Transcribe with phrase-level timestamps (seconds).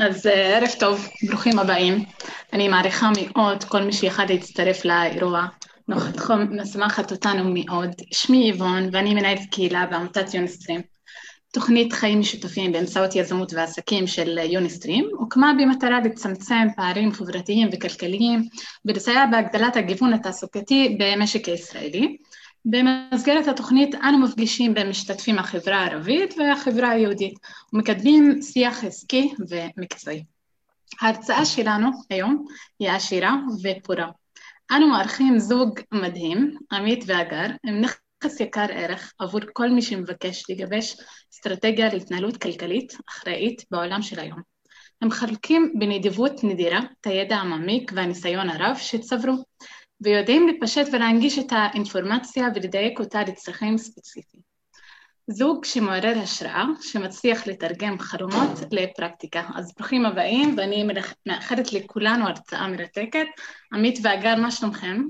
[0.00, 2.04] אז אה, ערב טוב, ברוכים הבאים.
[2.52, 5.46] אני מעריכה מאוד כל מי שיכול להצטרף לאירוע.
[5.88, 7.90] נוכחתכם משמחת אותנו מאוד.
[8.12, 10.80] שמי יבון ואני מנהלת קהילה בעמותת יוניסטרים.
[11.52, 18.42] תוכנית חיים משותפים באמצעות יזמות ועסקים של יוניסטרים הוקמה במטרה לצמצם פערים חברתיים וכלכליים
[18.84, 22.16] ולסייע בהגדלת הגיוון התעסוקתי במשק הישראלי.
[22.64, 27.38] במסגרת התוכנית אנו מפגישים בין משתתפים החברה הערבית והחברה היהודית
[27.72, 30.24] ומקדמים שיח עסקי ומקצועי.
[31.00, 32.44] ההרצאה שלנו היום
[32.78, 34.08] היא עשירה ופורה.
[34.70, 40.96] אנו מארחים זוג מדהים, עמית והגר, הם נכס יקר ערך עבור כל מי שמבקש לגבש
[41.32, 44.40] אסטרטגיה להתנהלות כלכלית אחראית בעולם של היום.
[45.02, 49.44] הם חלקים בנדיבות נדירה את הידע המעמיק והניסיון הרב שצברו.
[50.00, 54.50] ויודעים לפשט ולהנגיש את האינפורמציה ולדייק אותה לצרכים ספציפיים.
[55.30, 59.42] זוג שמעורר השראה, שמצליח לתרגם חלומות לפרקטיקה.
[59.54, 60.88] אז ברוכים הבאים, ואני
[61.26, 63.26] מאחלת לכולנו הרצאה מרתקת.
[63.72, 65.02] עמית ואגר, מה שלומכם?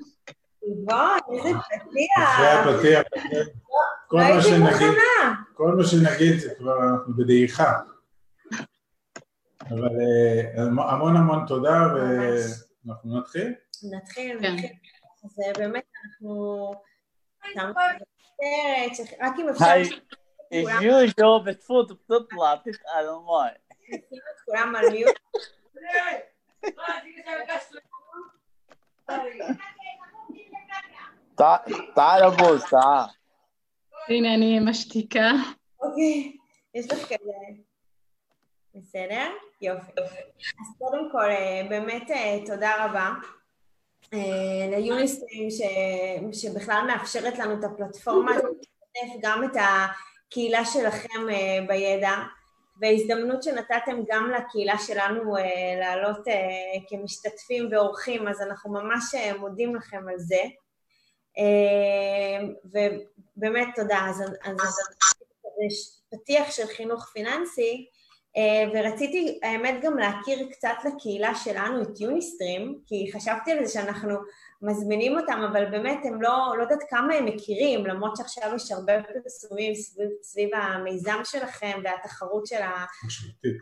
[0.63, 2.29] וואו, איזה פתיח.
[2.35, 3.03] אחרי הפתיח,
[4.09, 5.35] כל מה שנגיד, מוכנה.
[5.55, 7.73] כל מה שנגיד זה כבר אנחנו בדעיכה.
[9.71, 11.89] אבל אה, המון המון תודה
[12.86, 13.54] ואנחנו נתחיל.
[13.92, 14.54] נתחיל, כן.
[14.54, 14.70] נתחיל.
[15.26, 16.72] אז אה, באמת אנחנו...
[17.54, 19.84] שמנו בסרט, ש- רק אם אפשר هاي
[20.64, 23.52] כולם- الجوجو بتفوت بتطلع تسأل الماي
[23.90, 24.00] לשים
[24.36, 25.16] את כולם על מיוט.
[31.38, 33.10] تع- تعال بوز تعال
[34.10, 35.32] הנה אני משתיקה.
[35.82, 36.38] אוקיי,
[36.74, 37.32] יש לך כזה...
[38.83, 39.31] בסדר?
[39.63, 39.93] יופי.
[40.61, 43.11] אז קודם כל, אה, באמת אה, תודה רבה
[44.15, 45.49] אה, ליוניסטרים
[46.33, 52.15] שבכלל מאפשרת לנו את הפלטפורמה לשתף גם את הקהילה שלכם אה, בידע,
[52.81, 55.43] והזדמנות שנתתם גם לקהילה שלנו אה,
[55.81, 56.35] לעלות אה,
[56.89, 60.43] כמשתתפים ואורחים, אז אנחנו ממש אה, מודים לכם על זה.
[61.39, 64.07] אה, ובאמת תודה.
[64.09, 64.77] אז, אז,
[66.11, 68.00] פתיח של חינוך פיננסי, אה,
[68.75, 74.17] ורציתי האמת גם להכיר קצת לקהילה שלנו את יוניסטרים, כי חשבתי על זה שאנחנו
[74.63, 78.93] מזמינים אותם, אבל באמת הם לא, לא יודעת כמה הם מכירים, למרות שעכשיו יש הרבה
[79.23, 82.85] פרסומים סביב, סביב המיזם שלכם והתחרות של ה...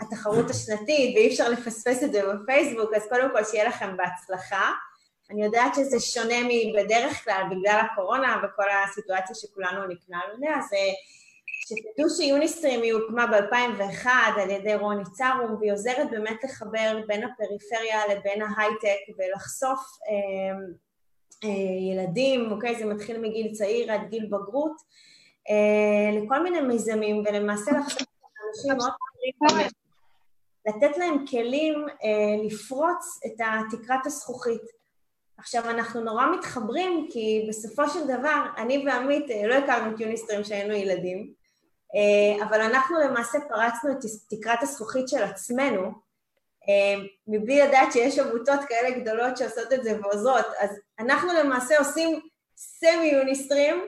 [0.01, 4.73] התחרות השנתית, ואי אפשר לפספס את זה בפייסבוק, אז קודם כל שיהיה לכם בהצלחה.
[5.31, 10.93] אני יודעת שזה שונה מבדרך כלל בגלל הקורונה וכל הסיטואציה שכולנו נקלענו אליה, אז אה,
[11.69, 14.07] שתדעו שיוניסטרים היא הוקמה ב-2001
[14.41, 20.59] על ידי רוני צרום, והיא עוזרת באמת לחבר בין הפריפריה לבין ההייטק ולחשוף אה,
[21.45, 22.79] אה, ילדים, אוקיי?
[22.79, 24.77] זה מתחיל מגיל צעיר עד גיל בגרות,
[25.51, 28.03] אה, לכל מיני מיזמים, ולמעשה לחשוף
[28.49, 28.93] אנשים מאוד
[29.49, 29.69] צעירים
[30.69, 33.41] לתת להם כלים אה, לפרוץ את
[33.71, 34.63] תקרת הזכוכית.
[35.39, 40.43] עכשיו, אנחנו נורא מתחברים, כי בסופו של דבר, אני ועמית אה, לא הכרנו את יוניסטרים
[40.43, 41.33] כשהיינו ילדים,
[42.43, 45.93] אבל אנחנו למעשה פרצנו את תקרת הזכוכית של עצמנו,
[46.69, 46.95] אה,
[47.27, 50.47] מבלי לדעת שיש עמותות כאלה גדולות שעושות את זה ועוזרות.
[50.61, 52.21] אז אנחנו למעשה עושים
[52.57, 53.87] סמי יוניסטרים,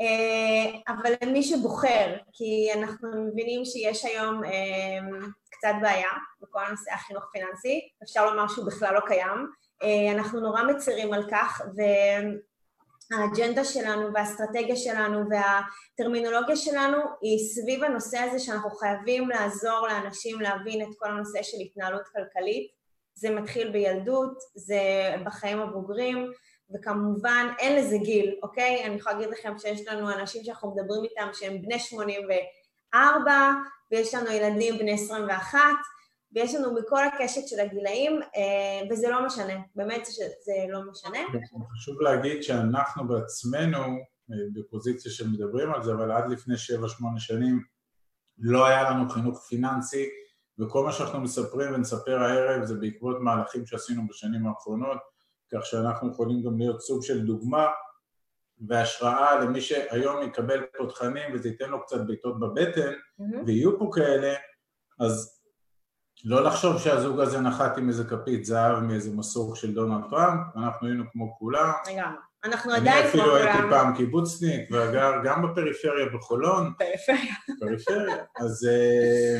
[0.00, 5.18] אה, אבל למי שבוחר, כי אנחנו מבינים שיש היום אה,
[5.50, 6.10] קצת בעיה
[6.40, 9.46] בכל הנושא החינוך פיננסי, אפשר לומר שהוא בכלל לא קיים.
[9.82, 11.60] אה, אנחנו נורא מצרים על כך,
[13.10, 20.82] והאג'נדה שלנו והאסטרטגיה שלנו והטרמינולוגיה שלנו היא סביב הנושא הזה שאנחנו חייבים לעזור לאנשים להבין
[20.82, 22.70] את כל הנושא של התנהלות כלכלית.
[23.14, 24.80] זה מתחיל בילדות, זה
[25.24, 26.32] בחיים הבוגרים,
[26.74, 28.84] וכמובן אין לזה גיל, אוקיי?
[28.84, 33.32] אני יכולה להגיד לכם שיש לנו אנשים שאנחנו מדברים איתם שהם בני 84,
[33.92, 35.58] ויש לנו ילדים בני 21,
[36.32, 41.18] ויש לנו מכל הקשת של הגילאים, אה, וזה לא משנה, באמת שזה לא משנה.
[41.76, 46.58] חשוב להגיד שאנחנו בעצמנו אה, בפוזיציה שמדברים על זה, אבל עד לפני 7-8
[47.18, 47.62] שנים
[48.38, 50.08] לא היה לנו חינוך פיננסי,
[50.58, 54.98] וכל מה שאנחנו מספרים ונספר הערב זה בעקבות מהלכים שעשינו בשנים האחרונות,
[55.52, 57.66] כך שאנחנו יכולים גם להיות סוג של דוגמה
[58.68, 63.44] והשראה למי שהיום יקבל פה תכנים וזה ייתן לו קצת בעיטות בבטן, מהמם.
[63.46, 64.34] ויהיו פה כאלה,
[65.00, 65.39] אז
[66.24, 70.86] לא לחשוב שהזוג הזה נחת עם איזה כפית זהב מאיזה מסור של דונלד טראמפ, אנחנו
[70.86, 71.72] היינו כמו כולם.
[71.92, 72.18] לגמרי.
[72.44, 73.70] אנחנו אני עדיין כמו אפילו הייתי כולם.
[73.70, 77.34] פעם קיבוצניק וגר גם בפריפריה בחולון, פריפריה.
[77.60, 79.38] פריפריה, אז, אה,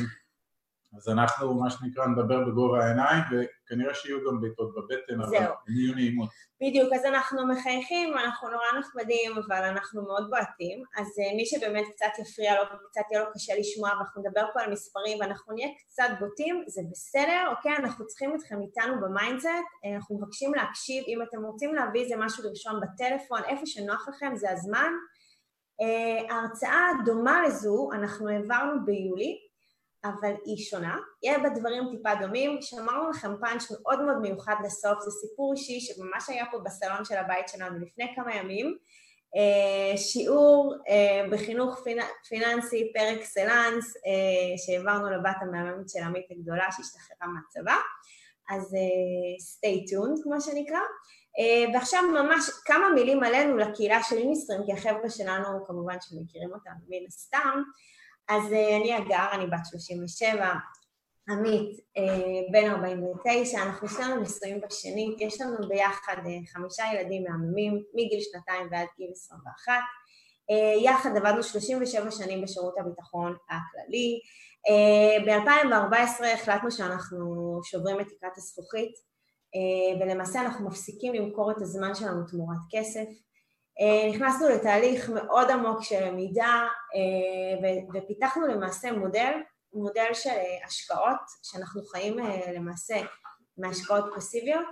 [0.97, 5.53] אז אנחנו, מה שנקרא, נדבר בגובה העיניים, וכנראה שיהיו גם בעיטות בבטן, אבל זהו.
[5.67, 6.29] הן יהיו נעימות.
[6.61, 11.85] בדיוק, אז אנחנו מחייכים, אנחנו נורא נחמדים, אבל אנחנו מאוד בועטים, אז אה, מי שבאמת
[11.95, 15.67] קצת יפריע לו, קצת יהיה לו קשה לשמוע, ואנחנו נדבר פה על מספרים, ואנחנו נהיה
[15.87, 17.75] קצת בוטים, זה בסדר, אוקיי?
[17.77, 19.47] אנחנו צריכים אתכם איתנו ב mindset,
[19.85, 24.35] אה, אנחנו מבקשים להקשיב, אם אתם רוצים להביא איזה משהו לרשום בטלפון, איפה שנוח לכם,
[24.35, 24.91] זה הזמן.
[25.81, 29.50] אה, ההרצאה דומה לזו, אנחנו העברנו ביולי,
[30.03, 30.97] אבל היא שונה.
[31.23, 32.61] יהיה בה דברים טיפה דומים.
[32.61, 37.17] שמרנו לכם פאנץ' מאוד מאוד מיוחד לסוף, זה סיפור אישי שממש היה פה בסלון של
[37.17, 38.77] הבית שלנו לפני כמה ימים.
[39.35, 41.83] אה, שיעור אה, בחינוך
[42.29, 47.75] פיננסי פר אקסלנס אה, שהעברנו לבת המהממת של עמית הגדולה שהשתחררה מהצבא.
[48.49, 48.75] אז
[49.39, 50.79] stay tuned, כמו שנקרא.
[51.73, 57.07] ועכשיו ממש כמה מילים עלינו לקהילה של איניסטרים, כי החבר'ה שלנו כמובן שמכירים אותנו מן
[57.07, 57.63] הסתם.
[58.31, 60.53] אז אה, אני אגר, אני בת 37,
[61.29, 67.83] עמית, אה, בן 49, אנחנו שנינו נשואים בשנית, יש לנו ביחד אה, חמישה ילדים מהממים,
[67.93, 69.73] מגיל שנתיים ועד גיל 21.
[70.83, 74.19] יחד עבדנו 37 שנים בשירות הביטחון הכללי.
[75.25, 78.91] ב-2014 החלטנו שאנחנו שוברים את תקרת הזכוכית,
[79.99, 83.05] ולמעשה אנחנו מפסיקים למכור את הזמן שלנו תמורת כסף.
[83.81, 89.31] אה, נכנסנו לתהליך מאוד עמוק של למידה אה, ופיתחנו למעשה מודל,
[89.73, 92.17] מודל של אה, השקעות, שאנחנו חיים
[92.55, 92.95] למעשה
[93.57, 94.67] מהשקעות פסיביות,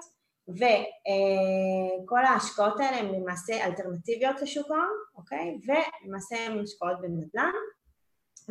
[0.49, 5.57] וכל ההשקעות האלה הן למעשה אלטרנטיביות לשוק ההון, אוקיי?
[5.67, 7.51] ולמעשה הן השקעות בנדל"ן,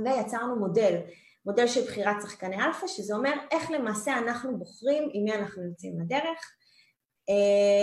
[0.05, 1.01] ויצרנו מודל,
[1.47, 6.01] מודל של בחירת שחקני אלפא, שזה אומר איך למעשה אנחנו בוחרים עם מי אנחנו יוצאים
[6.01, 6.53] לדרך,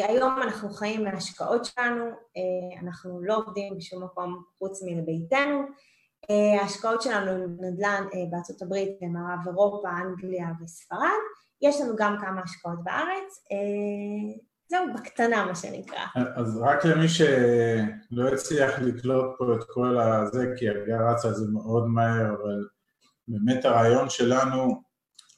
[0.07, 5.61] היום אנחנו חיים מההשקעות שלנו, אה, אנחנו לא עובדים בשום מקום חוץ מלביתנו.
[6.25, 11.21] אה, ההשקעות שלנו הן נדל"ן בארצות הברית, במערב אירופה, אנגליה וספרד.
[11.61, 13.43] יש לנו גם כמה השקעות בארץ.
[14.69, 16.05] זהו, בקטנה מה שנקרא.
[16.35, 21.51] אז רק למי שלא הצליח לקלוט פה את כל הזה, כי הגר רצה על זה
[21.51, 22.67] מאוד מהר, אבל
[23.27, 24.81] באמת הרעיון שלנו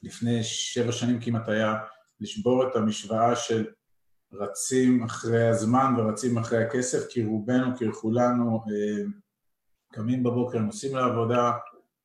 [0.02, 1.74] לפני שבע שנים כמעט היה
[2.20, 3.66] לשבור את המשוואה של
[4.32, 9.04] רצים אחרי הזמן ורצים אחרי הכסף, כי רובנו, ככולנו, אה,
[9.92, 11.52] קמים בבוקר, נוסעים לעבודה,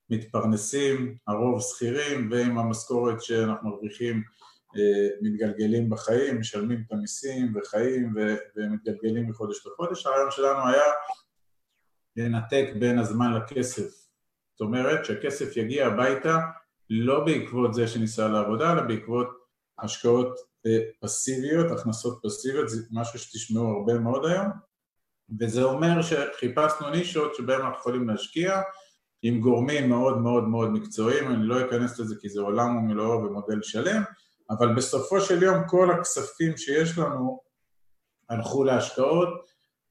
[0.10, 4.24] מתפרנסים, הרוב שכירים, ועם המשכורת שאנחנו מרוויחים
[4.76, 8.14] אה, מתגלגלים בחיים, משלמים את המיסים וחיים
[8.56, 10.06] ומתגלגלים מחודש לחודש.
[10.06, 10.84] הרעיון שלנו היה
[12.18, 14.04] לנתק בין הזמן לכסף.
[14.52, 16.38] זאת אומרת שהכסף יגיע הביתה
[16.90, 19.28] לא בעקבות זה שניסע לעבודה, אלא בעקבות
[19.80, 20.53] השקעות
[21.02, 24.48] פסיביות, הכנסות פסיביות, זה משהו שתשמעו הרבה מאוד היום,
[25.40, 28.62] וזה אומר שחיפשנו נישות שבהן אנחנו יכולים להשקיע
[29.22, 33.62] עם גורמים מאוד מאוד מאוד מקצועיים, אני לא אכנס לזה כי זה עולם ומלואו ומודל
[33.62, 34.04] שלם,
[34.50, 37.42] אבל בסופו של יום כל הכספים שיש לנו
[38.30, 39.30] הלכו להשקעות,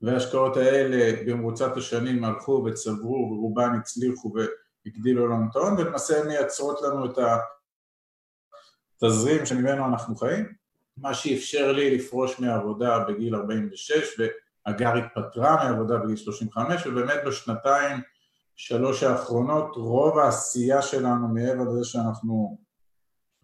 [0.02, 6.82] וההשקעות האלה במרוצת השנים הלכו וצברו ורובן הצליחו והגדילו לנו את ההון, ולמעשה הן מייצרות
[6.82, 7.18] לנו את
[9.02, 10.61] התזרים שממנו אנחנו חיים.
[10.96, 18.00] מה שאפשר לי לפרוש מהעבודה בגיל 46 והגר התפטרה מהעבודה בגיל 35 ובאמת בשנתיים
[18.56, 22.58] שלוש האחרונות רוב העשייה שלנו מעבר לזה שאנחנו,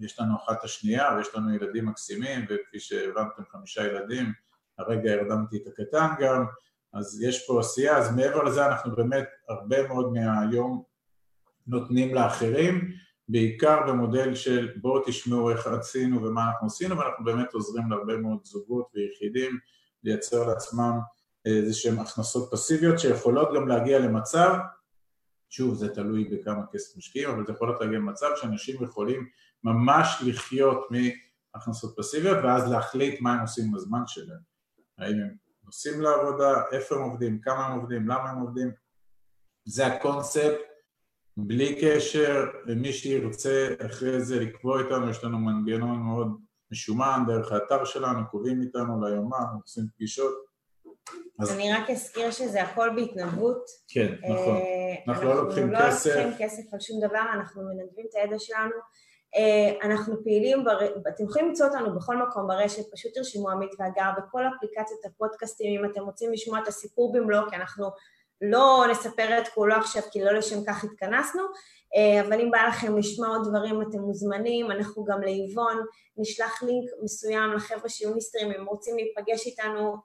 [0.00, 4.32] יש לנו אחת השנייה ויש לנו ילדים מקסימים וכפי שהבנתם חמישה ילדים,
[4.78, 6.44] הרגע הרדמתי את הקטן גם,
[6.92, 10.82] אז יש פה עשייה, אז מעבר לזה אנחנו באמת הרבה מאוד מהיום
[11.66, 12.92] נותנים לאחרים
[13.28, 18.38] בעיקר במודל של בואו תשמעו איך עשינו ומה אנחנו עשינו ואנחנו באמת עוזרים להרבה מאוד
[18.44, 19.58] זוגות ויחידים
[20.04, 20.98] לייצר לעצמם
[21.44, 24.54] איזה שהן הכנסות פסיביות שיכולות גם להגיע למצב,
[25.50, 29.28] שוב זה תלוי בכמה כסף משקיעים, אבל זה יכול להגיע למצב שאנשים יכולים
[29.64, 34.40] ממש לחיות מהכנסות פסיביות ואז להחליט מה הם עושים בזמן שלהם,
[34.98, 38.70] האם הם נוסעים לעבודה, איפה הם עובדים, כמה הם עובדים, למה הם עובדים,
[39.64, 40.67] זה הקונספט
[41.40, 46.28] בלי קשר למי שירצה אחרי זה לקבוע איתנו, יש לנו מנגנון מאוד
[46.70, 50.34] משומן דרך האתר שלנו, קובעים איתנו ליומן, עושים פגישות.
[51.40, 51.52] אז...
[51.52, 53.64] אני רק אזכיר שזה הכל בהתנדבות.
[53.88, 54.56] כן, נכון.
[54.56, 56.10] אה, אנחנו לא לוקחים לא כסף.
[56.10, 58.74] אנחנו לא לוקחים כסף על שום דבר, אנחנו מנדבים את הידע שלנו.
[59.36, 60.78] אה, אנחנו פעילים, בר...
[61.14, 65.90] אתם יכולים למצוא אותנו בכל מקום ברשת, פשוט תרשמו עמית והגר בכל אפליקציות הפודקאסטים, אם
[65.90, 67.90] אתם רוצים לשמוע את הסיפור במלוא, כי אנחנו
[68.42, 71.42] לא נספר את כולו עכשיו כי לא לשם כך התכנסנו,
[71.96, 75.84] אה, אבל אם בא לכם לשמוע עוד דברים אתם מוזמנים, אנחנו גם ליבון
[76.16, 79.96] נשלח לינק מסוים לחבר'ה שיהיו מיסטרים, אם רוצים להיפגש איתנו,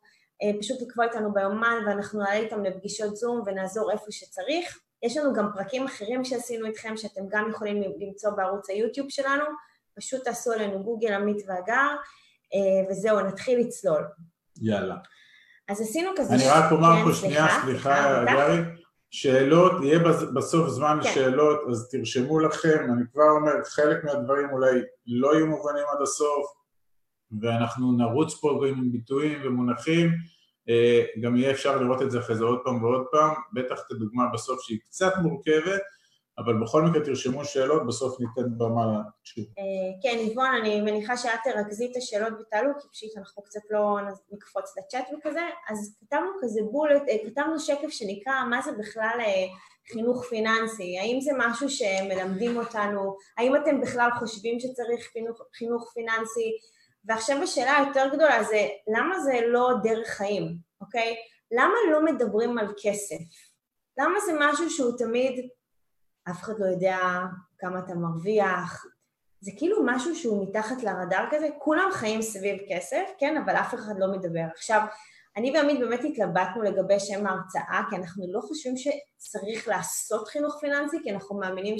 [0.44, 4.80] אה, פשוט לקבוע איתנו ביומן ואנחנו נעלה איתם לפגישות זום ונעזור איפה שצריך.
[5.04, 9.46] יש לנו גם פרקים אחרים שעשינו איתכם, שאתם גם יכולים למצוא בערוץ היוטיוב שלנו,
[9.96, 11.96] פשוט תעשו עלינו גוגל, עמית והגר,
[12.54, 14.04] אה, וזהו, נתחיל לצלול.
[14.62, 14.96] יאללה.
[15.70, 16.34] אז עשינו כזה...
[16.34, 18.60] אני רק אומר פה שנייה, סליחה, גרי,
[19.12, 20.00] שאלות, יהיה
[20.36, 21.10] בסוף זמן כן.
[21.10, 26.46] לשאלות, אז תרשמו לכם, אני כבר אומר, חלק מהדברים אולי לא יהיו מובנים עד הסוף,
[27.41, 30.12] ואנחנו נרוץ פה עם ביטויים ומונחים,
[30.70, 33.91] אה, גם יהיה אפשר לראות את זה אחרי זה עוד פעם ועוד פעם, בטח את
[33.91, 35.82] הדוגמה בסוף שהיא קצת מורכבת,
[36.38, 39.48] אבל בכל מקרה תרשמו שאלות, בסוף ניתן במה לתשובה.
[39.60, 39.63] אה,
[40.04, 43.98] כן, איבון, אני מניחה שאת תרכזי את השאלות ותעלו, כי פשוט אנחנו קצת לא
[44.32, 49.46] נקפוץ לצ'אט וכזה, אז כתבנו כזה בולט, אה, כתבנו שקף שנקרא מה זה בכלל אה,
[49.92, 56.52] חינוך פיננסי, האם זה משהו שמלמדים אותנו, האם אתם בכלל חושבים שצריך חינוך, חינוך פיננסי,
[57.06, 61.16] ועכשיו השאלה היותר גדולה זה למה זה לא דרך חיים, אוקיי?
[61.52, 63.18] למה לא מדברים על כסף?
[63.98, 65.50] למה זה משהו שהוא תמיד,
[66.30, 66.98] אף אחד לא יודע
[67.58, 68.86] כמה אתה מרוויח,
[69.42, 73.94] זה כאילו משהו שהוא מתחת לרדאר כזה, כולם חיים סביב כסף, כן, אבל אף אחד
[73.98, 74.44] לא מדבר.
[74.56, 74.82] עכשיו,
[75.38, 80.98] אני ועמית באמת התלבטנו לגבי שם ההרצאה, כי אנחנו לא חושבים שצריך לעשות חינוך פיננסי,
[81.03, 81.75] כי אנחנו מאמינים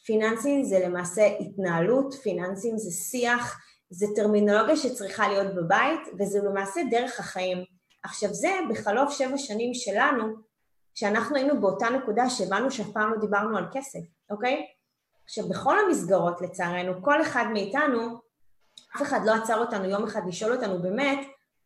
[0.00, 7.20] שפיננסים זה למעשה התנהלות, פיננסים זה שיח, זה טרמינולוגיה שצריכה להיות בבית, וזה למעשה דרך
[7.20, 7.64] החיים.
[8.02, 10.34] עכשיו זה, בחלוף שבע שנים שלנו,
[10.94, 14.66] שאנחנו היינו באותה נקודה שהבנו שאף פעם לא דיברנו על כסף, אוקיי?
[15.24, 18.18] עכשיו, בכל המסגרות, לצערנו, כל אחד מאיתנו,
[18.96, 21.18] אף אחד לא עצר אותנו יום אחד לשאול אותנו באמת,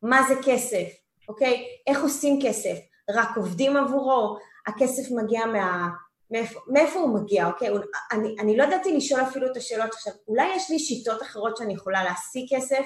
[0.03, 0.87] מה זה כסף,
[1.29, 1.65] אוקיי?
[1.87, 2.79] איך עושים כסף?
[3.11, 4.39] רק עובדים עבורו?
[4.67, 5.89] הכסף מגיע מה...
[6.31, 7.69] מאיפה, מאיפה הוא מגיע, אוקיי?
[8.13, 10.13] אני, אני לא ידעתי לשאול אפילו את השאלות עכשיו.
[10.29, 12.85] אולי יש לי שיטות אחרות שאני יכולה להשיג כסף?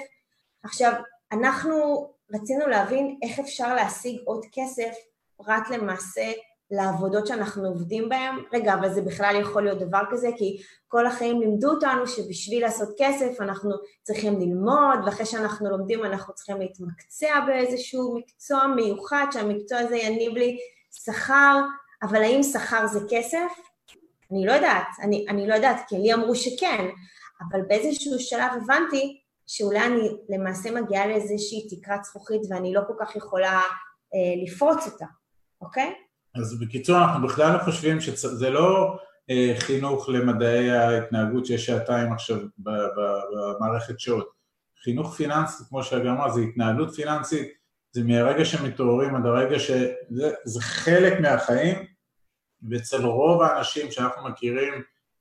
[0.63, 0.93] עכשיו,
[1.31, 4.93] אנחנו רצינו להבין איך אפשר להשיג עוד כסף
[5.37, 6.31] פרט למעשה
[6.71, 8.35] לעבודות שאנחנו עובדים בהן.
[8.53, 12.89] רגע, אבל זה בכלל יכול להיות דבר כזה, כי כל החיים לימדו אותנו שבשביל לעשות
[12.97, 13.71] כסף אנחנו
[14.03, 20.57] צריכים ללמוד, ואחרי שאנחנו לומדים אנחנו צריכים להתמקצע באיזשהו מקצוע מיוחד, שהמקצוע הזה יניב לי
[20.91, 21.59] שכר,
[22.03, 23.51] אבל האם שכר זה כסף?
[24.31, 26.85] אני לא יודעת, אני, אני לא יודעת, כי לי אמרו שכן,
[27.41, 33.15] אבל באיזשהו שלב הבנתי שאולי אני למעשה מגיעה לאיזושהי תקרת זכוכית ואני לא כל כך
[33.15, 33.61] יכולה
[34.13, 35.05] אה, לפרוץ אותה,
[35.63, 35.93] אוקיי?
[36.35, 38.97] אז בקיצור, אנחנו בכלל לא חושבים שזה לא
[39.29, 44.29] אה, חינוך למדעי ההתנהגות שיש שעתיים עכשיו במערכת שעות.
[44.83, 47.47] חינוך פיננסי, כמו שאגב אמרה, זה התנהלות פיננסית,
[47.91, 49.71] זה מהרגע שמתעוררים עד הרגע ש...
[50.09, 51.85] זה, זה חלק מהחיים,
[52.69, 54.73] ואצל רוב האנשים שאנחנו מכירים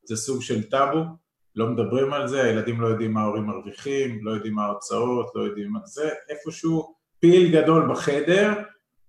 [0.05, 1.05] זה סוג של טאבו,
[1.57, 5.43] לא מדברים על זה, הילדים לא יודעים מה ההורים מרוויחים, לא יודעים מה ההוצאות, לא
[5.43, 8.53] יודעים מה זה, איפשהו פיל גדול בחדר,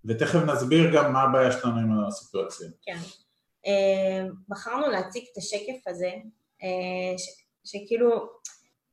[0.05, 2.67] ותכף נסביר גם מה הבעיה שלנו עם הסיטואציה.
[2.81, 2.97] כן.
[3.67, 6.11] אה, בחרנו להציג את השקף הזה,
[6.63, 7.27] אה, ש,
[7.63, 8.29] שכאילו,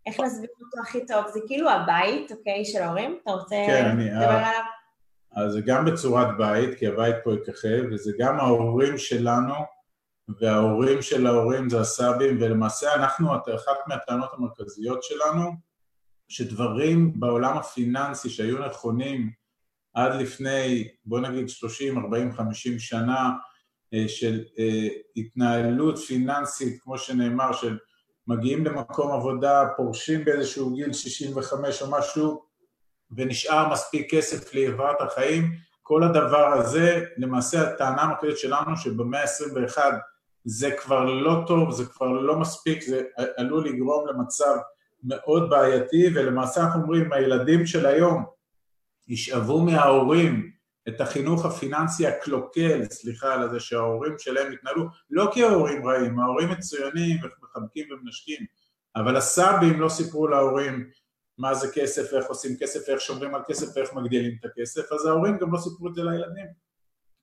[0.07, 1.25] איך להסביר אותו הכי טוב?
[1.33, 3.19] זה כאילו הבית, אוקיי, של ההורים?
[3.23, 4.63] אתה רוצה כן, לדבר עליו?
[5.33, 9.55] אז זה גם בצורת בית, כי הבית פה יככב, וזה גם ההורים שלנו,
[10.41, 15.51] וההורים של ההורים זה הסבים, ולמעשה אנחנו, אחת מהטענות המרכזיות שלנו,
[16.29, 19.31] שדברים בעולם הפיננסי שהיו נכונים
[19.95, 23.31] עד לפני, בוא נגיד 30, 40, 50 שנה,
[23.95, 27.79] אה, של אה, התנהלות פיננסית, כמו שנאמר, של
[28.27, 32.43] מגיעים למקום עבודה, פורשים באיזשהו גיל 65 או משהו,
[33.17, 35.51] ונשאר מספיק כסף לעברת החיים,
[35.83, 39.79] כל הדבר הזה, למעשה הטענה המרכזית שלנו שבמאה ה-21
[40.45, 43.03] זה כבר לא טוב, זה כבר לא מספיק, זה
[43.37, 44.57] עלול לגרום למצב
[45.05, 48.25] מאוד בעייתי, ולמעשה אנחנו אומרים, הילדים של היום
[49.09, 50.51] ישאבו מההורים
[50.89, 56.49] את החינוך הפיננסי הקלוקל, סליחה על זה שההורים שלהם התנהלו, לא כי ההורים רעים, ההורים
[56.51, 58.47] מצוינים ומחבקים ומנשקים,
[58.97, 60.91] אבל הסבים לא סיפרו להורים
[61.39, 65.07] מה זה כסף, איך עושים כסף, איך שומרים על כסף ואיך מגדילים את הכסף, אז
[65.07, 66.47] ההורים גם לא סיפרו את זה לילדים.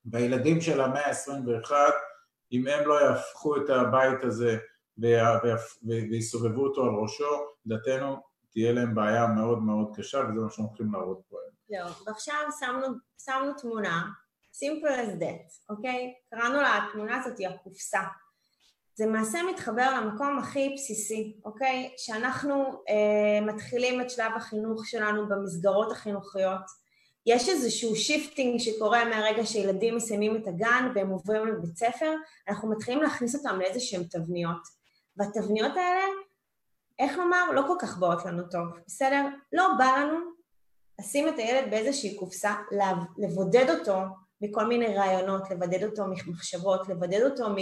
[0.04, 1.72] והילדים של המאה ה-21,
[2.52, 4.58] אם הם לא יהפכו את הבית הזה
[6.10, 7.24] ויסובבו אותו על ראשו,
[7.66, 11.84] לדעתנו תהיה להם בעיה מאוד מאוד קשה, וזה מה שאנחנו הולכים להראות פה היום.
[11.86, 12.86] זהו, ועכשיו שמנו,
[13.18, 14.04] שמנו תמונה,
[14.54, 16.14] simple as that, אוקיי?
[16.30, 18.00] קראנו לתמונה הזאת היא הקופסה.
[18.94, 21.94] זה למעשה מתחבר למקום הכי בסיסי, אוקיי?
[21.96, 22.54] שאנחנו
[22.88, 26.88] אה, מתחילים את שלב החינוך שלנו במסגרות החינוכיות.
[27.26, 32.14] יש איזשהו shifting שקורה מהרגע שילדים מסיימים את הגן והם עוברים לבית ספר,
[32.48, 34.62] אנחנו מתחילים להכניס אותם לאיזשהם תבניות.
[35.16, 36.04] והתבניות האלה,
[36.98, 39.26] איך לומר, לא כל כך באות לנו טוב, בסדר?
[39.52, 40.18] לא בא לנו
[41.00, 42.54] לשים את הילד באיזושהי קופסה,
[43.18, 43.98] לבודד אותו
[44.40, 47.56] מכל מיני רעיונות, לבדד אותו ממחשבות, לבדד אותו מ...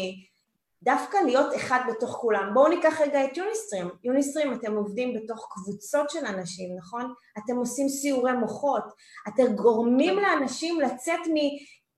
[0.83, 2.51] דווקא להיות אחד בתוך כולם.
[2.55, 3.89] בואו ניקח רגע את יוניסטרים.
[4.05, 7.15] יוניסטרים, אתם עובדים בתוך קבוצות של אנשים, נכון?
[7.39, 8.85] אתם עושים סיורי מוחות,
[9.29, 11.37] אתם גורמים לאנשים לצאת מ,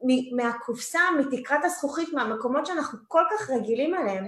[0.07, 4.25] מ, מהקופסה, מתקרת הזכוכית, מהמקומות שאנחנו כל כך רגילים אליהם,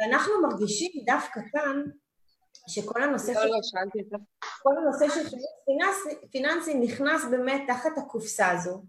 [0.00, 1.82] ואנחנו מרגישים דווקא כאן
[2.68, 3.76] שכל הנושא לא, של...
[4.12, 4.18] לא.
[4.62, 8.82] כל הנושא של חינוך פיננסי, פיננסי נכנס באמת תחת הקופסה הזו,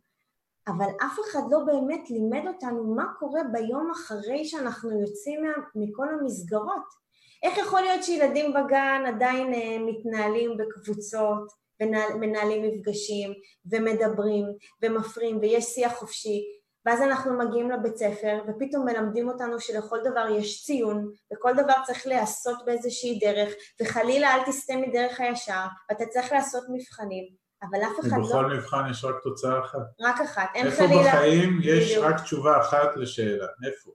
[0.68, 6.08] אבל אף אחד לא באמת לימד אותנו מה קורה ביום אחרי שאנחנו יוצאים מה, מכל
[6.10, 7.04] המסגרות.
[7.44, 13.34] איך יכול להיות שילדים בגן עדיין אה, מתנהלים בקבוצות, מנהל, מנהלים מפגשים
[13.66, 14.46] ומדברים
[14.82, 16.44] ומפרים ויש שיח חופשי,
[16.86, 22.08] ואז אנחנו מגיעים לבית ספר ופתאום מלמדים אותנו שלכל דבר יש ציון וכל דבר צריך
[22.08, 28.18] להיעשות באיזושהי דרך וחלילה אל תסטה מדרך הישר ואתה צריך לעשות מבחנים אבל אף אחד
[28.18, 28.26] לא...
[28.26, 29.80] ובכל מבחן יש רק תוצאה אחת.
[30.02, 31.16] רק אחת, אין איפה חלילה...
[31.16, 32.06] בחיים יש בדיוק.
[32.06, 33.48] רק תשובה אחת לשאלה?
[33.68, 33.92] איפה?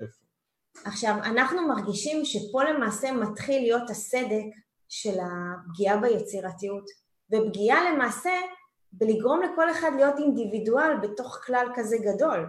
[0.00, 0.22] איפה?
[0.84, 4.44] עכשיו, אנחנו מרגישים שפה למעשה מתחיל להיות הסדק
[4.88, 6.84] של הפגיעה ביצירתיות,
[7.32, 8.30] ופגיעה למעשה
[8.92, 12.46] בלגרום לכל אחד להיות אינדיבידואל בתוך כלל כזה גדול.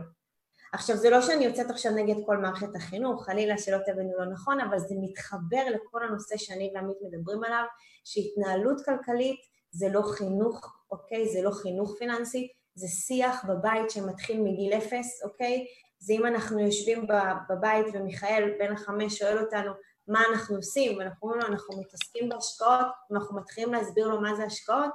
[0.73, 4.59] עכשיו, זה לא שאני יוצאת עכשיו נגד כל מערכת החינוך, חלילה שלא תבינו לא נכון,
[4.59, 7.63] אבל זה מתחבר לכל הנושא שאני ועמית מדברים עליו,
[8.03, 9.39] שהתנהלות כלכלית
[9.71, 11.29] זה לא חינוך, אוקיי?
[11.29, 15.65] זה לא חינוך פיננסי, זה שיח בבית שמתחיל מגיל אפס, אוקיי?
[15.99, 17.07] זה אם אנחנו יושבים
[17.49, 19.71] בבית ומיכאל בן החמש שואל אותנו
[20.07, 24.43] מה אנחנו עושים, ואנחנו אומרים לו אנחנו מתעסקים בהשקעות, ואנחנו מתחילים להסביר לו מה זה
[24.43, 24.91] השקעות,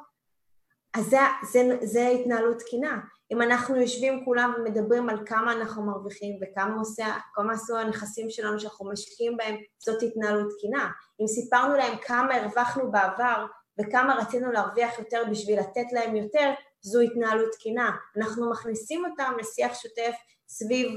[0.95, 1.18] אז זה,
[1.52, 2.99] זה, זה התנהלות תקינה.
[3.33, 8.61] אם אנחנו יושבים כולם ומדברים על כמה אנחנו מרוויחים וכמה עושה, כמה עשו הנכסים שלנו
[8.61, 10.90] שאנחנו משקיעים בהם, זאת התנהלות תקינה.
[11.21, 13.47] אם סיפרנו להם כמה הרווחנו בעבר
[13.80, 17.90] וכמה רצינו להרוויח יותר בשביל לתת להם יותר, זו התנהלות תקינה.
[18.16, 20.14] אנחנו מכניסים אותם לשיח שוטף
[20.49, 20.88] סביב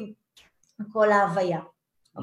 [0.94, 1.60] כל ההוויה.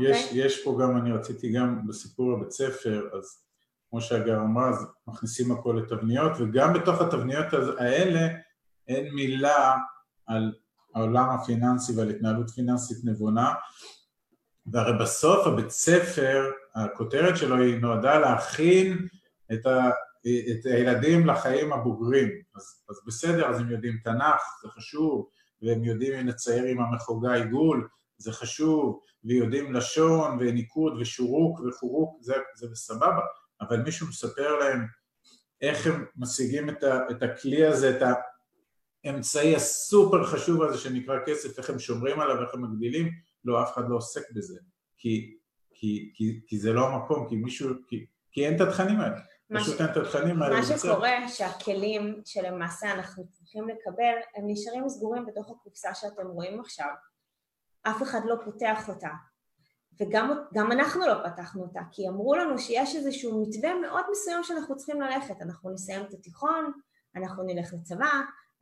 [0.00, 0.44] יש, אוקיי?
[0.44, 3.47] יש פה גם, אני רציתי גם בסיפור הבית ספר, אז
[3.90, 7.46] כמו שהגר אמרה, אז מכניסים הכל לתבניות, וגם בתוך התבניות
[7.78, 8.28] האלה
[8.88, 9.76] אין מילה
[10.26, 10.52] על
[10.94, 13.54] העולם הפיננסי ועל התנהלות פיננסית נבונה,
[14.66, 19.06] והרי בסוף הבית ספר, הכותרת שלו היא נועדה להכין
[19.52, 19.90] את, ה,
[20.20, 25.28] את הילדים לחיים הבוגרים, אז, אז בסדר, אז הם יודעים תנ"ך, זה חשוב,
[25.62, 32.34] והם יודעים אם לצייר עם המחוגה עיגול, זה חשוב, ויודעים לשון וניקוד ושורוק וחורוק, זה,
[32.56, 33.22] זה בסבבה,
[33.60, 34.86] אבל מישהו מספר להם
[35.60, 38.02] איך הם משיגים את, ה, את הכלי הזה, את
[39.04, 43.10] האמצעי הסופר חשוב הזה שנקרא כסף, איך הם שומרים עליו, איך הם מגדילים,
[43.44, 44.58] לא, אף אחד לא עוסק בזה,
[44.98, 45.38] כי,
[45.74, 49.18] כי, כי, כי זה לא המקום, כי מישהו, כי, כי אין את התכנים האלה,
[49.50, 50.56] מה פשוט ש- אין את התכנים האלה.
[50.56, 50.78] מה.
[50.78, 56.90] שקורה, שהכלים שלמעשה אנחנו צריכים לקבל, הם נשארים סגורים בתוך הקופסה שאתם רואים עכשיו.
[57.82, 59.08] אף אחד לא פותח אותה.
[60.00, 64.76] וגם גם אנחנו לא פתחנו אותה, כי אמרו לנו שיש איזשהו מתווה מאוד מסוים שאנחנו
[64.76, 65.42] צריכים ללכת.
[65.42, 66.72] אנחנו נסיים את התיכון,
[67.16, 68.10] אנחנו נלך לצבא,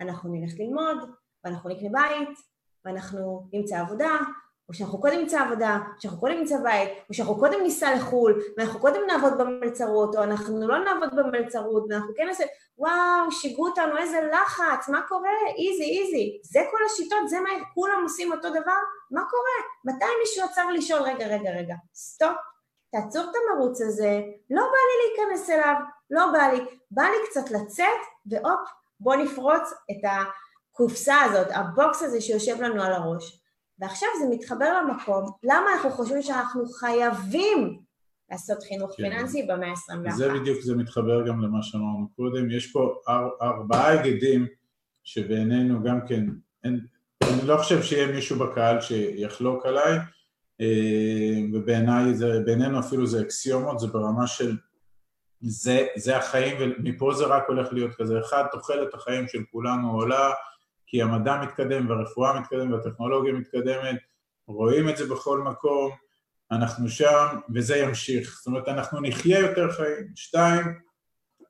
[0.00, 1.10] אנחנו נלך ללמוד,
[1.44, 2.38] ואנחנו נקנה בית,
[2.84, 4.10] ואנחנו נמצא עבודה,
[4.68, 8.42] או שאנחנו קודם נמצא עבודה, או שאנחנו קודם נמצא בית, או שאנחנו קודם ניסע לחו"ל,
[8.56, 12.44] ואנחנו קודם נעבוד במלצרות, או אנחנו לא נעבוד במלצרות, ואנחנו כן נעשה,
[12.78, 15.30] וואו, שיגעו אותנו, איזה לחץ, מה קורה?
[15.48, 16.40] איזי, איזי.
[16.42, 18.78] זה כל השיטות, זה מה, כולם עושים אותו דבר?
[19.10, 19.94] מה קורה?
[19.94, 22.36] מתי מישהו עצר לשאול, רגע, רגע, רגע, stop,
[22.92, 25.74] תעצור את המרוץ הזה, לא בא לי להיכנס אליו,
[26.10, 28.00] לא בא לי, בא לי קצת לצאת,
[28.30, 28.68] והופ,
[29.00, 33.45] בוא נפרוץ את הקופסה הזאת, ה box הזה שיושב לנו על הראש.
[33.78, 37.78] ועכשיו זה מתחבר למקום, למה אנחנו חושבים שאנחנו חייבים
[38.30, 39.02] לעשות חינוך כן.
[39.02, 40.10] פיננסי במאה ה-21?
[40.10, 44.46] זה בדיוק, זה מתחבר גם למה שאמרנו קודם, יש פה אר, ארבעה היגדים
[45.04, 46.26] שבעינינו גם כן,
[46.64, 46.80] אין,
[47.22, 49.98] אני לא חושב שיהיה מישהו בקהל שיחלוק עליי,
[50.60, 54.56] אה, ובעיניי זה, בעינינו אפילו זה אקסיומות, זה ברמה של
[55.40, 60.30] זה, זה החיים ומפה זה רק הולך להיות כזה, אחד, תוחלת החיים של כולנו עולה,
[60.86, 63.96] כי המדע מתקדם והרפואה מתקדמת והטכנולוגיה מתקדמת,
[64.46, 65.90] רואים את זה בכל מקום,
[66.50, 70.06] אנחנו שם וזה ימשיך, זאת אומרת אנחנו נחיה יותר חיים.
[70.14, 70.64] שתיים,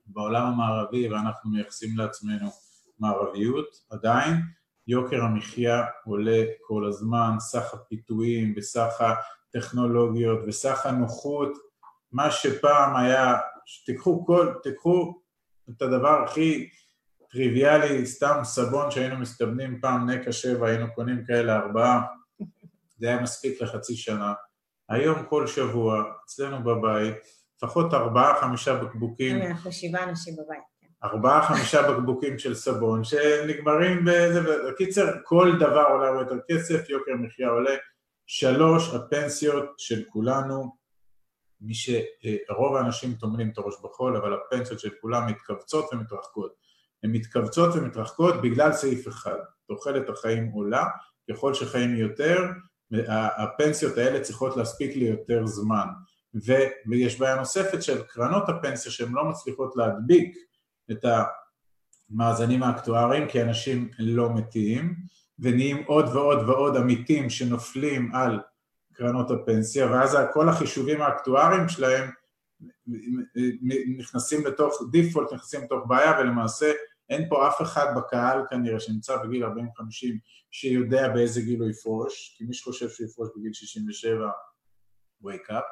[0.06, 2.50] בעולם המערבי ואנחנו מייחסים לעצמנו
[2.98, 4.34] מערביות, עדיין
[4.86, 11.52] יוקר המחיה עולה כל הזמן, סך הפיתויים וסך הטכנולוגיות וסך הנוחות,
[12.12, 13.34] מה שפעם היה,
[13.86, 15.20] תיקחו כל, תיקחו
[15.70, 16.68] את הדבר הכי
[17.30, 22.02] טריוויאלי, סתם סבון שהיינו מסתבנים פעם נקע שבע, היינו קונים כאלה ארבעה,
[22.98, 24.32] זה היה מספיק לחצי שנה.
[24.88, 27.14] היום כל שבוע, אצלנו בבית,
[27.56, 30.62] לפחות ארבעה, חמישה בקבוקים אנחנו שבעה אנשים בבית.
[30.80, 30.86] כן.
[31.04, 34.40] ארבעה, חמישה בקבוקים של סבון שנגמרים באיזה...
[34.68, 37.74] בקיצר, כל דבר עולה הרבה יותר כסף, יוקר המחיה עולה.
[38.26, 40.76] שלוש, הפנסיות של כולנו,
[41.60, 46.65] מי שרוב האנשים טומנים את הראש בחול, אבל הפנסיות של כולם מתכווצות ומתרחקות.
[47.04, 49.36] הן מתכווצות ומתרחקות בגלל סעיף אחד,
[49.68, 50.84] תוחלת החיים עולה,
[51.30, 52.44] ככל שחיים יותר,
[53.38, 55.86] הפנסיות האלה צריכות להספיק לי יותר זמן.
[56.46, 56.52] ו,
[56.86, 60.36] ויש בעיה נוספת של קרנות הפנסיה שהן לא מצליחות להדביק
[60.90, 61.04] את
[62.10, 64.94] המאזנים האקטואריים כי אנשים לא מתים
[65.38, 68.40] ונהיים עוד ועוד ועוד עמיתים שנופלים על
[68.92, 72.10] קרנות הפנסיה ואז כל החישובים האקטואריים שלהם
[73.98, 76.72] נכנסים לתוך דיפולט, נכנסים לתוך בעיה ולמעשה
[77.08, 79.48] אין פה אף אחד בקהל כנראה שנמצא בגיל 40-50
[80.50, 84.30] שיודע באיזה גיל הוא יפרוש, כי מי שחושב שהוא יפרוש בגיל 67,
[85.24, 85.64] wake up,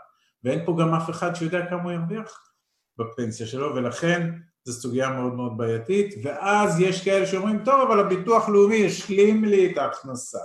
[0.44, 2.52] ואין פה גם אף אחד שיודע כמה הוא ירוויח
[2.98, 4.30] בפנסיה שלו, ולכן
[4.64, 9.72] זו סוגיה מאוד מאוד בעייתית, ואז יש כאלה שאומרים, טוב, אבל הביטוח לאומי השלים לי
[9.72, 10.38] את ההכנסה.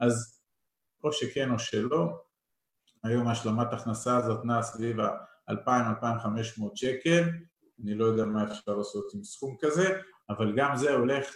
[0.00, 0.40] אז
[1.04, 2.08] או שכן או שלא,
[3.04, 4.96] היום השלמת הכנסה הזאת נעה סביב
[5.48, 7.22] ה-2,000-2,500 שקל,
[7.82, 9.98] אני לא יודע מה אפשר לעשות עם סכום כזה,
[10.30, 11.34] אבל גם זה הולך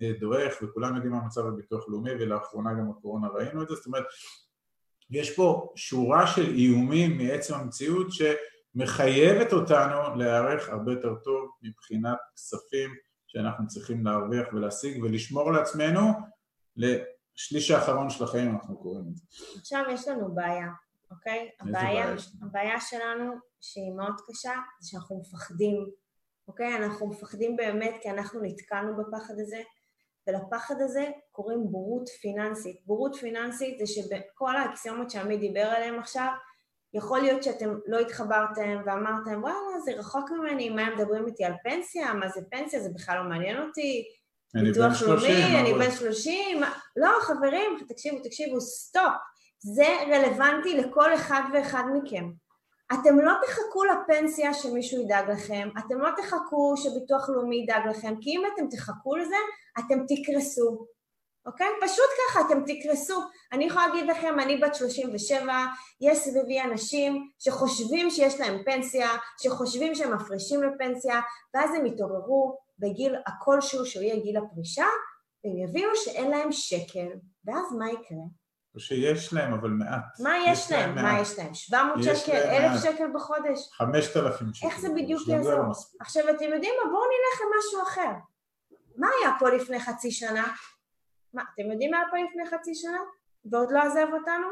[0.00, 4.04] ודועך, וכולם יודעים מה המצב בביטוח לאומי, ולאחרונה גם הקורונה ראינו את זה, זאת אומרת,
[5.10, 12.90] יש פה שורה של איומים מעצם המציאות שמחייבת אותנו להיערך הרבה יותר טוב מבחינת כספים
[13.26, 16.00] שאנחנו צריכים להרוויח ולהשיג ולשמור לעצמנו.
[16.76, 19.24] לשליש האחרון של החיים אנחנו קוראים את זה.
[19.58, 20.68] עכשיו יש לנו בעיה,
[21.18, 21.50] אוקיי?
[21.60, 25.86] הבעיה, הבעיה שלנו שהיא מאוד קשה זה שאנחנו מפחדים,
[26.48, 26.76] אוקיי?
[26.76, 29.62] אנחנו מפחדים באמת כי אנחנו נתקענו בפחד הזה
[30.26, 32.76] ולפחד הזה קוראים בורות פיננסית.
[32.86, 36.28] בורות פיננסית זה שבכל האקסיומות שעמית דיבר עליהן עכשיו,
[36.94, 41.52] יכול להיות שאתם לא התחברתם ואמרתם, וואלה, זה רחוק ממני, מה הם מדברים איתי על
[41.64, 42.14] פנסיה?
[42.14, 42.80] מה זה פנסיה?
[42.80, 44.04] זה בכלל לא מעניין אותי.
[44.54, 45.56] אני בן שלושים.
[45.60, 46.60] אני בן שלושים.
[46.96, 49.12] לא, חברים, תקשיבו, תקשיבו, סטופ.
[49.58, 52.30] זה רלוונטי לכל אחד ואחד מכם.
[52.92, 58.30] אתם לא תחכו לפנסיה שמישהו ידאג לכם, אתם לא תחכו שביטוח לאומי ידאג לכם, כי
[58.30, 59.36] אם אתם תחכו לזה,
[59.78, 60.86] אתם תקרסו,
[61.46, 61.66] אוקיי?
[61.82, 63.22] פשוט ככה, אתם תקרסו.
[63.52, 65.52] אני יכולה להגיד לכם, אני בת 37,
[66.00, 69.08] יש סביבי אנשים שחושבים שיש להם פנסיה,
[69.42, 71.20] שחושבים שהם מפרישים לפנסיה,
[71.54, 74.86] ואז הם יתעוררו בגיל הכלשהו שהוא יהיה גיל הפרישה,
[75.44, 77.08] והם יבינו שאין להם שקל,
[77.44, 78.24] ואז מה יקרה?
[78.76, 80.20] או שיש להם, אבל מעט.
[80.20, 80.94] מה יש, יש להם?
[80.94, 81.54] מה יש להם?
[81.54, 82.32] 700 שקל?
[82.32, 83.72] 1,000 שקל בחודש?
[83.72, 84.66] 5,000 שקל.
[84.66, 85.60] איך זה בדיוק יעזור?
[86.00, 86.90] עכשיו, אתם יודעים מה?
[86.90, 88.12] בואו נלך למשהו אחר.
[88.96, 90.54] מה היה פה לפני חצי שנה?
[91.34, 92.98] מה, אתם יודעים מה היה פה לפני חצי שנה?
[93.50, 94.46] ועוד לא עזב אותנו?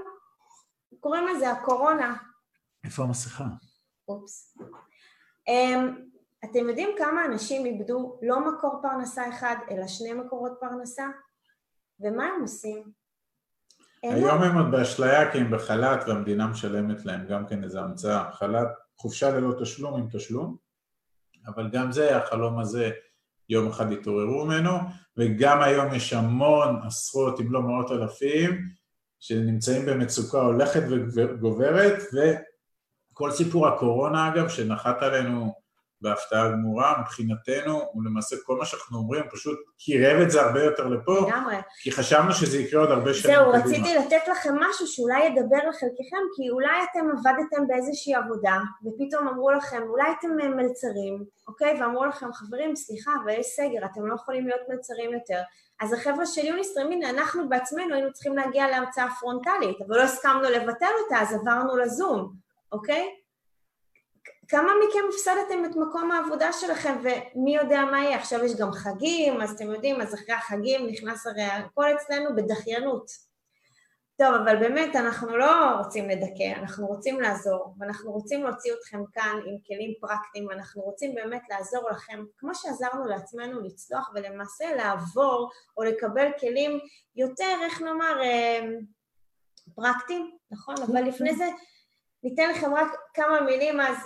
[1.00, 2.16] קוראים לזה הקורונה.
[2.84, 3.44] איפה המסכה?
[4.08, 4.58] אופס.
[5.50, 6.00] Um,
[6.44, 11.06] אתם יודעים כמה אנשים איבדו לא מקור פרנסה אחד, אלא שני מקורות פרנסה?
[12.00, 13.03] ומה הם עושים?
[14.10, 18.68] היום הם עוד באשליה כי הם בחל"ת והמדינה משלמת להם גם כן איזו המצאה, חל"ת,
[18.96, 20.56] חופשה ללא תשלום עם תשלום,
[21.46, 22.90] אבל גם זה, החלום הזה,
[23.48, 24.70] יום אחד התעוררו ממנו,
[25.16, 28.64] וגם היום יש המון עשרות אם לא מאות אלפים
[29.20, 30.82] שנמצאים במצוקה הולכת
[31.14, 32.02] וגוברת,
[33.12, 35.54] וכל סיפור הקורונה אגב, שנחת עלינו
[36.04, 41.26] בהפתעה גמורה, מבחינתנו, ולמעשה כל מה שאנחנו אומרים פשוט קירב את זה הרבה יותר לפה,
[41.28, 41.56] לגמרי.
[41.82, 46.24] כי חשבנו שזה יקרה עוד הרבה שנים זהו, רציתי לתת לכם משהו שאולי ידבר לחלקכם,
[46.36, 51.80] כי אולי אתם עבדתם באיזושהי עבודה, ופתאום אמרו לכם, אולי אתם מלצרים, אוקיי?
[51.80, 55.40] ואמרו לכם, חברים, סליחה, אבל יש סגר, אתם לא יכולים להיות מלצרים יותר.
[55.80, 60.42] אז החבר'ה של יוניסטרים, הנה, אנחנו בעצמנו היינו צריכים להגיע להרצאה פרונטלית, אבל לא הסכמנו
[60.42, 62.32] לבטל אותה, אז עברנו לזום,
[62.72, 63.23] אוקיי?
[64.48, 68.16] כמה מכם הפסדתם את מקום העבודה שלכם ומי יודע מה יהיה?
[68.16, 73.10] עכשיו יש גם חגים, אז אתם יודעים, אז אחרי החגים נכנס הרי הכל אצלנו בדחיינות.
[74.16, 79.40] טוב, אבל באמת אנחנו לא רוצים לדכא, אנחנו רוצים לעזור, ואנחנו רוצים להוציא אתכם כאן
[79.46, 85.82] עם כלים פרקטיים, ואנחנו רוצים באמת לעזור לכם, כמו שעזרנו לעצמנו לצלוח ולמעשה לעבור או
[85.82, 86.78] לקבל כלים
[87.16, 88.60] יותר, איך נאמר, אה,
[89.74, 90.74] פרקטיים, נכון?
[90.82, 91.44] אבל לפני זה
[92.22, 93.96] ניתן לכם רק כמה מילים, אז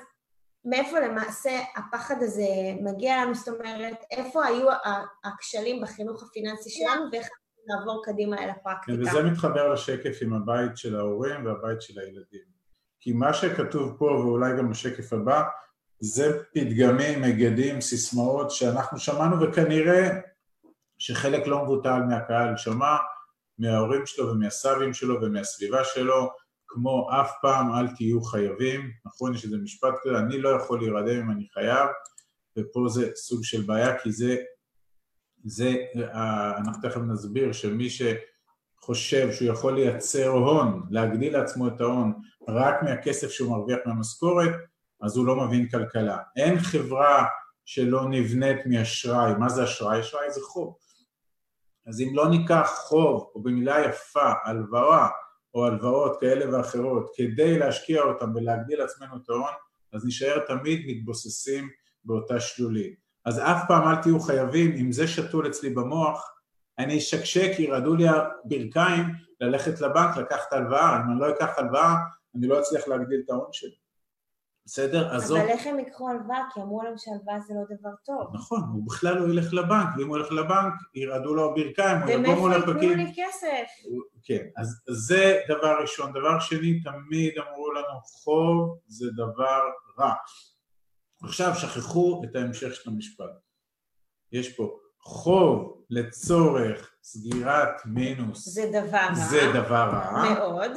[0.64, 2.47] מאיפה למעשה הפחד הזה
[2.83, 4.68] מגיע לנו, זאת אומרת, איפה היו
[5.25, 7.29] הכשלים בחינוך הפיננסי שלנו ואיך
[7.66, 9.01] נעבור קדימה אל הפרקטיקה.
[9.01, 12.59] וזה מתחבר לשקף עם הבית של ההורים והבית של הילדים.
[13.01, 15.42] כי מה שכתוב פה, ואולי גם בשקף הבא,
[16.01, 20.09] זה פתגמים, מגדים, סיסמאות שאנחנו שמענו וכנראה
[20.99, 22.97] שחלק לא מבוטל מהקהל שמע,
[23.59, 26.31] מההורים שלו ומהסבים שלו ומהסביבה שלו,
[26.68, 29.35] כמו אף פעם אל תהיו חייבים, נכון?
[29.35, 31.88] יש איזה משפט כזה, אני לא יכול להירדם אם אני חייב,
[32.59, 34.37] ופה זה סוג של בעיה, כי זה,
[35.44, 35.74] זה,
[36.14, 42.12] אה, אנחנו תכף נסביר שמי שחושב שהוא יכול לייצר הון, להגדיל לעצמו את ההון
[42.48, 44.52] רק מהכסף שהוא מרוויח מהמשכורת,
[45.00, 46.18] אז הוא לא מבין כלכלה.
[46.37, 47.26] אין חברה
[47.64, 49.35] שלא נבנית מאשראי.
[49.38, 50.00] מה זה אשראי?
[50.00, 50.76] אשראי זה חוב.
[51.87, 55.09] אז אם לא ניקח חוב, או במילה יפה, הלוואה,
[55.59, 59.53] או הלוואות כאלה ואחרות, כדי להשקיע אותם ולהגדיל לעצמנו את ההון,
[59.92, 61.68] אז נשאר תמיד מתבוססים
[62.05, 62.94] באותה שלולית.
[63.25, 66.35] אז אף פעם אל תהיו חייבים, אם זה שתול אצלי במוח,
[66.79, 69.05] אני אשקשק, ירעדו לי הברכיים
[69.40, 71.94] ללכת לבנק, לקחת הלוואה, אם אני לא אקח הלוואה,
[72.35, 73.88] אני לא אצליח להגדיל את ההון שלי.
[74.68, 75.16] בסדר?
[75.16, 76.38] אז אבל איך הם ייקחו הלוואה?
[76.54, 78.35] כי אמרו להם שהלוואה זה לא דבר טוב.
[78.35, 82.35] נכון, הוא בכלל לא ילך לבנק, ואם הוא ילך לבנק, ירעדו לו הברכיים, הוא יבוא
[82.35, 82.70] מול ומאיפה.
[82.70, 83.88] ייתנו לי כסף?
[84.22, 86.12] כן, אז זה דבר ראשון.
[86.12, 89.61] דבר שני, תמיד אמרו לנו, חוב זה דבר
[89.98, 90.14] רע.
[91.22, 93.24] עכשיו שכחו את ההמשך של המשפט.
[94.33, 99.14] יש פה חוב לצורך סגירת מינוס, זה דבר רע.
[99.14, 100.72] זה דבר רע, מאוד.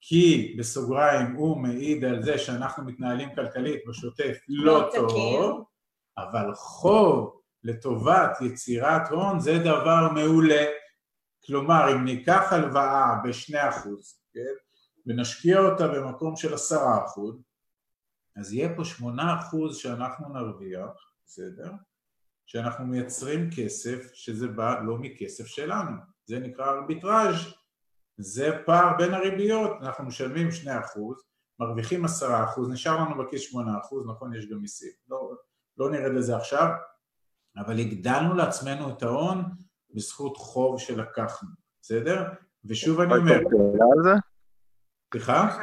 [0.00, 4.90] כי בסוגריים הוא מעיד על זה שאנחנו מתנהלים כלכלית בשוטף לא לא.
[4.94, 5.64] טוב,
[6.18, 10.64] אבל חוב לטובת יצירת הון זה דבר מעולה.
[11.46, 13.88] כלומר, אם ניקח הלוואה ב-2%,
[14.34, 14.40] כן,
[15.06, 16.56] ונשקיע אותה במקום של 10%,
[18.36, 19.04] אז יהיה פה 8%
[19.72, 21.72] שאנחנו נרוויח, בסדר?
[22.46, 27.36] שאנחנו מייצרים כסף שזה בא לא מכסף שלנו, זה נקרא ארביטראז',
[28.18, 30.68] זה פער בין הריביות, אנחנו משלמים 2%,
[31.60, 32.08] מרוויחים 10%,
[32.70, 33.58] נשאר לנו בכיס 8%,
[34.06, 35.32] נכון, יש גם מיסים, לא,
[35.78, 36.68] לא נרד לזה עכשיו,
[37.56, 39.44] אבל הגדלנו לעצמנו את ההון
[39.90, 41.48] בזכות חוב שלקחנו,
[41.82, 42.24] בסדר?
[42.64, 43.38] ושוב אני אומר?
[45.12, 45.58] סליחה?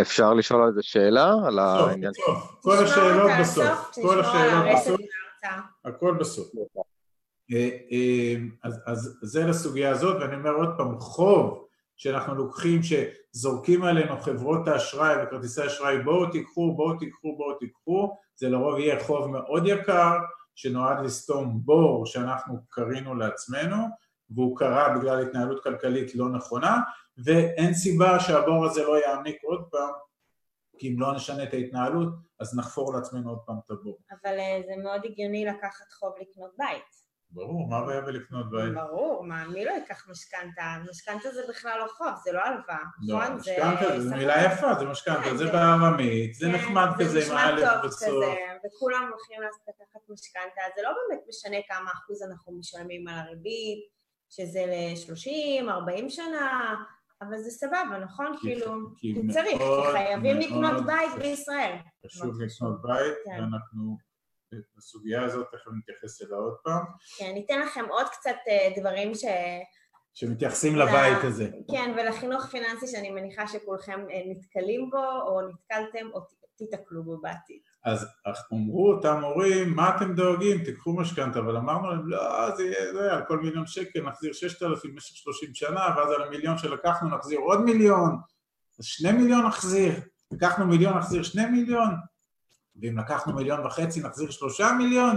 [0.00, 1.34] אפשר לשאול על זה שאלה?
[1.46, 2.12] על העניין.
[2.26, 5.00] טוב, כל השאלות בסוף, כל השאלות בסוף.
[5.84, 6.48] הכל בסוף.
[7.52, 13.82] אה, אה, אז, אז זה לסוגיה הזאת, ואני אומר עוד פעם, חוב שאנחנו לוקחים, שזורקים
[13.82, 19.26] עלינו חברות האשראי וכרטיסי האשראי, בואו תיקחו, בואו תיקחו, בואו תיקחו, זה לרוב יהיה חוב
[19.26, 20.18] מאוד יקר,
[20.54, 23.76] שנועד לסתום בור שאנחנו קרינו לעצמנו,
[24.30, 26.80] והוא קרה בגלל התנהלות כלכלית לא נכונה,
[27.24, 29.92] ואין סיבה שהבור הזה לא יעמיק עוד פעם,
[30.78, 32.08] כי אם לא נשנה את ההתנהלות,
[32.40, 33.98] אז נחפור לעצמנו עוד פעם את הבור.
[34.10, 37.05] אבל אה, זה מאוד הגיוני לקחת חוב לקנות בית.
[37.36, 38.74] ברור, מה הבעיה בלקנות בית?
[38.74, 40.62] ברור, מה, מי לא ייקח משכנתה?
[40.90, 42.78] משכנתה זה בכלל לא חוב, זה לא הלוואה.
[43.02, 43.38] לא, נכון?
[43.38, 44.16] זה משכנתה שכר.
[44.16, 47.86] מילה יפה, זה משכנתה, כן, זה זה- בארמית, זה כן, נחמד כזה עם האלף טוב
[47.86, 48.24] בסוף.
[48.66, 49.36] וכולם הולכים
[49.68, 53.78] לקחת משכנתה, זה לא באמת משנה כמה אחוז אנחנו משלמים על הריבית,
[54.30, 56.74] שזה ל-30, 40 שנה,
[57.22, 58.36] אבל זה סבבה, נכון?
[58.40, 61.22] כאילו, כי צריך, כי חייבים לקנות בית.
[61.22, 61.76] בישראל.
[62.06, 63.30] חשוב לקנות בית, כן.
[63.42, 63.96] ואנחנו,
[64.76, 66.84] בסוגיה הזאת תכף נתייחס אליה עוד פעם,
[67.18, 69.24] כן, ניתן לכם עוד קצת אה, דברים ש...
[70.14, 71.48] שמתייחסים לבית הזה.
[71.70, 76.20] כן, ולחינוך פיננסי שאני מניחה שכולכם אה, נתקלים בו, או נתקלתם, או
[76.56, 77.60] תיתקלו בו בעתיד.
[77.84, 78.06] אז
[78.52, 83.12] אמרו אותם הורים, מה אתם דואגים, תיקחו משכנתה, אבל אמרנו להם, לא, זה יהיה, זה,
[83.12, 87.60] על כל מיליון שקל נחזיר 6,000 במשך 30 שנה, ואז על המיליון שלקחנו נחזיר עוד
[87.60, 88.18] מיליון,
[88.78, 89.92] אז שני מיליון נחזיר,
[90.32, 91.94] לקחנו מיליון נחזיר שני מיליון,
[92.82, 95.16] ואם לקחנו מיליון וחצי נחזיר שלושה מיליון,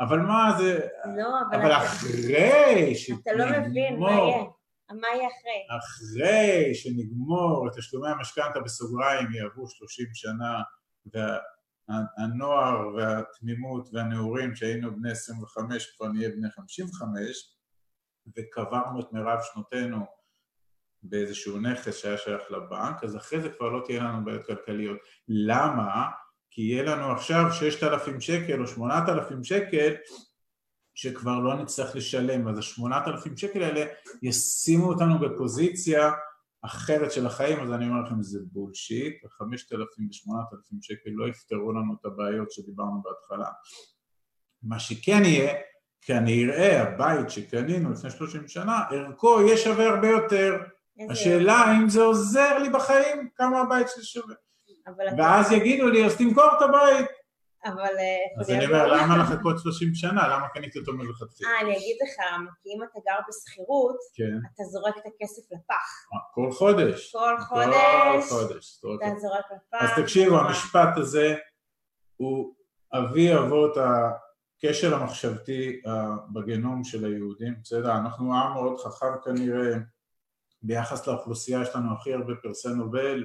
[0.00, 0.80] אבל מה זה,
[1.16, 4.44] לא, אבל, אבל אתה, אחרי אתה לא מבין מה יהיה.
[4.90, 5.78] מה יהיה אחרי?
[5.78, 10.62] אחרי שנגמור את תשלומי המשכנתה בסוגריים יעברו 30 שנה
[11.06, 17.56] והנוער והתמימות והנעורים שהיינו בני 25 כבר נהיה בני 55
[18.36, 20.06] וקברנו את מירב שנותינו
[21.02, 24.98] באיזשהו נכס שהיה שייך לבנק, אז אחרי זה כבר לא תהיה לנו בעיות כלכליות.
[25.28, 26.06] למה?
[26.50, 29.94] כי יהיה לנו עכשיו 6,000 שקל או 8,000 שקל
[30.94, 33.84] שכבר לא נצטרך לשלם, אז ה-8,000 שקל האלה
[34.22, 36.10] ישימו אותנו בפוזיציה
[36.62, 41.94] אחרת של החיים, אז אני אומר לכם זה בולשיט, ה-5,000 ו-8,000 שקל לא יפתרו לנו
[42.00, 43.50] את הבעיות שדיברנו בהתחלה.
[44.62, 45.54] מה שכן יהיה,
[46.00, 50.58] כנראה הבית שקנינו לפני 30 שנה, ערכו יהיה שווה הרבה יותר.
[51.10, 54.34] השאלה האם זה עוזר לי בחיים, כמה הבית שלי שווה.
[54.86, 57.06] אבל אתה- ואז יגידו לי, אז תמכור את הבית.
[57.64, 57.80] אבל...
[57.98, 58.96] אה, אז אתה אני אומר, מה?
[59.02, 60.28] למה לחכות 30 שנה?
[60.28, 61.50] למה קניתי אותו מלכתחילה?
[61.50, 62.16] אה, אני אגיד לך
[62.62, 66.06] כי אם אתה גר בשכירות, כן, אתה זורק את הכסף לפח.
[66.34, 67.12] כל חודש.
[67.12, 68.78] כל כל חודש חודש.
[68.82, 69.82] זורק אתה זורק לפח.
[69.82, 70.38] אז תקשיבו.
[70.38, 71.36] המשפט הזה
[72.16, 72.54] הוא
[72.92, 75.92] אבי אבות הכשל המחשבתי אה,
[76.32, 77.92] בגנום של היהודים, בסדר?
[77.92, 79.72] אנחנו עם מאוד חכם כנראה,
[80.62, 83.24] ביחס לאוכלוסייה יש לנו הכי הרבה פרסי נובל,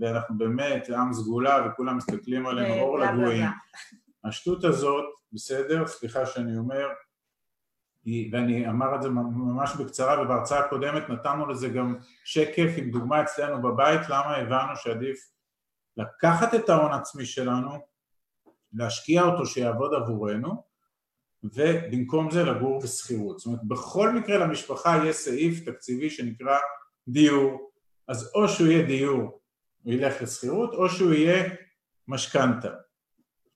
[0.00, 3.46] ואנחנו באמת עם סגולה וכולם מסתכלים עלינו אור לגויים.
[4.24, 6.86] השטות הזאת, בסדר, סליחה שאני אומר,
[8.04, 13.22] היא, ואני אמר את זה ממש בקצרה ובהרצאה הקודמת נתנו לזה גם שקף עם דוגמה
[13.22, 15.32] אצלנו בבית למה הבנו שעדיף
[15.96, 17.70] לקחת את ההון העצמי שלנו,
[18.72, 20.62] להשקיע אותו שיעבוד עבורנו
[21.42, 23.38] ובמקום זה לגור בשכירות.
[23.38, 26.58] זאת אומרת בכל מקרה למשפחה יש סעיף תקציבי שנקרא
[27.08, 27.70] דיור,
[28.08, 29.40] אז או שהוא יהיה דיור
[29.88, 31.50] הוא ילך לשכירות או שהוא יהיה
[32.08, 32.68] משכנתה.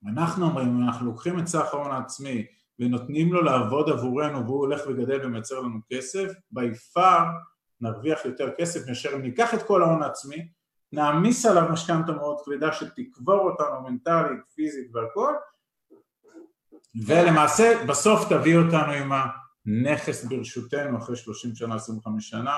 [0.06, 2.46] אנחנו אומרים אם אנחנו לוקחים את סך ההון העצמי
[2.78, 7.24] ונותנים לו לעבוד עבורנו והוא הולך וגדל ומייצר לנו כסף, בי פאר
[7.80, 10.48] נרוויח יותר כסף מאשר אם ניקח את כל ההון העצמי,
[10.92, 15.34] נעמיס עליו משכנתה מאוד כבדה שתקבור אותנו מנטלית, פיזית והכל,
[17.06, 19.12] ולמעשה בסוף תביא אותנו עם
[19.66, 22.56] הנכס ברשותנו אחרי 30 שנה, 25 שנה.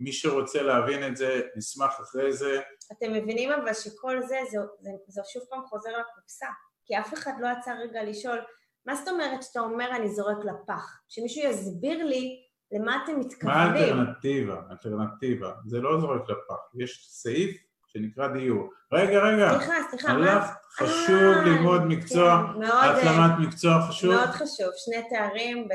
[0.00, 2.60] מי שרוצה להבין את זה, נשמח אחרי זה.
[2.92, 6.46] אתם מבינים אבל שכל זה, זה, זה, זה שוב פעם חוזר לקופסה,
[6.84, 8.38] כי אף אחד לא יצא רגע לשאול
[8.86, 11.00] מה זאת אומרת שאתה אומר אני זורק לפח?
[11.08, 13.58] שמישהו יסביר לי למה אתם מתכוונים.
[13.58, 14.60] מה האלטרנטיבה?
[14.70, 15.52] אלטרנטיבה.
[15.66, 16.74] זה לא זורק לפח.
[16.74, 18.70] יש סעיף שנקרא דיור.
[18.92, 19.50] רגע, רגע.
[19.58, 20.52] סליחה, סליחה, מה?
[20.72, 24.14] חשוב אה, ללמוד מקצוע, כן, השלמת מקצוע חשוב.
[24.14, 25.72] מאוד חשוב, שני תארים, ב...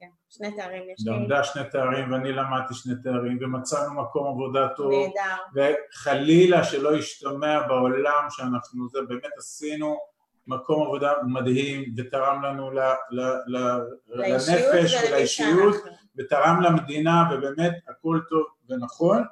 [0.00, 1.12] כן, שני תארים יש לי.
[1.12, 4.92] למדה שני תארים ואני למדתי שני תארים ומצאנו מקום עבודה טוב.
[4.92, 5.74] נהדר.
[5.94, 9.98] וחלילה שלא ישתמע בעולם שאנחנו, זה באמת עשינו
[10.46, 12.78] מקום עבודה מדהים ותרם לנו ל,
[13.10, 15.76] ל, ל, לנפש ולאישיות
[16.18, 19.24] ותרם למדינה ובאמת הכל טוב ונכון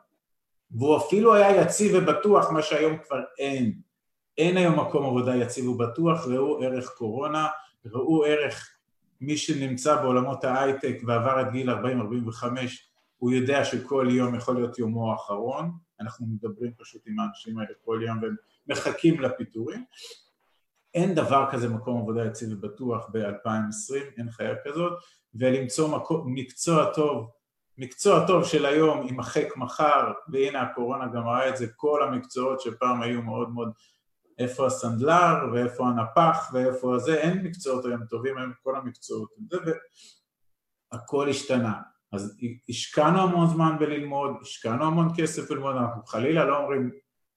[0.70, 3.72] והוא אפילו היה יציב ובטוח מה שהיום כבר אין
[4.38, 7.46] אין היום מקום עבודה יציב ובטוח ראו ערך קורונה
[7.86, 8.75] ראו ערך
[9.20, 11.74] מי שנמצא בעולמות ההייטק ועבר את גיל 40-45
[13.16, 15.72] הוא יודע שכל יום יכול להיות יומו האחרון.
[16.00, 18.36] אנחנו מדברים פשוט עם האנשים האלה כל יום והם
[18.68, 19.84] מחכים לפיטורים.
[20.94, 24.92] אין דבר כזה מקום עבודה יציב ובטוח ב-2020, אין חיה כזאת,
[25.34, 27.30] ולמצוא מקום, מקצוע טוב,
[27.78, 33.02] מקצוע טוב של היום יימחק מחר, והנה הקורונה גם ראה את זה, כל המקצועות שפעם
[33.02, 33.72] היו מאוד מאוד,
[34.38, 39.30] איפה הסנדלר ואיפה הנפח ואיפה זה, אין מקצועות היום טובים, היום כל המקצועות,
[40.92, 41.74] והכל השתנה.
[42.12, 42.36] אז
[42.68, 46.90] השקענו המון זמן בללמוד, השקענו המון כסף בללמוד, אנחנו חלילה לא אומרים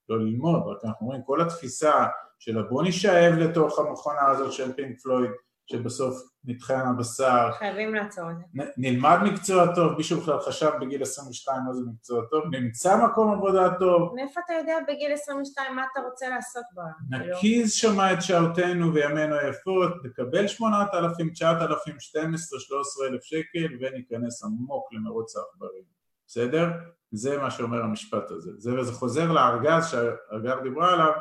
[0.08, 2.06] לא ללמוד, רק אנחנו אומרים כל התפיסה
[2.38, 5.30] של בוא נשאב לתוך המכונה הזאת של פינק פלויד,
[5.70, 7.52] שבסוף נטחן הבשר.
[7.52, 8.64] חייבים לעצור את זה.
[8.76, 13.74] נלמד מקצוע טוב, מישהו בכלל חשב בגיל 22 מה זה מקצוע טוב, נמצא מקום עבודה
[13.78, 14.14] טוב.
[14.14, 16.82] מאיפה אתה יודע בגיל 22 מה אתה רוצה לעשות בה?
[17.18, 24.92] נקיז שמה את שעותינו וימינו היפות, נקבל 8,000, 9,000, 12, 13 אלף שקל וניכנס עמוק
[24.92, 25.82] למרוץ העכברים,
[26.26, 26.68] בסדר?
[27.12, 28.50] זה מה שאומר המשפט הזה.
[28.58, 31.12] זה, וזה חוזר לארגז שהגר דיברה עליו,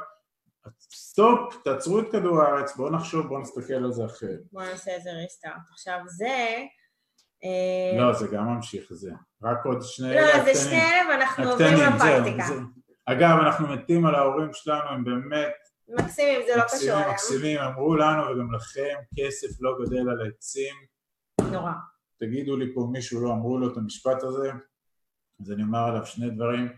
[0.91, 4.39] stop, תעצרו את כדור הארץ, בואו נחשוב, בואו נסתכל על זה אחרת.
[4.51, 5.69] בואו נעשה איזה restart.
[5.71, 6.57] עכשיו זה...
[7.43, 9.11] אה, לא, זה גם ממשיך, זה.
[9.43, 10.45] רק עוד שני אלה הקטנים.
[10.47, 12.43] לא, זה שני אלה ואנחנו עוברים לפרקטיקה.
[13.05, 15.53] אגב, אנחנו מתים על ההורים שלנו, הם באמת...
[15.87, 17.11] מקסימים, זה לא קשור אליהם.
[17.11, 20.75] מקסימים, אמרו לנו וגם לכם, כסף לא גדל על העצים.
[21.51, 21.71] נורא.
[22.19, 24.51] תגידו לי פה, מישהו לא אמרו לו את המשפט הזה,
[25.41, 26.69] אז אני אומר עליו שני דברים.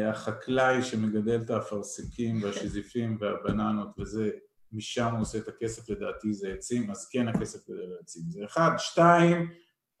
[0.00, 4.30] החקלאי שמגדל את האפרסקים והשזיפים והבננות וזה,
[4.72, 8.44] משם הוא עושה את הכסף לדעתי זה עצים, אז כן הכסף גדל על עצים, זה
[8.44, 8.70] אחד.
[8.78, 9.50] שתיים,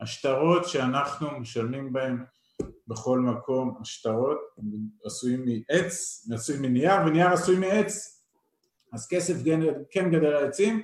[0.00, 2.24] השטרות שאנחנו משלמים בהם
[2.88, 4.38] בכל מקום, השטרות
[5.04, 8.22] עשויים מעץ, עשויים מנייר, ונייר עשוי מעץ,
[8.92, 9.34] אז כסף
[9.90, 10.82] כן גדל על עצים.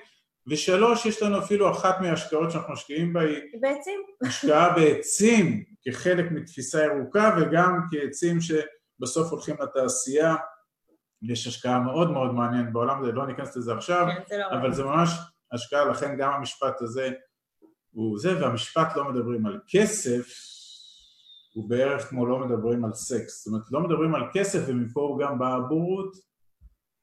[0.51, 3.43] ושלוש, יש לנו אפילו אחת מההשקעות שאנחנו משקיעים בה היא...
[3.61, 4.01] בעצים.
[4.23, 8.53] השקעה בעצים כחלק מתפיסה ירוקה וגם כעצים ש...
[9.01, 10.37] בסוף הולכים לתעשייה,
[11.23, 14.73] יש השקעה מאוד מאוד מעניינת בעולם הזה, לא ניכנס לזה עכשיו, כן, זה לא אבל
[14.73, 15.11] זה ממש
[15.53, 17.11] השקעה, לכן גם המשפט הזה
[17.91, 20.29] הוא זה, והמשפט לא מדברים על כסף,
[21.55, 25.21] הוא בערך כמו לא מדברים על סקס, זאת אומרת לא מדברים על כסף ומפה הוא
[25.21, 26.17] גם בא הבורות,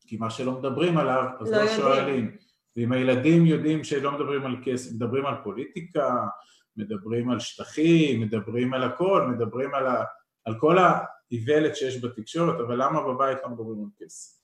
[0.07, 2.37] כי מה שלא מדברים עליו אז לא, לא שואלים,
[2.75, 6.27] ואם הילדים יודעים שלא מדברים על כסף, מדברים על פוליטיקה,
[6.77, 10.03] מדברים על שטחים, מדברים על הכל, מדברים על, ה,
[10.45, 10.77] על כל
[11.31, 14.35] האיוולת שיש בתקשורת, אבל למה בבית לא מדברים על כסף?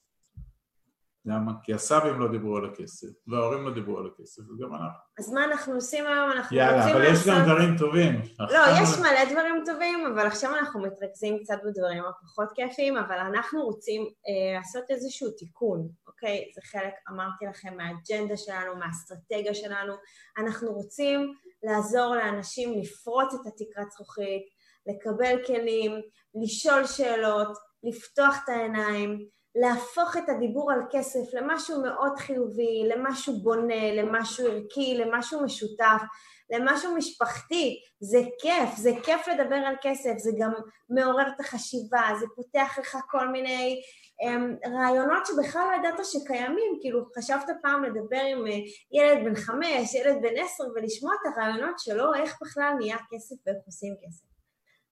[1.26, 1.52] למה?
[1.64, 5.00] כי הסבים לא דיברו על הכסף, וההורים לא דיברו על הכסף, וגם אנחנו.
[5.20, 6.32] אז מה אנחנו עושים היום?
[6.32, 6.90] אנחנו יאללה, רוצים.
[6.90, 8.22] יאללה, אבל יש גם דברים טובים.
[8.40, 13.62] לא, יש מלא דברים טובים, אבל עכשיו אנחנו מתרכזים קצת בדברים הפחות כיפיים, אבל אנחנו
[13.62, 16.52] רוצים אה, לעשות איזשהו תיקון, אוקיי?
[16.56, 19.94] זה חלק, אמרתי לכם, מהאג'נדה שלנו, מהאסטרטגיה שלנו.
[20.38, 21.34] אנחנו רוצים
[21.64, 26.02] לעזור לאנשים לפרוץ את התקרת זכוכית, לקבל כלים,
[26.44, 29.26] לשאול שאלות, לפתוח את העיניים,
[29.56, 36.02] להפוך את הדיבור על כסף למשהו מאוד חיובי, למשהו בונה, למשהו ערכי, למשהו משותף,
[36.50, 37.80] למשהו משפחתי.
[38.00, 40.52] זה כיף, זה כיף לדבר על כסף, זה גם
[40.90, 43.82] מעורר את החשיבה, זה פותח לך כל מיני
[44.24, 48.50] um, רעיונות שבכלל לא ידעת שקיימים, כאילו חשבת פעם לדבר עם uh,
[48.92, 53.58] ילד בן חמש, ילד בן עשר, ולשמוע את הרעיונות שלו, איך בכלל נהיה כסף ואיך
[53.66, 54.31] עושים כסף.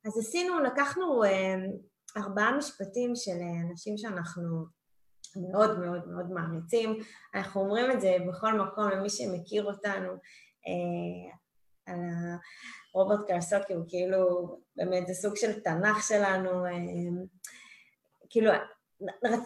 [0.06, 1.28] אז עשינו, לקחנו uh,
[2.18, 4.66] ארבעה משפטים של uh, אנשים שאנחנו
[5.52, 7.00] מאוד מאוד מאוד מעריצים,
[7.36, 11.36] אנחנו אומרים את זה בכל מקום למי שמכיר אותנו, uh,
[11.86, 12.00] על
[12.94, 16.70] רוברט קרסוקי, הוא כאילו, באמת זה סוג של תנ"ך שלנו, uh,
[18.30, 18.52] כאילו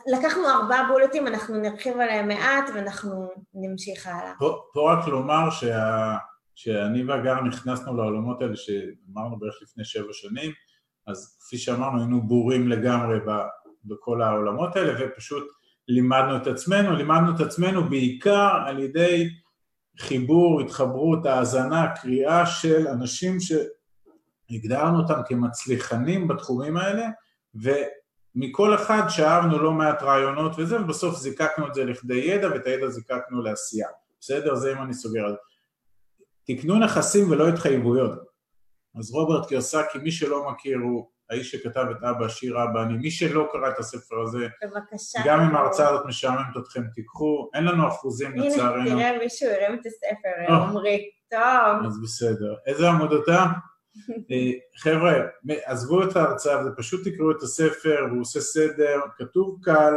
[0.07, 4.33] לקחנו ארבעה בולטים, אנחנו נרחיב עליהם מעט ואנחנו נמשיך הלאה.
[4.73, 6.15] פה רק לומר שה,
[6.55, 10.51] שאני והגר נכנסנו לעולמות האלה שאמרנו בערך לפני שבע שנים,
[11.07, 13.17] אז כפי שאמרנו היינו בורים לגמרי
[13.85, 15.43] בכל העולמות האלה ופשוט
[15.87, 19.29] לימדנו את עצמנו, לימדנו את עצמנו בעיקר על ידי
[19.99, 27.07] חיבור, התחברות, האזנה, קריאה של אנשים שהגדרנו אותם כמצליחנים בתחומים האלה
[27.63, 27.69] ו...
[28.35, 32.89] מכל אחד שאבנו לא מעט רעיונות וזה, ובסוף זיקקנו את זה לכדי ידע, ואת הידע
[32.89, 33.87] זיקקנו לעשייה.
[34.19, 34.55] בסדר?
[34.55, 35.35] זה אם אני סוגר.
[36.47, 38.19] תקנו נכסים ולא התחייבויות.
[38.99, 43.11] אז רוברט קיוסקי, מי שלא מכיר, הוא האיש שכתב את אבא, שיר אבא, אני, מי
[43.11, 45.19] שלא קרא את הספר הזה, בבקשה.
[45.25, 48.81] גם אם ההרצאה הזאת משעממת אתכם, תיקחו, אין לנו אחוזים לצערנו.
[48.81, 51.09] הנה, תראה מישהו הרים את הספר, עמרי.
[51.29, 51.85] טוב.
[51.85, 52.55] אז בסדר.
[52.65, 53.45] איזה עמוד אתה?
[54.31, 55.13] אה, חבר'ה,
[55.65, 59.93] עזבו את ההרצאה ופשוט תקראו את הספר, הוא עושה סדר, כתוב קל,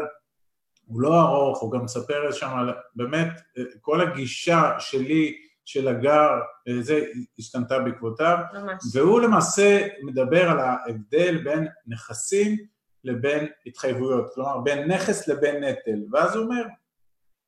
[0.86, 3.28] הוא לא ארוך, הוא גם מספר שם באמת,
[3.58, 6.30] אה, כל הגישה שלי, של הגר,
[6.68, 7.04] אה, זה
[7.38, 8.82] השתנתה בעקבותיו, ממש.
[8.92, 12.56] והוא למעשה מדבר על ההבדל בין נכסים
[13.04, 16.62] לבין התחייבויות, כלומר בין נכס לבין נטל, ואז הוא אומר,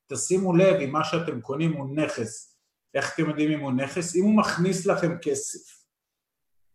[0.06, 2.58] תשימו לב אם מה שאתם קונים הוא נכס,
[2.94, 4.16] איך אתם יודעים אם הוא נכס?
[4.16, 5.78] אם הוא מכניס לכם כסף.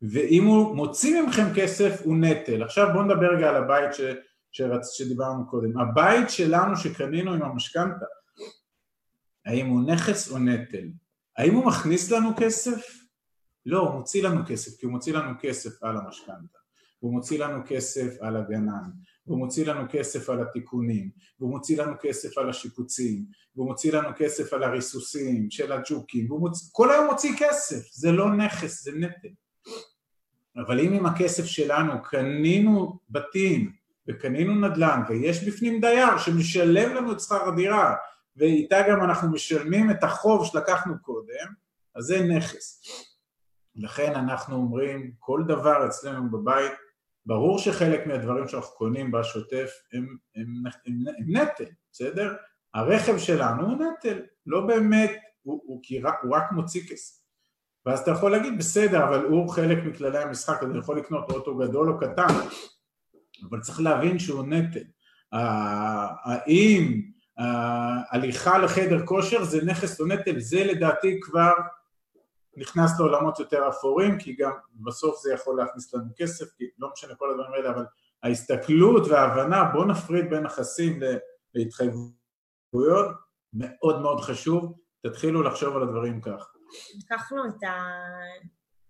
[0.01, 2.63] ואם הוא מוציא מכם כסף הוא נטל.
[2.63, 4.01] עכשיו בואו נדבר רגע על הבית ש,
[4.51, 5.79] שרצ, שדיברנו קודם.
[5.79, 8.05] הבית שלנו שקנינו עם המשכנתה,
[9.45, 10.87] האם הוא נכס או נטל?
[11.37, 13.03] האם הוא מכניס לנו כסף?
[13.65, 16.57] לא, הוא מוציא לנו כסף, כי הוא מוציא לנו כסף על המשכנתה,
[16.99, 18.89] הוא מוציא לנו כסף על הגנן,
[19.23, 21.09] הוא מוציא לנו כסף על התיקונים,
[21.39, 23.25] והוא מוציא לנו כסף על השיפוצים,
[23.55, 28.35] והוא מוציא לנו כסף על הריסוסים של הג'וקים, מוציא, כל היום מוציא כסף, זה לא
[28.35, 29.33] נכס, זה נטל.
[30.65, 33.71] אבל אם עם הכסף שלנו קנינו בתים
[34.09, 37.95] וקנינו נדל"ן ויש בפנים דייר שמשלם לנו את שכר הדירה
[38.37, 41.47] ואיתה גם אנחנו משלמים את החוב שלקחנו קודם,
[41.95, 42.81] אז זה נכס.
[43.75, 46.71] לכן אנחנו אומרים, כל דבר אצלנו בבית,
[47.25, 50.45] ברור שחלק מהדברים שאנחנו קונים בשוטף הם, הם,
[50.85, 52.35] הם, הם, נטל, בסדר?
[52.73, 55.11] הרכב שלנו הוא נטל, לא באמת,
[55.41, 57.23] הוא, הוא, הוא, הוא רק מוציא כסף.
[57.85, 61.57] ואז אתה יכול להגיד בסדר אבל הוא חלק מכללי המשחק אז הוא יכול לקנות אוטו
[61.57, 62.27] גדול או קטן
[63.49, 64.83] אבל צריך להבין שהוא נטל
[65.31, 67.01] האם
[68.11, 70.39] הליכה לחדר כושר זה נכס או נטל.
[70.39, 71.53] זה לדעתי כבר
[72.57, 77.15] נכנס לעולמות יותר אפורים כי גם בסוף זה יכול להכניס לנו כסף כי לא משנה
[77.15, 77.85] כל הדברים האלה אבל
[78.23, 80.99] ההסתכלות וההבנה בוא נפריד בין נכסים
[81.53, 83.07] להתחייבויות
[83.53, 84.73] מאוד מאוד חשוב.
[85.01, 86.53] תתחילו לחשוב על הדברים כך.
[86.97, 87.63] לקחנו את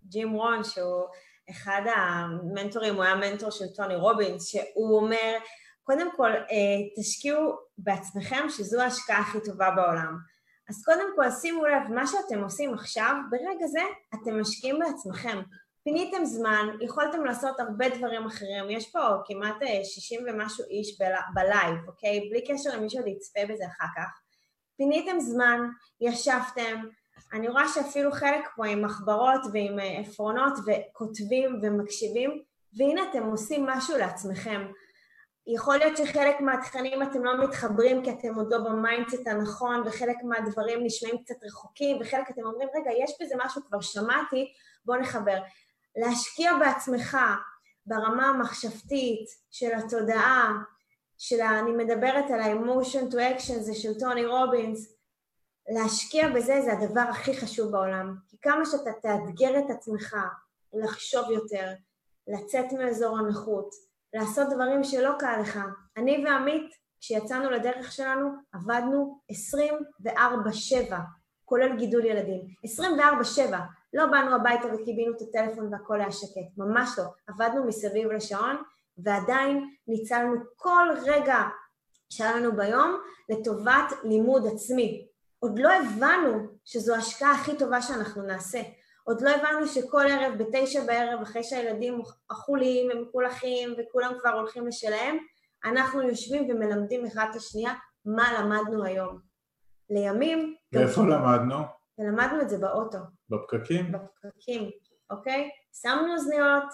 [0.02, 1.06] הג'ים רון, שהוא
[1.50, 5.38] אחד המנטורים, הוא היה מנטור של טוני רובינס, שהוא אומר,
[5.84, 10.16] קודם כל, אה, תשקיעו בעצמכם שזו ההשקעה הכי טובה בעולם.
[10.68, 13.80] אז קודם כל, שימו לב, מה שאתם עושים עכשיו, ברגע זה
[14.14, 15.42] אתם משקיעים בעצמכם.
[15.84, 20.98] פיניתם זמן, יכולתם לעשות הרבה דברים אחרים, יש פה כמעט 60 אה, ומשהו איש
[21.34, 22.28] ב live, אוקיי?
[22.30, 24.20] בלי קשר למי שעוד יצפה בזה אחר כך.
[24.76, 25.60] פיניתם זמן,
[26.00, 26.82] ישבתם,
[27.32, 32.42] אני רואה שאפילו חלק פה עם מחברות ועם אה, עפרונות וכותבים ומקשיבים,
[32.78, 34.66] והנה אתם עושים משהו לעצמכם.
[35.46, 40.16] יכול להיות שחלק מהתכנים אתם לא מתחברים כי אתם עוד לא ב mindset הנכון, וחלק
[40.22, 44.52] מהדברים נשמעים קצת רחוקים, וחלק אתם אומרים, רגע, יש בזה משהו, כבר שמעתי,
[44.84, 45.38] בואו נחבר.
[45.96, 47.18] להשקיע בעצמך
[47.86, 50.52] ברמה המחשבתית של התודעה,
[51.18, 51.60] של ה...
[51.60, 54.94] אני מדברת על ה-emotion to action, זה של טוני רובינס,
[55.68, 58.16] להשקיע בזה זה הדבר הכי חשוב בעולם.
[58.28, 60.16] כי כמה שאתה תאתגר את עצמך
[60.72, 61.72] לחשוב יותר,
[62.26, 63.70] לצאת מאזור הנוחות,
[64.14, 65.58] לעשות דברים שלא קל לך.
[65.96, 69.20] אני ועמית, כשיצאנו לדרך שלנו, עבדנו
[70.12, 70.94] 24-7,
[71.44, 72.40] כולל גידול ילדים.
[73.46, 73.54] 24-7.
[73.94, 77.04] לא באנו הביתה וקיבינו את הטלפון והכל היה שקט, ממש לא.
[77.26, 78.56] עבדנו מסביב לשעון,
[78.98, 81.38] ועדיין ניצלנו כל רגע
[82.10, 85.06] שהיה לנו ביום לטובת לימוד עצמי.
[85.38, 88.60] עוד לא הבנו שזו ההשקעה הכי טובה שאנחנו נעשה.
[89.04, 92.02] עוד לא הבנו שכל ערב בתשע בערב, אחרי שהילדים
[92.32, 95.16] אכולים ומקולחים וכולם כבר הולכים לשלהם,
[95.64, 97.72] אנחנו יושבים ומלמדים אחד את השנייה
[98.04, 99.18] מה למדנו היום.
[99.90, 100.54] לימים...
[100.72, 101.08] ואיפה גם...
[101.08, 101.56] למדנו?
[101.98, 102.98] ולמדנו את זה באוטו.
[103.28, 103.92] בפקקים?
[103.92, 104.70] בפקקים,
[105.10, 105.50] אוקיי?
[105.82, 106.64] שמנו אוזניות,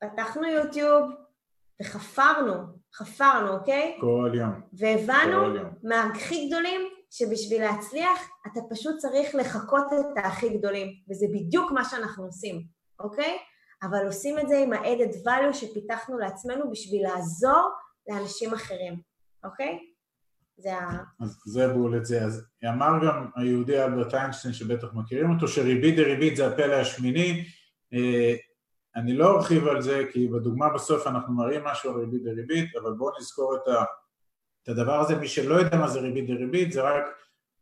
[0.00, 1.10] פתחנו יוטיוב
[1.82, 2.54] וחפרנו,
[2.94, 3.98] חפרנו, אוקיי?
[4.00, 4.60] כל יום.
[4.72, 6.80] והבנו מהכי גדולים
[7.16, 12.62] שבשביל להצליח אתה פשוט צריך לחקות את הכי גדולים, וזה בדיוק מה שאנחנו עושים,
[13.00, 13.38] אוקיי?
[13.82, 17.70] אבל עושים את זה עם ה-added value שפיתחנו לעצמנו בשביל לעזור
[18.08, 19.00] לאנשים אחרים,
[19.44, 19.78] אוקיי?
[20.56, 21.02] זה ה...
[21.20, 22.24] אז זה בול את זה.
[22.24, 27.44] אז אמר גם היהודי אלברט איינשטיין, שבטח מכירים אותו, שריבית דריבית זה הפלא השמיני.
[27.94, 28.34] אה,
[28.96, 32.92] אני לא ארחיב על זה, כי בדוגמה בסוף אנחנו מראים משהו על ריבית דריבית, אבל
[32.92, 33.84] בואו נזכור את, ה,
[34.64, 35.16] את הדבר הזה.
[35.16, 37.04] מי שלא יודע מה זה ריבית דריבית, זה רק,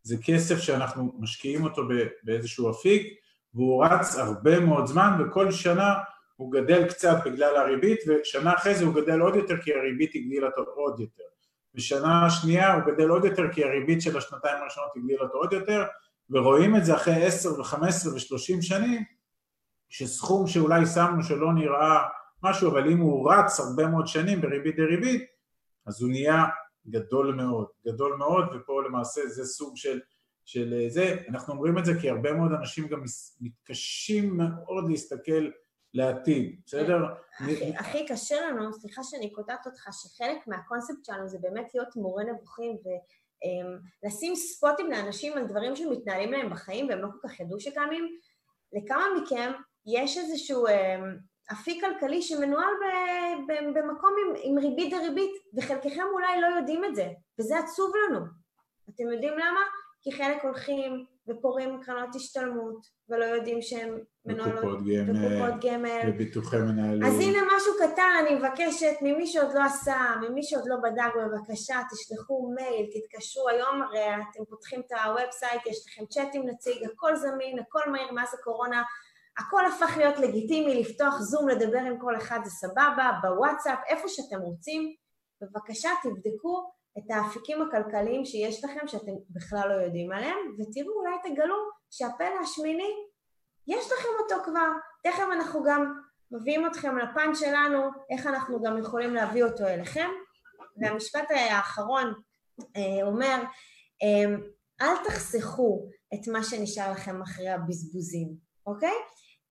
[0.03, 1.81] זה כסף שאנחנו משקיעים אותו
[2.23, 3.19] באיזשהו אפיק,
[3.53, 5.93] והוא רץ הרבה מאוד זמן, וכל שנה
[6.35, 10.47] הוא גדל קצת בגלל הריבית, ושנה אחרי זה הוא גדל עוד יותר כי הריבית הגדילה
[10.47, 11.23] אותו עוד יותר.
[11.73, 15.83] בשנה שנייה הוא גדל עוד יותר כי הריבית של השנתיים הראשונות הגדילה אותו עוד יותר,
[16.29, 19.03] ורואים את זה אחרי עשר וחמש ושלושים שנים,
[19.89, 22.03] שסכום שאולי שמנו שלא נראה
[22.43, 25.25] משהו, אבל אם הוא רץ הרבה מאוד שנים בריבית דריבית,
[25.85, 26.43] אז הוא נהיה
[26.87, 29.99] גדול מאוד, גדול מאוד, ופה למעשה זה סוג של,
[30.45, 33.03] של זה, אנחנו אומרים את זה כי הרבה מאוד אנשים גם
[33.41, 35.49] מתקשים מאוד להסתכל
[35.93, 36.97] לעתיד, בסדר?
[37.77, 42.77] הכי קשה לנו, סליחה שאני קוטעת אותך, שחלק מהקונספט שלנו זה באמת להיות מורה נבוכים
[44.03, 48.17] ולשים אמ, ספוטים לאנשים על דברים שמתנהלים להם בחיים והם לא כל כך ידעו שקיימים.
[48.73, 49.51] לכמה מכם
[49.85, 51.17] יש איזשהו אמ,
[51.51, 52.73] אפיק כלכלי שמנוהל
[53.47, 57.07] במקום עם, עם ריבית דריבית, וחלקכם אולי לא יודעים את זה,
[57.39, 58.19] וזה עצוב לנו.
[58.89, 59.59] אתם יודעים למה?
[60.01, 64.63] כי חלק הולכים ופורעים קרנות השתלמות, ולא יודעים שהם מנוהלות...
[64.63, 66.01] וקופות גמל, וקופות גמל.
[66.07, 67.03] וביטוחי מנהלים.
[67.03, 71.75] אז הנה משהו קטן, אני מבקשת ממי שעוד לא עשה, ממי שעוד לא בדק, בבקשה,
[71.91, 76.83] תשלחו מייל, תתקשרו, היום הרי אתם פותחים את ה website, יש לכם צ'אט עם נציג,
[76.93, 78.83] הכל זמין, הכל מהיר מאז הקורונה,
[79.37, 84.39] הכל הפך להיות לגיטימי, לפתוח זום, לדבר עם כל אחד זה סבבה, בוואטסאפ, איפה שאתם
[84.41, 84.95] רוצים,
[85.41, 91.55] בבקשה תבדקו את האפיקים הכלכליים שיש לכם שאתם בכלל לא יודעים עליהם, ותראו, אולי תגלו
[91.91, 92.93] שהפלא השמיני,
[93.67, 94.67] יש לכם אותו כבר.
[95.03, 95.93] תכף אנחנו גם
[96.31, 97.81] מביאים אתכם לפן שלנו,
[98.11, 100.09] איך אנחנו גם יכולים להביא אותו אליכם.
[100.77, 102.13] והמשפט האחרון
[102.75, 103.43] אה, אומר,
[104.03, 104.35] אה,
[104.81, 108.33] אל תחסכו את מה שנשאר לכם אחרי הבזבוזים,
[108.65, 108.93] אוקיי?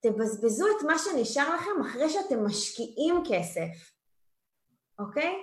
[0.03, 3.93] תבזבזו את מה שנשאר לכם אחרי שאתם משקיעים כסף,
[4.99, 5.35] אוקיי?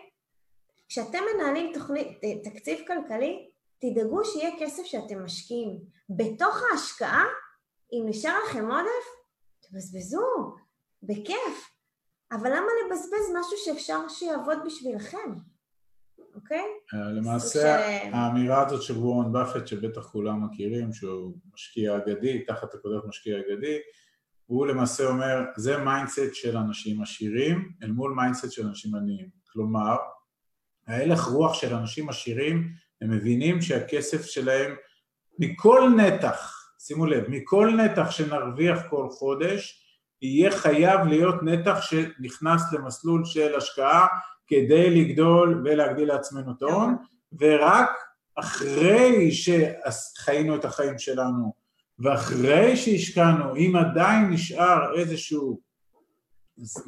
[0.90, 2.08] כשאתם מנהלים תוכנית,
[2.44, 3.50] תקציב כלכלי,
[3.80, 5.80] תדאגו שיהיה כסף שאתם משקיעים.
[6.10, 7.26] בתוך ההשקעה,
[7.94, 9.06] אם נשאר לכם עודף,
[9.60, 10.56] תבזבזו,
[11.04, 11.70] בכיף.
[12.32, 15.34] אבל למה לבזבז משהו שאפשר שיעבוד בשבילכם?
[16.36, 16.66] אוקיי?
[16.94, 18.10] אה, למעשה ש...
[18.14, 23.78] האמירה הזאת של וורן באפט, שבטח כולם מכירים, שהוא משקיע אגדי, תחת הכותרת משקיע אגדי,
[24.50, 29.30] הוא למעשה אומר, זה mindset של אנשים עשירים אל מול mindset של אנשים עניים.
[29.52, 29.96] כלומר,
[30.88, 32.68] ההלך רוח של אנשים עשירים,
[33.02, 34.76] הם מבינים שהכסף שלהם
[35.40, 39.86] מכל נתח, שימו לב, מכל נתח שנרוויח כל חודש,
[40.22, 44.08] יהיה חייב להיות נתח שנכנס למסלול של השקעה
[44.48, 46.96] כדי לגדול ולהגדיל לעצמנו את ההון,
[47.40, 47.90] ורק
[48.36, 51.59] אחרי שחיינו את החיים שלנו
[52.00, 55.62] ואחרי שהשקענו, אם עדיין נשאר איזשהו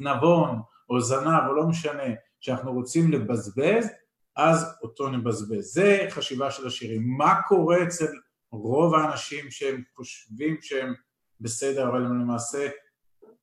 [0.00, 0.60] נבון
[0.90, 3.88] או זנב או לא משנה, שאנחנו רוצים לבזבז,
[4.36, 5.74] אז אותו נבזבז.
[5.74, 7.02] זה חשיבה של השירים.
[7.18, 8.06] מה קורה אצל
[8.52, 10.94] רוב האנשים שהם חושבים שהם
[11.40, 12.68] בסדר, אבל הם למעשה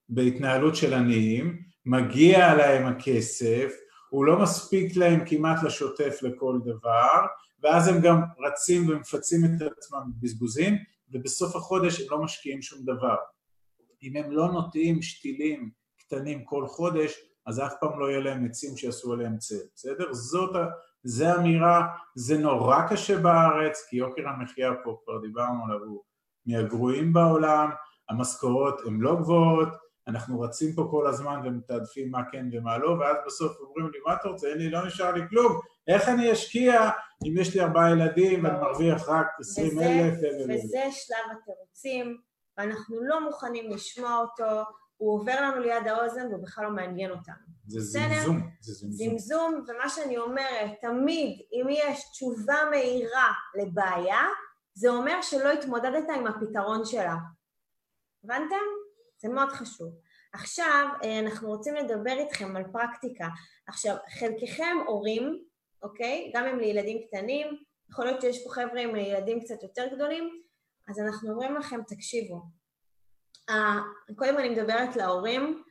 [0.10, 3.74] בהתנהלות של עניים, מגיע להם הכסף,
[4.10, 7.26] הוא לא מספיק להם כמעט לשוטף לכל דבר,
[7.64, 10.78] ואז הם גם רצים ומפצים את עצמם בבזבוזים,
[11.12, 13.16] ובסוף החודש הם לא משקיעים שום דבר.
[14.04, 18.78] אם הם לא נוטעים שתילים קטנים כל חודש, אז אף פעם לא יהיה להם עצים
[18.78, 20.14] שיעשו עליהם צל, בסדר?
[20.14, 20.56] זאת,
[21.04, 26.02] זה אמירה, זה נורא קשה בארץ, כי יוקר המחיה פה, כבר דיברנו עליו, הוא
[26.46, 27.70] מהגרועים בעולם,
[28.10, 29.70] המשכורות הן לא גבוהות,
[30.10, 34.14] אנחנו רצים פה כל הזמן ומתעדפים מה כן ומה לא, ואז בסוף אומרים לי, מה
[34.14, 34.48] אתה רוצה?
[34.48, 36.90] אין לי, לא נשאר לי כלום, איך אני אשקיע
[37.28, 40.14] אם יש לי ארבעה ילדים ואני מרוויח רק עשרים אלף?
[40.50, 42.18] וזה שלב התירוצים,
[42.58, 44.64] ואנחנו לא מוכנים לשמוע אותו,
[44.98, 47.36] הוא עובר לנו ליד האוזן והוא בכלל לא מעניין אותנו.
[47.68, 47.80] זה.
[47.80, 49.10] זמזום, זה זמזום.
[49.10, 53.32] זמזום, ומה שאני אומרת, תמיד אם יש תשובה מהירה
[53.62, 54.22] לבעיה,
[54.74, 57.16] זה אומר שלא התמודדת עם הפתרון שלה.
[58.24, 58.56] הבנתם?
[59.22, 59.90] זה מאוד חשוב.
[60.34, 63.28] עכשיו אה, אנחנו רוצים לדבר איתכם על פרקטיקה.
[63.68, 65.44] עכשיו, חלקכם הורים,
[65.84, 66.32] אוקיי?
[66.36, 67.48] גם אם לילדים קטנים,
[67.90, 70.42] יכול להיות שיש פה חבר'ה עם ילדים קצת יותר גדולים,
[70.90, 72.42] אז אנחנו אומרים לכם, תקשיבו.
[73.50, 73.80] אה,
[74.16, 75.64] קודם אני מדברת להורים,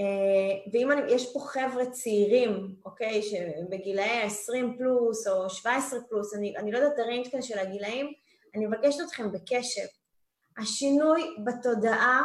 [0.00, 6.56] אה, ואם אני, יש פה חבר'ה צעירים, אוקיי, שבגילאי 20 פלוס או 17 פלוס, אני,
[6.56, 8.12] אני לא יודעת את הריינג' כאן של הגילאים,
[8.54, 9.86] אני מבקשת אתכם בקשב.
[10.58, 12.22] השינוי בתודעה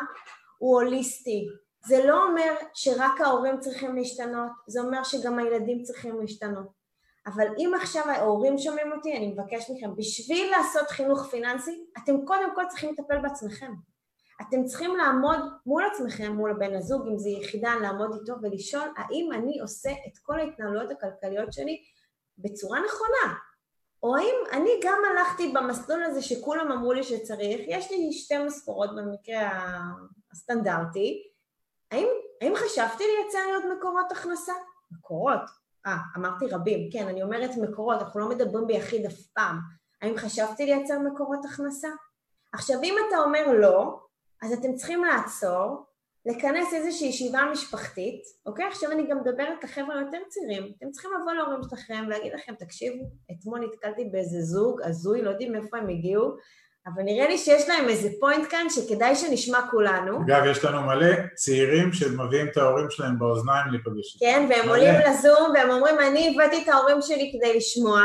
[0.63, 1.47] הוא הוליסטי.
[1.87, 6.67] זה לא אומר שרק ההורים צריכים להשתנות, זה אומר שגם הילדים צריכים להשתנות.
[7.27, 12.55] אבל אם עכשיו ההורים שומעים אותי, אני מבקש מכם, בשביל לעשות חינוך פיננסי, אתם קודם
[12.55, 13.73] כל צריכים לטפל בעצמכם.
[14.41, 19.29] אתם צריכים לעמוד מול עצמכם, מול הבן הזוג, אם זה יחידן, לעמוד איתו ולשאול האם
[19.33, 21.77] אני עושה את כל ההתנהלויות הכלכליות שלי
[22.37, 23.35] בצורה נכונה.
[24.03, 28.89] או האם אני גם הלכתי במסלול הזה שכולם אמרו לי שצריך, יש לי שתי משכורות
[28.95, 29.69] במקרה
[30.33, 31.23] הסטנדרטי,
[31.91, 32.07] האם,
[32.41, 34.53] האם חשבתי לייצר לי עוד מקורות הכנסה?
[34.91, 35.41] מקורות.
[35.85, 39.59] אה, אמרתי רבים, כן, אני אומרת מקורות, אנחנו לא מדברים ביחיד אף פעם.
[40.01, 41.89] האם חשבתי לייצר מקורות הכנסה?
[42.53, 43.99] עכשיו, אם אתה אומר לא,
[44.41, 45.85] אז אתם צריכים לעצור,
[46.25, 48.65] לכנס איזושהי ישיבה משפחתית, אוקיי?
[48.65, 50.73] עכשיו אני גם מדברת לחבר'ה יותר צעירים.
[50.77, 55.51] אתם צריכים לבוא להורים שלכם ולהגיד לכם, תקשיבו, אתמול נתקלתי באיזה זוג הזוי, לא יודעים
[55.51, 56.35] מאיפה הם הגיעו,
[56.87, 60.17] אבל נראה לי שיש להם איזה פוינט כאן שכדאי שנשמע כולנו.
[60.27, 64.17] אגב, יש לנו מלא צעירים שמביאים את ההורים שלהם באוזניים להיפגש.
[64.19, 64.71] כן, והם מלא.
[64.71, 68.01] עולים לזום והם אומרים, אני הבאתי את ההורים שלי כדי לשמוע,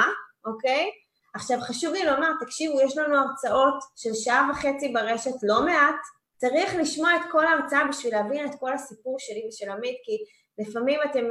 [0.47, 0.91] אוקיי?
[1.35, 6.01] עכשיו חשוב לי לומר, תקשיבו, יש לנו הרצאות של שעה וחצי ברשת, לא מעט,
[6.37, 10.17] צריך לשמוע את כל ההרצאה בשביל להבין את כל הסיפור שלי ושל עמית, כי
[10.59, 11.25] לפעמים אתם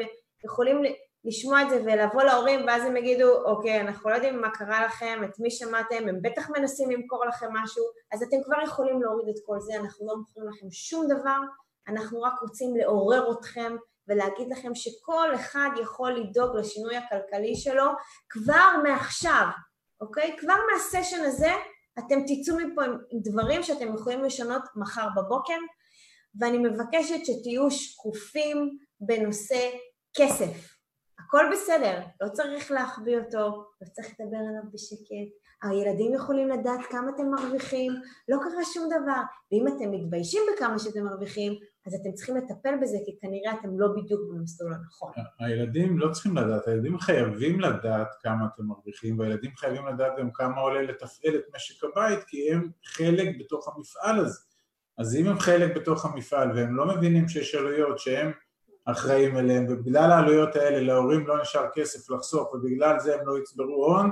[0.46, 0.82] יכולים
[1.28, 5.22] לשמוע את זה ולבוא להורים ואז הם יגידו, אוקיי, אנחנו לא יודעים מה קרה לכם,
[5.26, 9.42] את מי שמעתם, הם בטח מנסים למכור לכם משהו, אז אתם כבר יכולים להוריד את
[9.46, 11.40] כל זה, אנחנו לא מוכרים לכם שום דבר,
[11.88, 13.76] אנחנו רק רוצים לעורר אתכם
[14.08, 17.86] ולהגיד לכם שכל אחד יכול לדאוג לשינוי הכלכלי שלו
[18.30, 19.46] כבר מעכשיו,
[20.02, 20.36] אוקיי?
[20.40, 21.52] כבר מהסשן הזה
[22.00, 25.58] אתם תצאו מפה עם, דברים שאתם יכולים לשנות מחר בבוקר,
[26.40, 29.70] ואני מבקשת שתהיו שקופים בנושא
[30.18, 30.77] כסף.
[31.28, 35.30] הכל בסדר, לא צריך להחביא אותו, לא צריך לדבר עליו בשקט.
[35.64, 37.92] הילדים יכולים לדעת כמה אתם מרוויחים,
[38.30, 39.22] לא קרה שום דבר.
[39.52, 41.54] ואם אתם מתביישים בכמה שאתם מרוויחים,
[41.88, 45.12] אז אתם צריכים לטפל בזה, כי כנראה אתם לא בדיוק במסלול הנכון.
[45.40, 50.62] הילדים לא צריכים לדעת, הילדים חייבים לדעת כמה אתם מרוויחים, והילדים חייבים לדעת גם כמה
[50.62, 54.40] עולה לתפעל את משק הבית, כי הם חלק בתוך המפעל הזה.
[54.98, 58.32] אז אם הם חלק בתוך המפעל והם לא מבינים שיש עלויות שהם
[58.92, 63.86] אחראים אליהם, ובגלל העלויות האלה להורים לא נשאר כסף לחסוך, ובגלל זה הם לא יצברו
[63.86, 64.12] הון,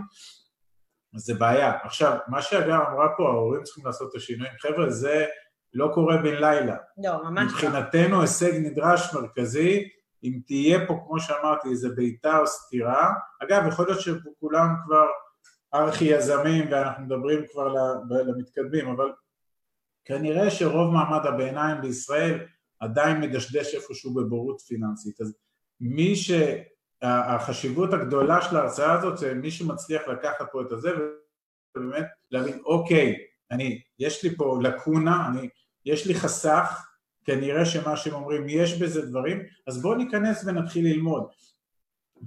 [1.15, 1.73] אז זה בעיה.
[1.83, 4.53] עכשיו, מה שאגב אמרה פה, ההורים צריכים לעשות את השינויים.
[4.59, 5.25] חבר'ה, זה
[5.73, 6.75] לא קורה בן לילה.
[7.03, 7.49] לא, ממש לא.
[7.49, 9.89] מבחינתנו הישג נדרש מרכזי,
[10.23, 13.13] אם תהיה פה, כמו שאמרתי, איזה בעיטה או סתירה,
[13.43, 15.05] אגב, יכול להיות שכולם כבר
[15.73, 17.73] ארכי יזמים ואנחנו מדברים כבר
[18.09, 19.11] למתקדמים, אבל
[20.05, 22.45] כנראה שרוב מעמד הביניים בישראל
[22.85, 25.21] עדיין מדשדש איפשהו בבורות פיננסית.
[25.21, 25.33] אז
[25.79, 26.31] מי ש...
[27.01, 30.89] החשיבות הגדולה של ההרצאה הזאת זה מי שמצליח לקחת פה את הזה
[31.77, 33.15] ובאמת להבין, אוקיי,
[33.51, 35.49] אני, יש לי פה לקונה, אני,
[35.85, 36.87] יש לי חסך,
[37.25, 41.27] כנראה שמה שהם אומרים יש בזה דברים, אז בואו ניכנס ונתחיל ללמוד.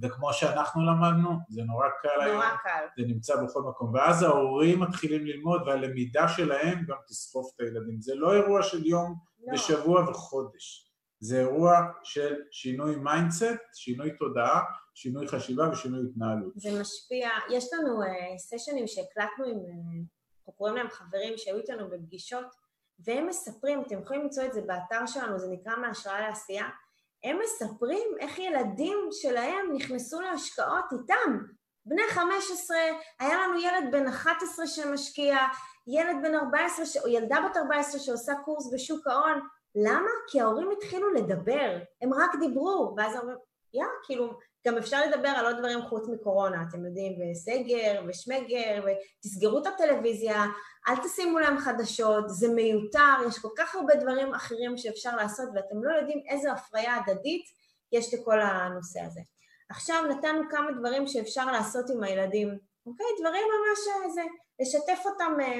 [0.01, 2.85] וכמו שאנחנו למדנו, זה נורא קל נורא היום, קל.
[2.97, 8.01] זה נמצא בכל מקום, ואז ההורים מתחילים ללמוד והלמידה שלהם גם תסחוף את הילדים.
[8.01, 9.28] זה לא אירוע של יום.
[9.53, 10.89] בשבוע וחודש.
[11.19, 14.61] זה אירוע של שינוי mindset, שינוי תודעה,
[14.95, 16.53] שינוי חשיבה ושינוי התנהלות.
[16.55, 19.59] זה משפיע, יש לנו אה, סשנים שהקלטנו עם,
[20.37, 22.45] אנחנו קוראים להם חברים שהיו איתנו בפגישות,
[22.99, 26.65] והם מספרים, אתם יכולים למצוא את זה באתר שלנו, זה נקרא מהשראה לעשייה,
[27.23, 31.37] הם מספרים איך ילדים שלהם נכנסו להשקעות איתם.
[31.89, 32.77] בני 15,
[33.19, 35.37] היה לנו ילד בן 11 שמשקיע,
[35.87, 36.97] ילד בן 14, ש...
[36.97, 39.39] או ילדה בת 14 שעושה קורס בשוק ההון,
[39.75, 40.09] למה?
[40.27, 43.37] כי ההורים התחילו לדבר, הם רק דיברו, ואז אומרים,
[43.73, 44.33] יא, כאילו,
[44.67, 50.45] גם אפשר לדבר על עוד דברים חוץ מקורונה, אתם יודעים, וסגר, ושמגר, ותסגרו את הטלוויזיה,
[50.87, 55.83] אל תשימו להם חדשות, זה מיותר, יש כל כך הרבה דברים אחרים שאפשר לעשות, ואתם
[55.83, 57.45] לא יודעים איזו הפריה הדדית
[57.91, 59.21] יש לכל הנושא הזה.
[59.69, 63.05] עכשיו נתנו כמה דברים שאפשר לעשות עם הילדים, אוקיי?
[63.19, 64.21] דברים ממש זה,
[64.59, 65.59] לשתף אותם אה,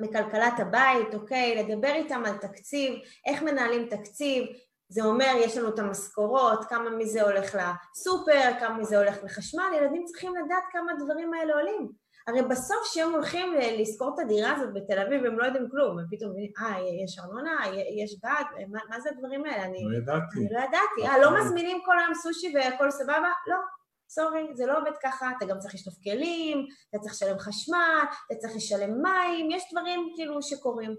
[0.00, 1.64] מכלכלת הבית, אוקיי?
[1.64, 2.94] לדבר איתם על תקציב,
[3.26, 4.44] איך מנהלים תקציב,
[4.88, 10.04] זה אומר, יש לנו את המשכורות, כמה מזה הולך לסופר, כמה מזה הולך לחשמל, ילדים
[10.04, 12.01] צריכים לדעת כמה הדברים האלה עולים.
[12.26, 16.04] הרי בסוף כשהם הולכים לשכור את הדירה הזאת בתל אביב, הם לא יודעים כלום, הם
[16.10, 17.56] פתאום מבינים, אה, יש ארנונה,
[18.02, 19.64] יש גד, מה, מה זה הדברים האלה?
[19.64, 20.38] אני לא ידעתי.
[20.38, 21.06] אני לא ידעתי.
[21.06, 23.30] אה, לא מזמינים כל היום סושי והכל סבבה?
[23.46, 23.56] לא.
[24.14, 28.34] סורי, זה לא עובד ככה, אתה גם צריך לשטוף כלים, אתה צריך לשלם חשמל, אתה
[28.38, 30.96] צריך לשלם מים, יש דברים כאילו שקורים.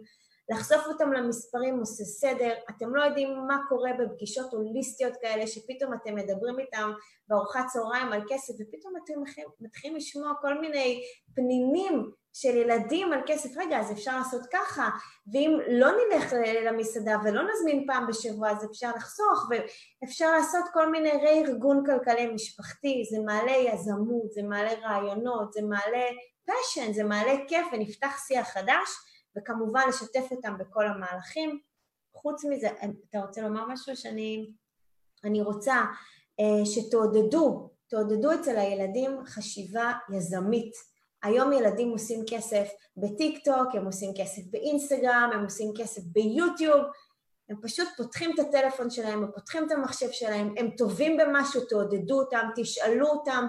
[0.50, 6.16] לחשוף אותם למספרים עושה סדר, אתם לא יודעים מה קורה בפגישות הוליסטיות כאלה, שפתאום אתם
[6.16, 6.92] מדברים איתם
[7.28, 9.14] בארוחת צהריים על כסף, ופתאום אתם
[9.60, 11.02] מתחילים לשמוע כל מיני
[11.36, 14.90] פנינים של ילדים על כסף, רגע, אז אפשר לעשות ככה,
[15.34, 16.34] ואם לא נלך
[16.66, 23.04] למסעדה ולא נזמין פעם בשבוע, אז אפשר לחסוך, ואפשר לעשות כל מיני רה-ארגון כלכלי משפחתי,
[23.12, 26.06] זה מעלה יזמות, זה מעלה רעיונות, זה מעלה
[26.46, 28.90] פשן, זה מעלה כיף, ונפתח שיח חדש,
[29.38, 31.60] וכמובן לשתף אותם בכל המהלכים.
[32.14, 32.68] חוץ מזה,
[33.10, 34.52] אתה רוצה לומר משהו שאני
[35.24, 35.76] אני רוצה
[36.40, 40.74] אה, שתעודדו, תעודדו אצל הילדים חשיבה יזמית.
[41.24, 46.84] היום ילדים עושים כסף בטיק טוק, הם עושים כסף באינסטגרם, הם עושים כסף ביוטיוב,
[47.50, 52.20] הם פשוט פותחים את הטלפון שלהם, הם פותחים את המחשב שלהם, הם טובים במשהו, תעודדו
[52.20, 53.46] אותם, תשאלו אותם,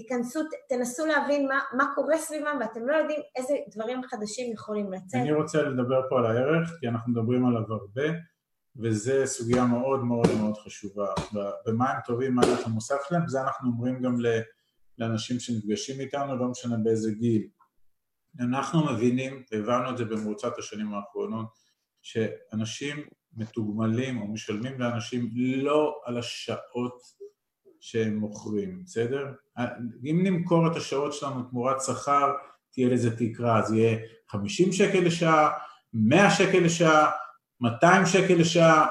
[0.00, 5.20] תיכנסו, תנסו להבין מה, מה קורה סביבם ואתם לא יודעים איזה דברים חדשים יכולים לצאת.
[5.20, 8.18] אני רוצה לדבר פה על הערך, כי אנחנו מדברים עליו הרבה,
[8.76, 11.06] וזו סוגיה מאוד מאוד מאוד חשובה.
[11.66, 14.14] במה הם טובים, מה אנחנו מוסף שלהם, וזה אנחנו אומרים גם
[14.98, 17.48] לאנשים שנפגשים איתנו, לא משנה באיזה גיל.
[18.40, 21.48] אנחנו מבינים, והבנו את זה במרוצת השנים האחרונות,
[22.02, 22.96] שאנשים
[23.36, 27.17] מתוגמלים או משלמים לאנשים לא על השעות
[27.80, 29.26] שהם מוכרים, בסדר?
[30.04, 32.32] אם נמכור את השעות שלנו תמורת שכר,
[32.72, 33.98] תהיה לזה תקרה, אז יהיה
[34.28, 35.50] 50 שקל לשעה,
[35.92, 37.10] 100 שקל לשעה,
[37.60, 38.86] 200 שקל לשעה,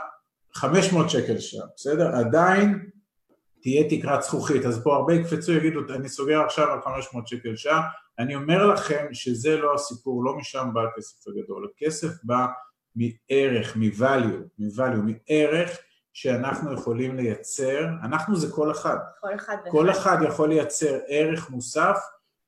[0.54, 2.16] 500 שקל לשעה, בסדר?
[2.16, 2.90] עדיין
[3.62, 7.90] תהיה תקרת זכוכית, אז פה הרבה יקפצו, יגידו, אני סוגר עכשיו על 500 שקל לשעה,
[8.20, 12.46] אני אומר לכם שזה לא הסיפור, לא משם בא הכסף הגדול, הכסף בא
[12.96, 15.78] מערך, מ-value, מ-value, מערך
[16.20, 18.98] שאנחנו יכולים לייצר, אנחנו זה כל אחד.
[19.22, 19.58] כל אחד.
[19.72, 21.98] כל אחד יכול לייצר ערך מוסף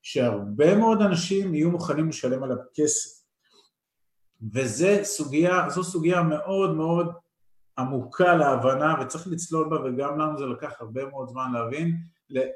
[0.02, 3.24] שהרבה מאוד אנשים יהיו מוכנים לשלם עליו כסף.
[4.54, 7.12] וזו סוגיה, סוגיה מאוד מאוד
[7.78, 11.98] עמוקה להבנה וצריך לצלול בה וגם לנו זה לקח הרבה מאוד זמן להבין.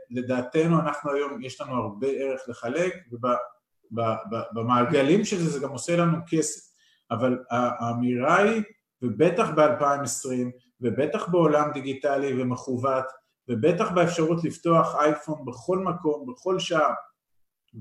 [0.09, 2.93] לדעתנו אנחנו היום, יש לנו הרבה ערך לחלק
[3.91, 6.73] ובמעגלים של זה זה גם עושה לנו כסף.
[7.11, 8.63] אבל האמירה היא,
[9.01, 13.05] ובטח ב-2020, ובטח בעולם דיגיטלי ומכוות,
[13.47, 16.93] ובטח באפשרות לפתוח אייפון בכל מקום, בכל שעה,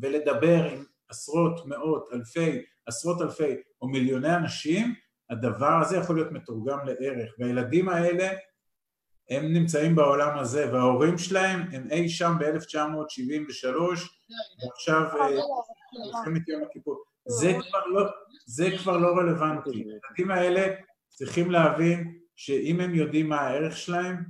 [0.01, 4.95] ולדבר עם עשרות, מאות, אלפי, עשרות אלפי או מיליוני אנשים,
[5.31, 7.33] הדבר הזה יכול להיות מתורגם לערך.
[7.39, 8.29] והילדים האלה,
[9.31, 13.77] הם נמצאים בעולם הזה, וההורים שלהם הם אי שם ב-1973,
[14.67, 15.03] ועכשיו
[16.07, 17.05] מלחמת יום הכיפור.
[17.87, 18.07] לא,
[18.47, 19.71] זה כבר לא רלוונטי.
[19.71, 20.75] הילדים האלה
[21.09, 24.25] צריכים להבין שאם הם יודעים מה הערך שלהם,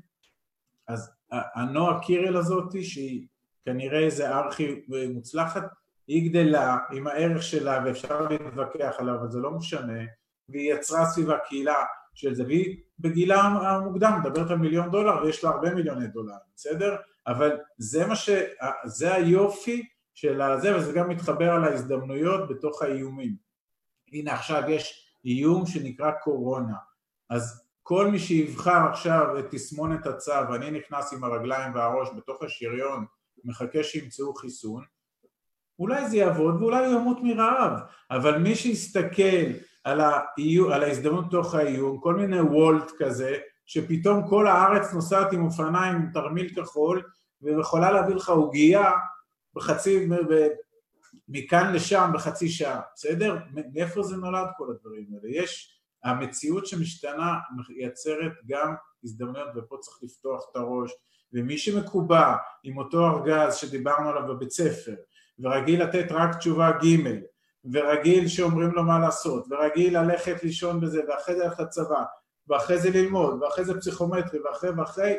[0.89, 3.27] אז הנועה קירל הזאתי, שהיא
[3.65, 4.81] כנראה איזה ארכי
[5.15, 5.65] מוצלחת,
[6.07, 10.03] היא גדלה עם הערך שלה ואפשר להתווכח עליו, אבל זה לא משנה,
[10.49, 11.75] והיא יצרה סביבה קהילה
[12.15, 16.97] של זה, והיא בגילה המוקדם מדברת על מיליון דולר ויש לה הרבה מיליוני דולר, בסדר?
[17.27, 18.31] אבל זה מה ש...
[18.85, 23.37] זה היופי של הזה, וזה גם מתחבר על ההזדמנויות בתוך האיומים.
[24.13, 26.75] הנה עכשיו יש איום שנקרא קורונה,
[27.31, 33.05] אז כל מי שיבחר עכשיו את תסמונת הצו, אני נכנס עם הרגליים והראש בתוך השריון,
[33.45, 34.85] מחכה שימצאו חיסון,
[35.79, 37.73] אולי זה יעבוד ואולי הוא ימות מרעב,
[38.11, 39.47] אבל מי שיסתכל
[39.85, 45.45] על, האיום, על ההזדמנות תוך האיום, כל מיני וולט כזה, שפתאום כל הארץ נוסעת עם
[45.45, 47.03] אופניים עם תרמיל כחול
[47.43, 48.91] ויכולה להביא לך עוגייה
[49.55, 50.09] בחצי,
[51.29, 53.39] מכאן לשם בחצי שעה, בסדר?
[53.75, 55.43] מאיפה זה נולד כל הדברים האלה?
[55.43, 55.72] יש
[56.05, 57.39] המציאות שמשתנה
[57.69, 58.75] מייצרת גם
[59.05, 60.93] הזדמנויות ופה צריך לפתוח את הראש
[61.33, 64.95] ומי שמקובע עם אותו ארגז שדיברנו עליו בבית ספר
[65.39, 67.21] ורגיל לתת רק תשובה ג'
[67.73, 72.05] ורגיל שאומרים לו מה לעשות ורגיל ללכת לישון בזה ואחרי זה ללכת לצבא
[72.49, 75.15] ואחרי זה ללמוד ואחרי זה פסיכומטרי ואחרי ואחרי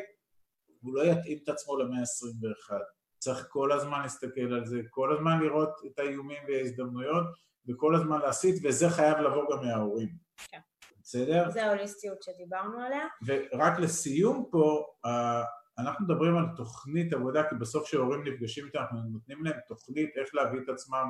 [0.81, 2.73] הוא לא יתאים את עצמו למאה ה-21
[3.19, 7.25] צריך כל הזמן להסתכל על זה, כל הזמן לראות את האיומים וההזדמנויות
[7.67, 10.09] וכל הזמן להסיט וזה חייב לבוא גם מההורים.
[10.37, 10.59] כן.
[11.03, 11.49] בסדר?
[11.49, 13.07] זה ההוליסטיות שדיברנו עליה.
[13.25, 14.85] ורק לסיום פה,
[15.77, 20.35] אנחנו מדברים על תוכנית עבודה, כי בסוף כשהורים נפגשים איתם, אנחנו נותנים להם תוכנית איך
[20.35, 21.09] להביא את עצמם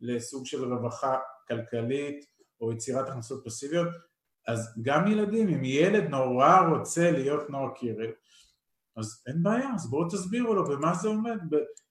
[0.00, 1.18] לסוג של רווחה
[1.48, 2.24] כלכלית
[2.60, 3.88] או יצירת הכנסות פסיביות,
[4.48, 8.12] אז גם ילדים, אם ילד נורא רוצה להיות נועה קירל,
[8.96, 11.38] אז אין בעיה, אז בואו תסבירו לו במה זה עומד.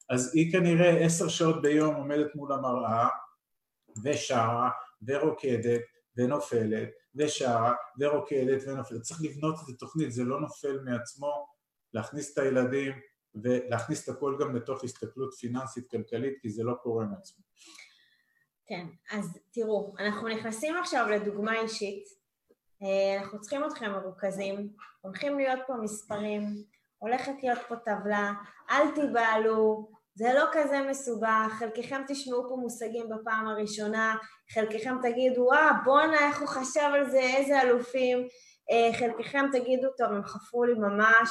[0.10, 3.08] אז היא כנראה עשר שעות ביום עומדת מול המראה
[4.04, 4.70] ושרה
[5.08, 5.82] ורוקדת
[6.18, 9.01] ונופלת ושרה ורוקדת ונופלת.
[9.01, 11.47] צריך לבנות את התוכנית, זה לא נופל מעצמו,
[11.93, 12.93] להכניס את הילדים
[13.36, 17.43] ולהכניס את הכל גם לתוך הסתכלות פיננסית כלכלית, כי זה לא קורה מעצמו.
[18.66, 22.03] כן, אז תראו, אנחנו נכנסים עכשיו לדוגמה אישית,
[22.84, 26.64] אה, אנחנו צריכים אתכם מרוכזים, הולכים להיות פה מספרים,
[26.97, 28.34] הולכת להיות פה טבלה,
[28.70, 34.16] אל תיבהלו, זה לא כזה מסובך, חלקכם תשמעו פה מושגים בפעם הראשונה,
[34.53, 38.28] חלקכם תגידו, וואה, בואנה, איך הוא חשב על זה, איזה אלופים,
[38.72, 41.30] אה, חלקכם תגידו, טוב, הם חפרו לי ממש,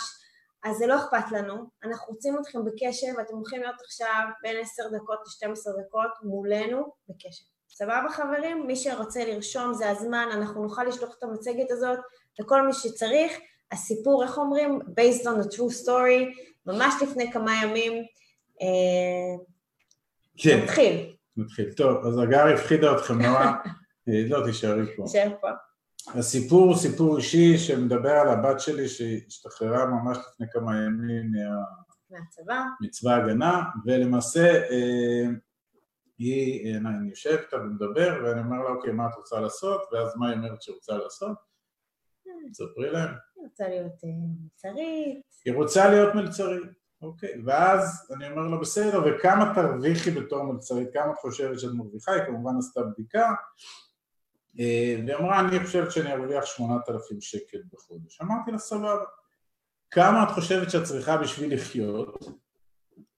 [0.64, 1.54] אז זה לא אכפת לנו,
[1.84, 7.44] אנחנו רוצים אתכם בקשב, ואתם הולכים להיות עכשיו בין 10 דקות ל-12 דקות מולנו בקשב.
[7.68, 8.66] סבבה חברים?
[8.66, 11.98] מי שרוצה לרשום זה הזמן, אנחנו נוכל לשלוח את המצגת הזאת
[12.38, 13.32] לכל מי שצריך.
[13.72, 14.80] הסיפור, איך אומרים?
[14.80, 17.92] based on a true story, ממש לפני כמה ימים.
[18.60, 19.44] אה,
[20.36, 20.60] כן.
[20.62, 21.16] נתחיל.
[21.36, 21.72] נתחיל.
[21.72, 23.44] טוב, אז הגר הפחידה אתכם נורא,
[24.08, 25.02] אה, לא, תישארי פה.
[25.04, 25.48] נשאר פה.
[26.14, 32.18] הסיפור הוא סיפור אישי שמדבר על הבת שלי שהשתחררה ממש לפני כמה ימים מה...
[32.18, 32.62] מהצבא.
[32.80, 35.26] מצבא ההגנה, ולמעשה אה,
[36.18, 39.80] היא, אה, אני יושב איתה ומדבר, ואני אומר לה, אוקיי, מה את רוצה לעשות?
[39.92, 41.52] ואז מה היא אומרת שהיא רוצה לעשות?
[42.50, 43.10] תספרי להם.
[43.36, 45.22] היא רוצה להיות מלצרית.
[45.44, 46.62] היא רוצה להיות מלצרית,
[47.02, 47.42] אוקיי.
[47.44, 50.88] ואז אני אומר לה, בסדר, וכמה תרוויחי בתור מלצרית?
[50.92, 52.12] כמה את חושבת שאת מרוויחה?
[52.12, 53.34] היא כמובן עשתה בדיקה.
[54.58, 58.20] אה, והיא אמרה, אני חושבת שאני ארוויח 8,000 שקל בחודש.
[58.20, 59.04] אמרתי לה, סבבה.
[59.90, 62.24] כמה את חושבת שאת צריכה בשביל לחיות?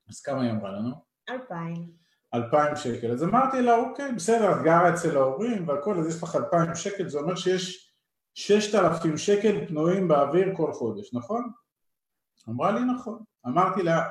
[0.08, 0.90] אז כמה היא אמרה לנו?
[1.28, 1.90] אלפיים.
[2.34, 3.12] אלפיים שקל.
[3.12, 7.08] אז אמרתי לה, אוקיי, בסדר, את גרה אצל ההורים והכל, אז יש לך אלפיים שקל,
[7.08, 7.94] זה אומר שיש
[8.34, 11.52] ששת אלפים שקל פנויים באוויר כל חודש, נכון?
[12.48, 13.22] אמרה לי נכון.
[13.46, 14.10] אמרתי לה,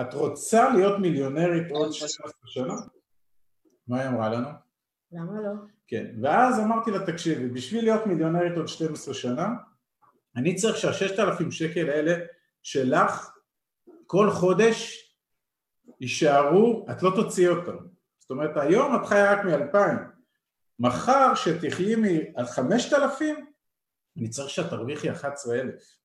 [0.00, 2.74] את רוצה להיות מיליונרית עוד 12 שנה?
[3.88, 4.48] מה היא אמרה לנו?
[5.12, 5.52] למה לא?
[5.86, 9.48] כן, ואז אמרתי לה, תקשיבי, בשביל להיות מיליונרית עוד 12 שנה,
[10.36, 12.24] אני צריך שהששת אלפים שקל האלה
[12.62, 13.30] שלך
[14.06, 15.04] כל חודש
[16.00, 17.76] יישארו, את לא תוציאי אותם.
[18.18, 19.98] זאת אומרת, היום את חיה רק מאלפיים.
[20.78, 23.46] מחר שתחיי על חמשת אלפים,
[24.16, 25.98] אני צריך שאת תרוויחי 11,000.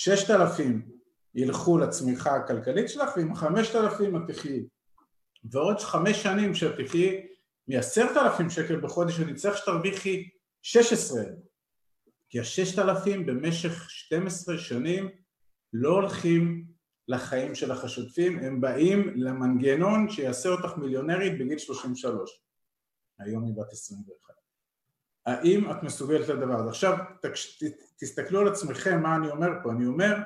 [0.00, 0.88] ששת אלפים
[1.34, 4.66] ילכו לצמיחה הכלכלית שלך, ועם חמשת אלפים את תחיי.
[5.44, 6.78] ועוד חמש שנים שאת
[7.68, 10.28] מעשרת אלפים שקל בחודש, אני צריך שתרוויחי
[10.62, 11.34] 16,000.
[12.28, 15.08] כי הששת אלפים במשך 12 שנים
[15.72, 16.64] לא הולכים
[17.08, 22.42] לחיים שלך השוטפים, הם באים למנגנון שיעשה אותך מיליונרית בגיל 33.
[23.18, 24.37] היום היא בת 21.
[25.28, 26.68] האם את מסוגלת לדבר הזה?
[26.68, 27.62] עכשיו תקש,
[27.98, 30.16] תסתכלו על עצמכם מה אני אומר פה, אני אומר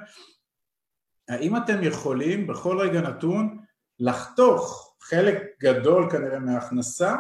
[1.29, 3.59] האם אתם יכולים בכל רגע נתון
[4.01, 7.17] לחתוך חלק גדול כנראה מההכנסה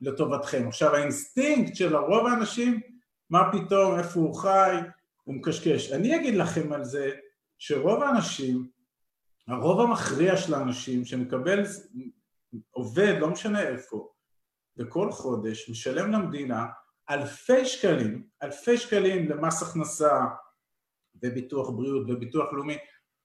[0.00, 0.68] לטובתכם.
[0.68, 2.80] עכשיו האינסטינקט של הרוב האנשים,
[3.30, 4.76] מה פתאום, איפה הוא חי,
[5.24, 5.92] הוא מקשקש.
[5.92, 7.10] אני אגיד לכם על זה
[7.58, 8.68] שרוב האנשים,
[9.48, 11.62] הרוב המכריע של האנשים שמקבל
[12.70, 14.13] עובד, לא משנה איפה,
[14.76, 16.66] בכל חודש משלם למדינה
[17.10, 20.20] אלפי שקלים, אלפי שקלים למס הכנסה
[21.22, 22.76] וביטוח בריאות וביטוח לאומי,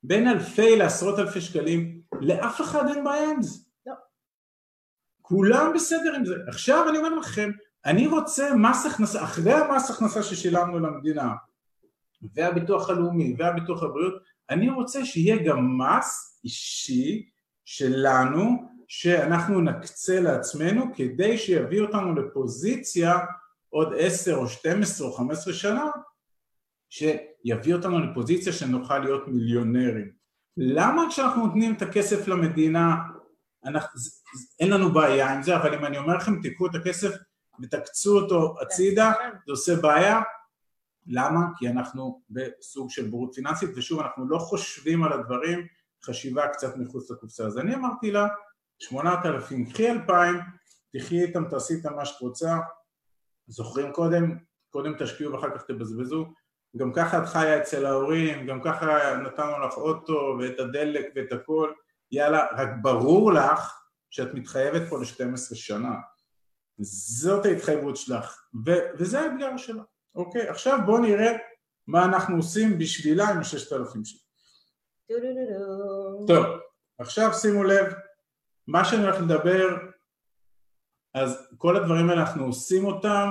[0.03, 3.59] בין אלפי לעשרות אלפי שקלים, לאף אחד אין בעיה עם זה.
[3.85, 3.93] לא.
[5.21, 6.35] כולם בסדר עם זה.
[6.47, 7.51] עכשיו אני אומר לכם,
[7.85, 11.33] אני רוצה מס הכנסה, אחרי המס הכנסה ששילמנו למדינה,
[12.33, 17.29] והביטוח הלאומי והביטוח הבריאות, אני רוצה שיהיה גם מס אישי
[17.65, 23.17] שלנו שאנחנו נקצה לעצמנו כדי שיביא אותנו לפוזיציה
[23.69, 25.85] עוד עשר או שתים עשרה או חמש עשרה שנה
[26.89, 30.11] שיביא אותנו לפוזיציה שנוכל להיות מיליונרים.
[30.57, 32.95] למה כשאנחנו נותנים את הכסף למדינה
[33.65, 33.99] אנחנו,
[34.59, 37.11] אין לנו בעיה עם זה, אבל אם אני אומר לכם תיקחו את הכסף
[37.61, 39.11] ותקצו אותו הצידה,
[39.45, 40.21] זה עושה בעיה,
[41.07, 41.39] למה?
[41.57, 45.67] כי אנחנו בסוג של בורות פיננסית, ושוב, אנחנו לא חושבים על הדברים,
[46.05, 47.45] חשיבה קצת מחוץ לקופסה.
[47.45, 48.27] אז אני אמרתי לה,
[48.80, 50.36] שמונת אלפים, קחי אלפיים,
[50.93, 52.57] תחי איתם, תעשי איתם מה שאת רוצה,
[53.47, 54.38] זוכרים קודם?
[54.69, 56.25] קודם תשקיעו ואחר כך תבזבזו,
[56.77, 61.71] גם ככה את חיה אצל ההורים, גם ככה נתנו לך אוטו ואת הדלק ואת הכל,
[62.11, 65.95] יאללה, רק ברור לך שאת מתחייבת פה ל-12 שנה.
[66.82, 69.84] זאת ההתחייבות שלך, ו- וזה האתגר שלה.
[70.15, 71.32] אוקיי, עכשיו בואו נראה
[71.88, 74.19] מה אנחנו עושים בשבילה עם הששת אלפים שלי.
[76.27, 76.45] טוב,
[76.99, 77.93] עכשיו שימו לב
[78.70, 79.78] מה שאני הולך לדבר,
[81.13, 83.30] אז כל הדברים האלה אנחנו עושים אותם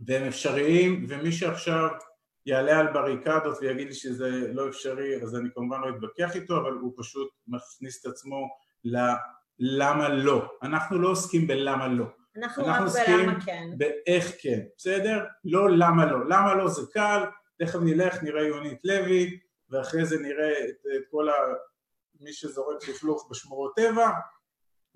[0.00, 1.88] והם אפשריים, ומי שעכשיו
[2.46, 6.72] יעלה על בריקדות ויגיד לי שזה לא אפשרי, אז אני כמובן לא אתווכח איתו, אבל
[6.72, 8.48] הוא פשוט מכניס את עצמו
[8.84, 10.52] ללמה לא.
[10.62, 12.06] אנחנו לא עוסקים בלמה לא.
[12.36, 13.70] אנחנו רק בלמה כן.
[13.76, 15.24] באיך כן, בסדר?
[15.44, 16.18] לא למה לא.
[16.28, 17.24] למה לא זה קל,
[17.58, 19.38] תכף נלך, נראה יונית לוי,
[19.70, 21.32] ואחרי זה נראה את, את כל ה...
[22.22, 24.10] מי שזורק לכלוך בשמורות טבע,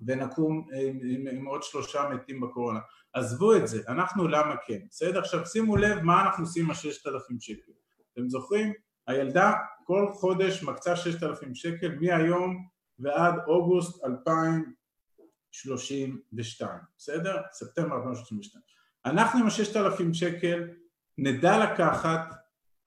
[0.01, 2.79] ונקום עם, עם, עם עוד שלושה מתים בקורונה.
[3.13, 5.19] עזבו את זה, אנחנו למה כן, בסדר?
[5.19, 7.71] עכשיו שימו לב מה אנחנו עושים עם הששת אלפים שקל.
[8.13, 8.73] אתם זוכרים?
[9.07, 9.53] הילדה
[9.83, 12.67] כל חודש מקצה ששת אלפים שקל מהיום
[12.99, 17.41] ועד אוגוסט 2032, בסדר?
[17.51, 18.63] ספטמבר 2032.
[19.05, 20.67] אנחנו עם הששת אלפים שקל
[21.17, 22.33] נדע לקחת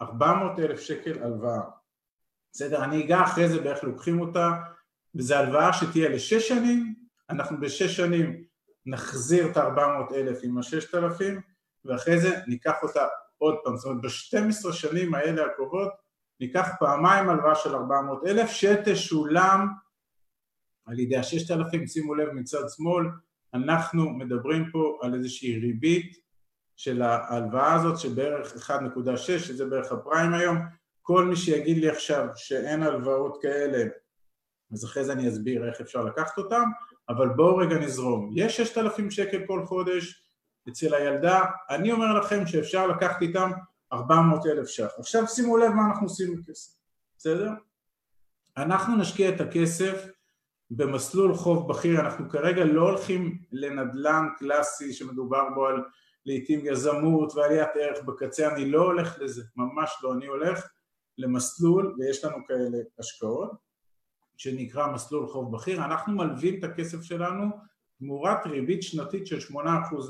[0.03, 1.61] 400 אלף שקל הלוואה.
[2.53, 2.85] בסדר?
[2.85, 4.51] אני אגע אחרי זה באיך לוקחים אותה,
[5.15, 6.95] וזו הלוואה שתהיה לשש שנים,
[7.31, 8.45] אנחנו בשש שנים
[8.87, 11.23] נחזיר את ה-400 אלף עם ה-6,000
[11.85, 13.07] ואחרי זה ניקח אותה
[13.39, 15.93] עוד פעם, זאת אומרת ב-12 שנים האלה הקרובות
[16.41, 19.69] ניקח פעמיים הלוואה של 400 אלף שתשולם
[20.87, 23.07] על ידי ה-6,000, שימו לב מצד שמאל,
[23.55, 26.17] אנחנו מדברים פה על איזושהי ריבית
[26.77, 30.57] של ההלוואה הזאת שבערך 1.6, שזה בערך הפריים היום,
[31.13, 33.85] כל מי שיגיד לי עכשיו שאין הלוואות כאלה,
[34.73, 36.63] אז אחרי זה אני אסביר איך אפשר לקחת אותם,
[37.09, 38.31] אבל בואו רגע נזרום.
[38.35, 40.25] יש 6,000 שקל כל חודש
[40.69, 43.51] אצל הילדה, אני אומר לכם שאפשר לקחת איתם
[43.93, 44.91] 400 אלף ש"ח.
[44.99, 46.73] עכשיו שימו לב מה אנחנו עושים בכסף,
[47.19, 47.51] בסדר?
[48.57, 50.07] אנחנו נשקיע את הכסף
[50.71, 55.83] במסלול חוב בכיר, אנחנו כרגע לא הולכים לנדל"ן קלאסי שמדובר בו על
[56.27, 60.67] לעיתים יזמות ועליית ערך בקצה, אני לא הולך לזה, ממש לא, אני הולך
[61.21, 63.51] למסלול, ויש לנו כאלה השקעות,
[64.37, 67.47] שנקרא מסלול חוב בכיר, אנחנו מלווים את הכסף שלנו
[67.99, 69.57] תמורת ריבית שנתית של 8%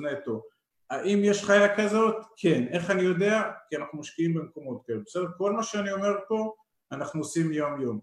[0.02, 0.42] נטו.
[0.90, 2.16] האם יש חיה כזאת?
[2.36, 2.66] כן.
[2.70, 3.42] איך אני יודע?
[3.68, 4.98] כי אנחנו משקיעים במקומות כאלה.
[5.06, 5.26] בסדר?
[5.38, 6.54] כל מה שאני אומר פה
[6.92, 8.00] אנחנו עושים יום יום.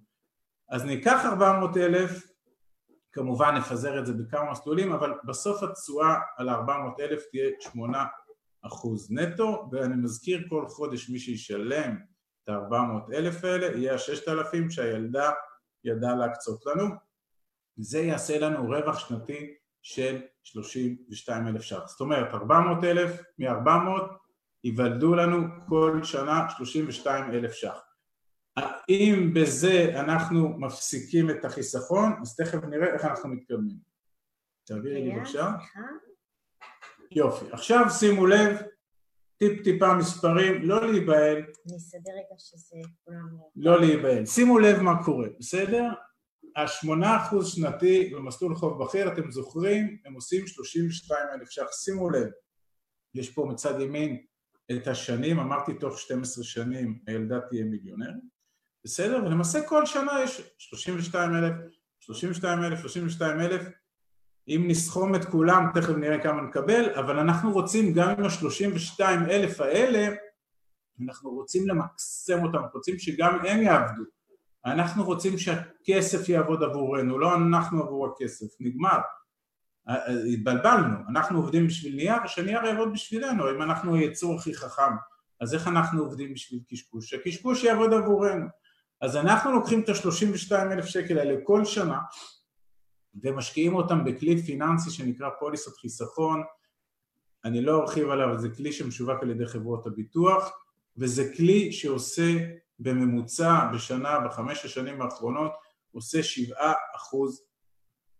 [0.70, 2.28] אז ניקח 400 אלף,
[3.12, 8.06] כמובן נפזר את זה בכמה מסלולים, אבל בסוף התשואה על 400 אלף תהיה 8
[8.62, 11.98] אחוז נטו, ואני מזכיר כל חודש מי שישלם
[12.48, 15.32] את ה-400 אלף האלה יהיה ה-6,000 שהילדה
[15.84, 16.86] ידע להקצות לנו,
[17.78, 21.88] זה יעשה לנו רווח שנתי של 32 אלף ש"ח.
[21.88, 23.70] זאת אומרת 400 אלף מ-400
[24.64, 27.84] ייוולדו לנו כל שנה 32 אלף ש"ח.
[28.56, 32.14] האם בזה אנחנו מפסיקים את החיסכון?
[32.22, 33.78] אז תכף נראה איך אנחנו מתקדמים.
[34.66, 35.52] תעבירי לי בבקשה.
[37.12, 37.46] יופי.
[37.52, 38.62] עכשיו שימו לב,
[39.38, 41.38] טיפ טיפה מספרים, לא להיבהל.
[41.38, 43.38] אני אסדר רגע שזה כולם...
[43.56, 44.26] לא להיבהל.
[44.26, 45.84] שימו לב מה קורה, בסדר?
[46.56, 51.72] השמונה אחוז שנתי במסלול חוב בכיר, אתם זוכרים, הם עושים 32 אלף ש"ח.
[51.72, 52.28] שימו לב,
[53.16, 54.26] יש פה מצד ימין
[54.72, 58.12] את השנים, אמרתי תוך 12 שנים הילדה תהיה מיליונר,
[58.84, 59.24] בסדר?
[59.26, 61.54] ולמעשה כל שנה יש 32 אלף,
[62.00, 63.62] 32 אלף, 32 אלף,
[64.48, 69.62] אם נסכום את כולם, תכף נראה כמה נקבל, אבל אנחנו רוצים גם עם ה-32 אלף
[69.62, 70.16] האלה,
[71.06, 74.04] אנחנו רוצים למקסם אותם, אנחנו רוצים שגם הם יעבדו.
[74.66, 78.98] אנחנו רוצים שהכסף יעבוד עבורנו, לא אנחנו עבור הכסף, נגמר.
[80.34, 84.92] התבלבלנו, אנחנו עובדים בשביל נייר, שנייר יעבוד בשבילנו, אם אנחנו היצור הכי חכם,
[85.42, 87.10] אז איך אנחנו עובדים בשביל קשקוש?
[87.10, 88.46] שהקשקוש יעבוד עבורנו.
[89.02, 92.00] אז אנחנו לוקחים את ה-32 אלף שקל האלה כל שנה,
[93.24, 96.44] ומשקיעים אותם בכלי פיננסי שנקרא פוליסת חיסכון,
[97.46, 100.52] אני לא ארחיב עליו, זה כלי שמשווק על ידי חברות הביטוח,
[100.98, 102.32] וזה כלי שעושה
[102.80, 105.52] בממוצע בשנה, בחמש השנים האחרונות,
[105.92, 107.42] עושה שבעה אחוז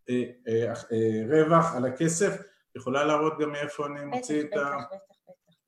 [0.10, 2.42] אה, אה, אה, רווח על הכסף,
[2.76, 4.78] יכולה להראות גם מאיפה אני מוציא את, ה...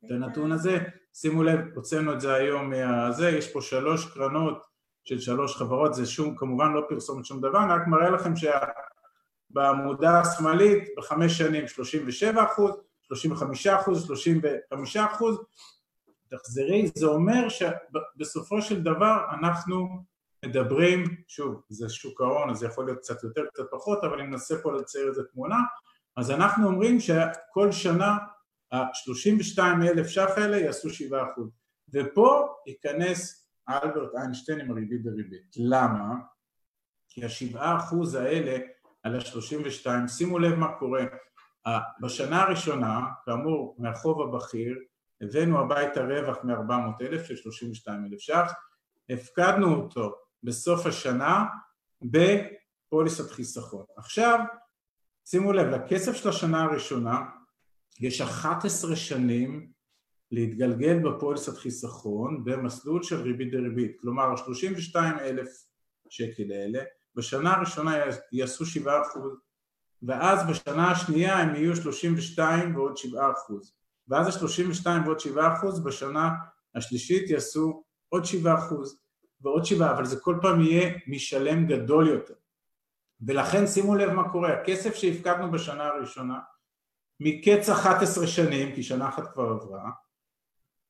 [0.05, 0.77] את הנתון הזה,
[1.13, 4.63] שימו לב, הוצאנו את זה היום מהזה, יש פה שלוש קרנות
[5.03, 8.59] של שלוש חברות, זה שום, כמובן לא פרסומת שום דבר, אני רק מראה לכם שה...
[9.49, 12.71] בעמודה השמאלית בחמש שנים 37 אחוז,
[13.01, 15.37] 35 אחוז, 35 אחוז,
[16.29, 20.03] תחזרי, זה אומר שבסופו של דבר אנחנו
[20.45, 24.27] מדברים, שוב, זה שוק ההון, אז זה יכול להיות קצת יותר, קצת פחות, אבל אני
[24.27, 25.57] מנסה פה לצייר איזה תמונה,
[26.17, 28.17] אז אנחנו אומרים שכל שנה
[28.71, 31.49] ה-32 אלף ש"ח האלה יעשו 7 אחוז,
[31.93, 35.55] ופה ייכנס אלברט איינשטיין עם הריבית דריבית.
[35.57, 36.15] למה?
[37.09, 38.57] כי השבעה אחוז האלה
[39.03, 41.03] על ה-32, שימו לב מה קורה,
[42.01, 44.77] בשנה הראשונה, כאמור מהחוב הבכיר,
[45.21, 48.53] הבאנו הביתה רווח מ-400 אלף של 32 אלף ש"ח,
[49.09, 51.45] הפקדנו אותו בסוף השנה
[52.89, 53.85] פוליסת חיסכון.
[53.97, 54.39] עכשיו,
[55.25, 57.21] שימו לב, לכסף של השנה הראשונה
[57.99, 59.71] יש 11 שנים
[60.31, 65.49] להתגלגל בפוליסת חיסכון במסלול של ריבית דריבית, כלומר 32 אלף
[66.09, 66.83] שקל האלה,
[67.19, 67.95] בשנה הראשונה
[68.31, 69.33] יעשו 7 אחוז,
[70.03, 73.73] ואז בשנה השנייה הם יהיו 32 ועוד 7 אחוז,
[74.07, 76.29] ואז ה-32 ועוד 7 אחוז בשנה
[76.75, 78.99] השלישית יעשו עוד 7 אחוז
[79.41, 82.33] ועוד 7, אבל זה כל פעם יהיה משלם גדול יותר.
[83.21, 86.39] ולכן שימו לב מה קורה, הכסף שהפקדנו בשנה הראשונה,
[87.19, 89.91] מקץ 11 שנים, כי שנה אחת כבר עברה,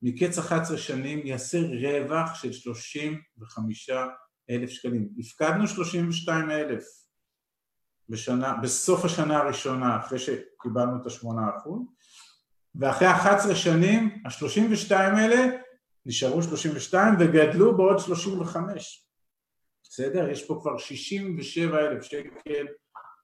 [0.01, 3.89] מקץ 11 שנים יעשה רווח של 35
[4.49, 5.09] אלף שקלים.
[5.19, 6.83] הפקדנו 32 אלף
[8.09, 11.81] בשנה, בסוף השנה הראשונה, אחרי שקיבלנו את השמונה אחוז,
[12.75, 15.57] ואחרי 11 שנים, ה-32 האלה
[16.05, 19.05] נשארו 32 וגדלו בעוד 35.
[19.83, 20.29] בסדר?
[20.29, 22.65] יש פה כבר 67 אלף שקל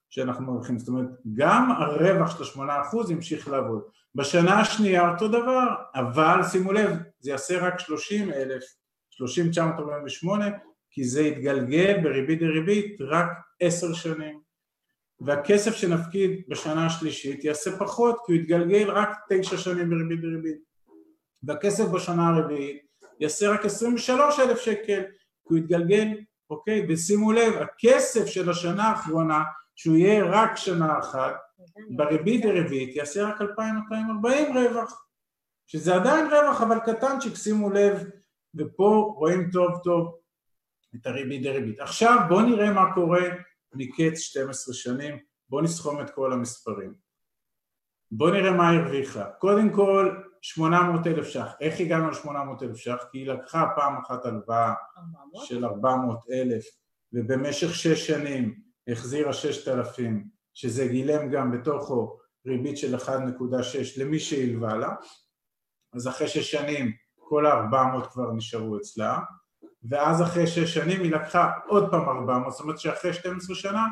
[0.10, 3.82] שאנחנו מרוויחים, זאת אומרת גם הרווח של השמונה אחוז ימשיך לעבוד.
[4.16, 8.64] בשנה השנייה אותו דבר, אבל שימו לב, זה יעשה רק 30 אלף,
[9.10, 10.46] 30,948,
[10.96, 13.28] כי זה יתגלגל בריבית דריבית רק
[13.60, 14.40] עשר שנים.
[15.20, 20.58] והכסף שנפקיד בשנה השלישית יעשה פחות, כי הוא יתגלגל רק תשע שנים בריבית דריבית.
[21.44, 22.82] והכסף בשנה הרביעית
[23.20, 25.02] יעשה רק 23 אלף שקל,
[25.48, 26.08] כי הוא יתגלגל,
[26.50, 26.86] אוקיי?
[26.90, 29.44] ושימו לב, הכסף של השנה האחרונה
[29.76, 31.36] שהוא יהיה רק שנה אחת,
[31.90, 35.06] בריבית דריבית יעשה רק 2,240 רווח,
[35.68, 38.04] שזה עדיין רווח אבל קטנצ'יק, שימו לב,
[38.56, 40.25] ופה רואים טוב טוב
[41.02, 41.80] את הריבית דריבית.
[41.80, 43.22] עכשיו בואו נראה מה קורה
[43.74, 45.18] מקץ 12 שנים,
[45.50, 46.94] בואו נסכום את כל המספרים.
[48.12, 49.26] בואו נראה מה הרוויחה.
[49.40, 51.48] קודם כל 800 אלף ש"ח.
[51.62, 53.06] איך הגענו ל-800 אלף ש"ח?
[53.12, 54.74] כי היא לקחה פעם אחת הלוואה
[55.46, 56.64] של 400 אלף
[57.14, 60.24] ובמשך שש שנים החזירה 6,000
[60.54, 62.18] שזה גילם גם בתוכו
[62.48, 63.10] ריבית של 1.6
[63.98, 64.90] למי שהלווה לה
[65.94, 69.20] אז אחרי שש שנים כל ה-400 כבר נשארו אצלה
[69.90, 73.86] ואז אחרי שש שנים היא לקחה עוד פעם 400 זאת אומרת שאחרי 12 שנה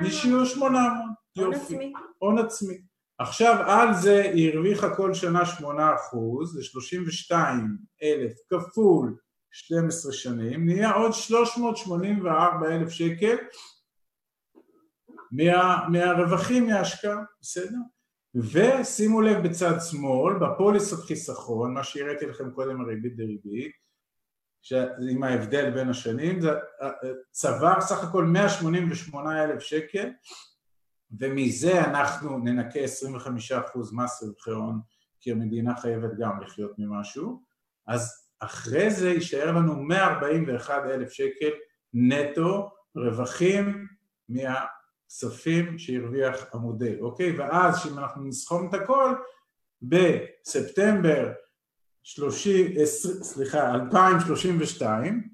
[0.00, 0.92] נשארו 800
[1.36, 2.82] יופי, הון עצמי.
[3.18, 9.16] עכשיו על זה היא הרוויחה כל שנה 8 אחוז, זה 32 אלף כפול
[9.50, 13.36] 12 שנים, נהיה עוד 384 אלף שקל
[15.32, 17.78] מה, מהרווחים מההשקעה, בסדר?
[18.34, 23.72] ושימו לב בצד שמאל, בפוליסות חיסכון, מה שהראיתי לכם קודם הריבית דריבית,
[25.10, 26.50] עם ההבדל בין השנים, זה
[27.30, 30.10] צבר סך הכל 188 אלף שקל
[31.20, 32.84] ומזה אנחנו ננקה 25%
[33.92, 34.80] מס רווחי הון
[35.20, 37.42] כי המדינה חייבת גם לחיות ממשהו
[37.86, 41.50] אז אחרי זה יישאר לנו 141 אלף שקל
[41.94, 43.86] נטו רווחים
[44.28, 44.64] מה...
[45.08, 47.38] כספים שהרוויח המודל, אוקיי?
[47.38, 49.14] ואז שאם אנחנו נסכום את הכל,
[49.82, 51.32] בספטמבר
[52.04, 55.28] 30, 20, סליחה, 2032,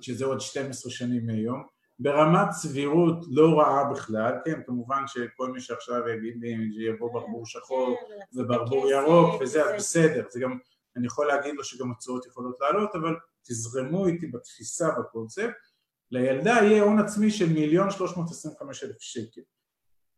[0.00, 1.62] שזה עוד 12 שנים מהיום,
[1.98, 7.46] ברמת סבירות לא רעה בכלל, כן, כמובן שכל מי שעכשיו יגיד לי שיבוא כן, ברבור
[7.46, 10.58] שחור כן, וברבור ירוק וזה, אז בסדר, זה גם,
[10.96, 15.68] אני יכול להגיד לו שגם הצורות יכולות לעלות, אבל תזרמו איתי בתפיסה בקונספט
[16.10, 19.40] לילדה יהיה הון עצמי של מיליון שלוש מאות עשרים וחמש אלף שקל.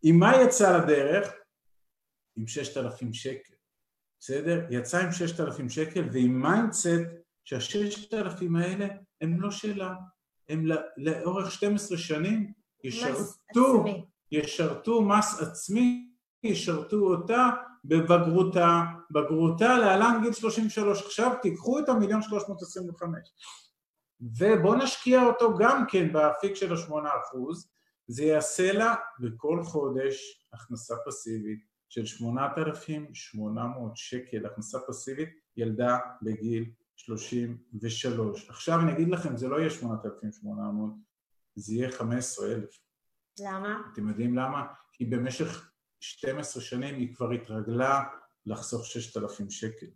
[0.02, 1.34] עם מה יצא לדרך?
[2.36, 3.53] עם ששת אלפים שקל,
[4.24, 4.66] בסדר?
[4.70, 6.88] יצא עם ששת אלפים שקל ועם mindset
[7.44, 8.86] שהששת אלפים האלה
[9.20, 9.94] הם לא שלה,
[10.48, 10.66] הם
[10.96, 12.52] לאורך 12 שנים
[12.84, 13.84] ישרתו,
[14.32, 16.08] ישרתו מס עצמי,
[16.42, 17.50] ישרתו אותה
[17.84, 21.02] בבגרותה, בגרותה להלן גיל 33.
[21.02, 23.28] עכשיו תיקחו את המיליון שלוש מאות עשרים וחמש.
[24.20, 27.68] ובוא נשקיע אותו גם כן באפיק של השמונה אחוז,
[28.06, 38.50] זה יעשה לה בכל חודש הכנסה פסיבית של 8,800 שקל הכנסה פסיבית ילדה בגיל 33.
[38.50, 40.90] עכשיו אני אגיד לכם, זה לא יהיה 8,800,
[41.54, 42.80] זה יהיה 15,000.
[43.40, 43.82] למה?
[43.92, 44.66] אתם יודעים למה?
[44.92, 45.70] כי במשך
[46.00, 48.02] 12 שנים היא כבר התרגלה
[48.46, 49.86] לחסוך 6,000 שקל.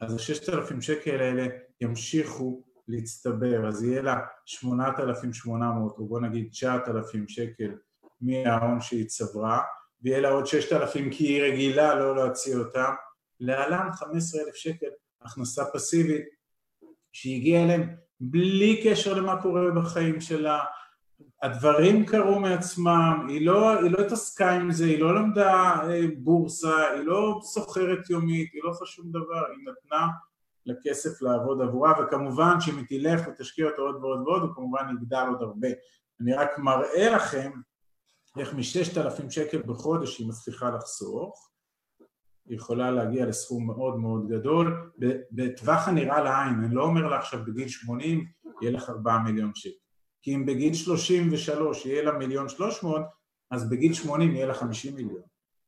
[0.00, 1.46] אז ה-6,000 שקל האלה
[1.80, 7.78] ימשיכו להצטבר, אז יהיה לה 8,800 או בוא נגיד 9,000 שקל
[8.20, 9.62] מההון שהיא צברה,
[10.04, 12.92] ויהיה לה עוד 6,000 כי היא רגילה לא להוציא אותם,
[13.40, 14.86] להלן 15,000 שקל
[15.22, 16.24] הכנסה פסיבית
[17.12, 20.64] שהגיעה אליהם בלי קשר למה קורה בחיים שלה,
[21.42, 26.90] הדברים קרו מעצמם, היא לא, היא לא התעסקה עם זה, היא לא למדה אה, בורסה,
[26.90, 30.08] היא לא סוחרת יומית, היא לא עושה שום דבר, היא נתנה
[30.66, 35.24] לכסף לעבוד עבורה, וכמובן שאם היא תלך ותשקיע אותו עוד ועוד ועוד, הוא כמובן יגדל
[35.28, 35.68] עוד הרבה.
[36.20, 37.50] אני רק מראה לכם
[38.38, 41.50] איך מ-6,000 שקל בחודש היא מצליחה לחסוך,
[42.48, 44.90] היא יכולה להגיע לסכום מאוד מאוד גדול,
[45.30, 48.24] בטווח הנראה לעין, אני לא אומר לה עכשיו בגיל 80
[48.62, 49.74] יהיה לך 4 מיליון שקל,
[50.22, 53.02] כי אם בגיל 33 יהיה לה מיליון 300,
[53.50, 55.22] אז בגיל 80 יהיה לה 50 מיליון,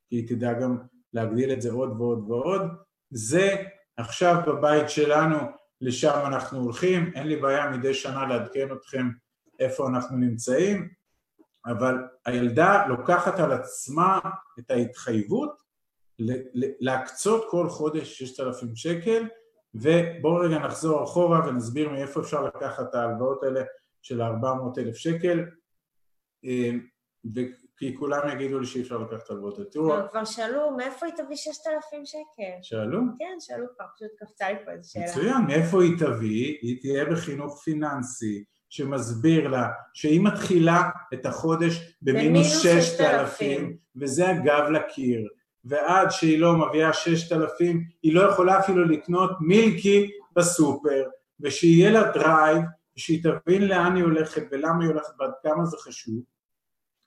[0.08, 0.76] כי היא תדע גם
[1.12, 2.62] להגדיל את זה עוד ועוד ועוד,
[3.10, 3.56] זה
[3.96, 5.36] עכשיו בבית שלנו,
[5.80, 9.08] לשם אנחנו הולכים, אין לי בעיה מדי שנה לעדכן אתכם
[9.60, 10.88] איפה אנחנו נמצאים,
[11.66, 11.94] אבל
[12.26, 14.20] הילדה לוקחת על עצמה
[14.58, 15.62] את ההתחייבות
[16.80, 19.28] להקצות כל חודש 6,000 שקל
[19.74, 23.60] ובואו רגע נחזור אחורה ונסביר מאיפה אפשר לקחת את ההלוואות האלה
[24.02, 25.44] של 400,000 שקל
[27.76, 29.72] כי כולם יגידו לי שאי אפשר לקחת הלוואות.
[29.72, 29.92] תראו...
[30.10, 32.62] כבר שאלו, מאיפה היא תביא 6,000 שקל?
[32.62, 33.00] שאלו?
[33.18, 35.04] כן, שאלו כבר, פשוט קפצה לי פה איזו שאלה.
[35.04, 36.58] מצוין, מאיפה היא תביא?
[36.62, 45.28] היא תהיה בחינוך פיננסי שמסביר לה שהיא מתחילה את החודש במינוס 6,000 וזה הגב לקיר.
[45.64, 51.04] ועד שהיא לא מביאה 6,000 היא לא יכולה אפילו לקנות מילקי בסופר.
[51.40, 52.62] ושיהיה לה drive
[52.96, 56.22] ושהיא תבין לאן היא הולכת ולמה היא הולכת ועד כמה זה חשוב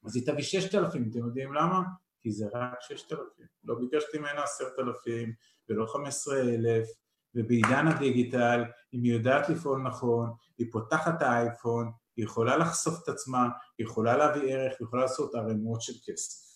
[0.06, 1.82] אז היא תביא 6,000, אתם יודעים למה?
[2.22, 5.34] כי זה רק 6,000, לא ביקשתי ממנה 10,000
[5.70, 6.88] ולא 15,000
[7.36, 8.64] ובעידן ה digital,
[8.94, 13.88] אם היא יודעת לפעול נכון, היא פותחת את האייפון, היא יכולה לחשוף את עצמה, היא
[13.88, 16.50] יכולה להביא ערך, היא יכולה לעשות ערימות של כסף.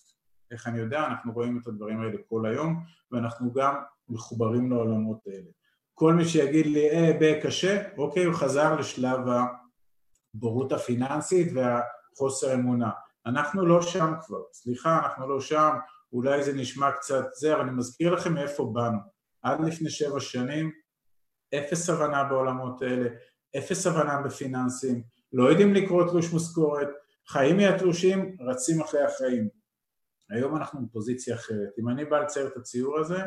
[0.50, 1.06] איך אני יודע?
[1.06, 3.74] אנחנו רואים את הדברים האלה כל היום, ואנחנו גם
[4.08, 5.50] מחוברים לעולמות האלה.
[5.94, 9.20] כל מי שיגיד לי, אה, בקשה, אוקיי, הוא חזר לשלב
[10.34, 12.90] הבורות הפיננסית והחוסר אמונה.
[13.26, 15.70] אנחנו לא שם כבר, סליחה, אנחנו לא שם,
[16.12, 19.13] אולי זה נשמע קצת זה, אבל אני מזכיר לכם מאיפה באנו.
[19.44, 20.70] עד לפני שבע שנים,
[21.54, 23.08] אפס הבנה בעולמות האלה,
[23.58, 25.02] אפס הבנה בפיננסים,
[25.32, 26.88] לא יודעים לקרוא תלוש משכורת,
[27.28, 29.48] חיים מהתלושים, רצים אחרי החיים.
[30.30, 31.78] היום אנחנו בפוזיציה אחרת.
[31.78, 33.18] אם אני בא לצייר את הציור הזה,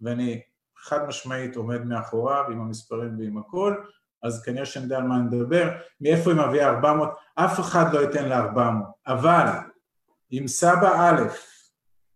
[0.00, 0.42] ואני
[0.76, 3.74] חד משמעית עומד מאחוריו עם המספרים ועם הכל,
[4.22, 5.68] אז כנראה שאני יודע על מה אני מדבר,
[6.00, 9.46] מאיפה היא מביאה 400, אף אחד לא ייתן לה 400, אבל
[10.32, 11.22] אם סבא א',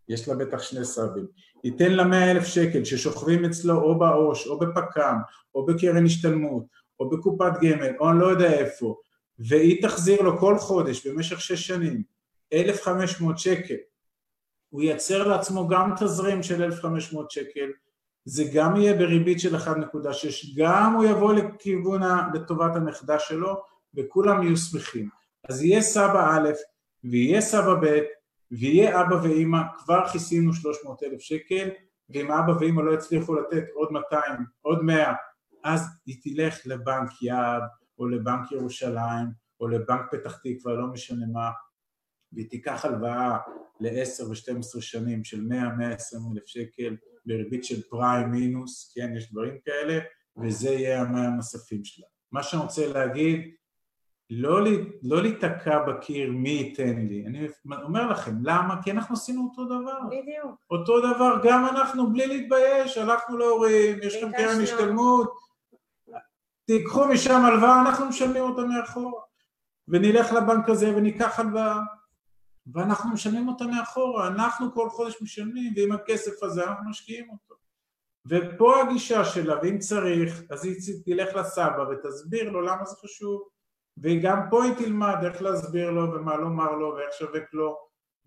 [0.09, 1.27] יש לה בטח שני סבים,
[1.65, 5.17] ייתן לה 100 אלף שקל ששוכבים אצלו או בעו"ש או בפק"ם
[5.55, 6.63] או בקרן השתלמות
[6.99, 8.95] או בקופת גמל או אני לא יודע איפה
[9.39, 12.03] והיא תחזיר לו כל חודש במשך שש שנים
[12.53, 13.75] 1,500 שקל.
[14.69, 17.71] הוא ייצר לעצמו גם תזרים של 1,500 שקל
[18.25, 19.67] זה גם יהיה בריבית של 1.6
[20.57, 22.01] גם הוא יבוא לכיוון,
[22.33, 23.55] לטובת הנכדה שלו
[23.95, 25.09] וכולם יהיו שמחים.
[25.49, 26.49] אז יהיה סבא א'
[27.03, 27.99] ויהיה סבא ב'
[28.51, 31.69] ויהיה אבא ואימא, כבר כיסינו 300 אלף שקל,
[32.09, 34.21] ואם אבא ואימא לא יצליחו לתת עוד 200,
[34.61, 35.13] עוד 100,
[35.63, 37.61] אז היא תלך לבנק יהב,
[37.99, 39.27] או לבנק ירושלים,
[39.59, 41.51] או לבנק פתח תקווה, לא משנה מה,
[42.33, 43.37] והיא תיקח הלוואה
[43.79, 45.51] ל-10 ו-12 שנים של 100-120
[46.33, 46.95] אלף שקל
[47.25, 49.99] בריבית של פריים מינוס, כן, יש דברים כאלה,
[50.43, 52.05] וזה יהיה המאה הנוספים שלה.
[52.31, 53.55] מה שאני רוצה להגיד,
[54.29, 54.59] לא,
[55.03, 57.47] לא להיתקע בקיר מי ייתן לי, אני
[57.83, 58.83] אומר לכם, למה?
[58.83, 59.99] כי אנחנו עשינו אותו דבר.
[60.07, 60.55] בדיוק.
[60.69, 65.33] אותו דבר, גם אנחנו בלי להתבייש, הלכנו להורים, יש לכם קרן השתלמות,
[66.65, 69.21] תיקחו משם הלוואה, אנחנו משלמים אותה מאחורה.
[69.87, 71.79] ונלך לבנק הזה וניקח הלוואה,
[72.73, 77.55] ואנחנו משלמים אותה מאחורה, אנחנו כל חודש משלמים, ועם הכסף הזה אנחנו משקיעים אותו.
[78.27, 80.75] ופה הגישה שלה, ואם צריך, אז היא
[81.05, 83.54] תלך לסבא ותסביר לו למה זה חשוב.
[83.97, 87.77] וגם פה היא תלמד איך להסביר לו ומה לומר לו ואיך שווק לו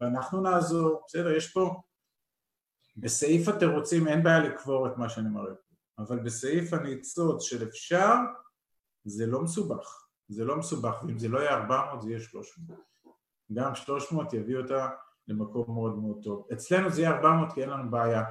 [0.01, 1.82] ואנחנו נעזור, בסדר, יש פה
[2.97, 8.15] בסעיף התירוצים אין בעיה לקבור את מה שאני מראה פה אבל בסעיף הניצוץ של אפשר
[9.05, 12.78] זה לא מסובך, זה לא מסובך ואם זה לא יהיה 400 זה יהיה 300
[13.53, 14.89] גם 300 יביא אותה
[15.28, 16.49] למקום מאוד מאוד טוב.
[16.53, 18.23] אצלנו זה יהיה 400 כי אין לנו בעיה.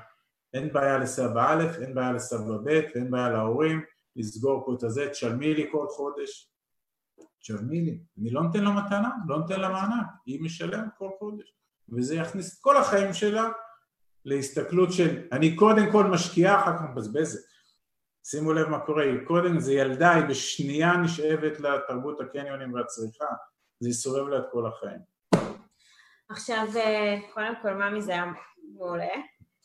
[0.54, 3.82] אין בעיה לסבא א', אין בעיה לסבא ב' ואין בעיה להורים
[4.16, 6.54] לסגור פה את הזה, תשלמי לי כל חודש
[7.42, 11.54] תשלמי לי, אני לא נותן לה מתנה, לא נותן לה מענק, היא משלמת כל חודש.
[11.90, 13.50] וזה יכניס את כל החיים שלה
[14.26, 17.40] להסתכלות של אני קודם כל משקיעה, אחר כך מבזבזת.
[18.24, 23.26] שימו לב מה קורה, היא קודם זה ילדה, היא בשנייה נשאבת לתרבות הקניונים והצריכה
[23.80, 25.00] זה יסובב לה את כל החיים.
[26.30, 28.26] עכשיו, אה, קודם כל, מאמי זה היה
[28.76, 29.14] מעולה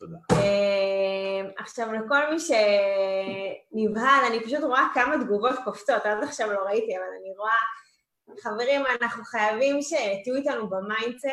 [0.03, 0.19] תודה.
[0.33, 6.97] אה, עכשיו לכל מי שנבהל, אני פשוט רואה כמה תגובות קופצות, עד עכשיו לא ראיתי,
[6.97, 7.61] אבל אני רואה,
[8.43, 11.27] חברים, אנחנו חייבים שתהיו איתנו ב mindset,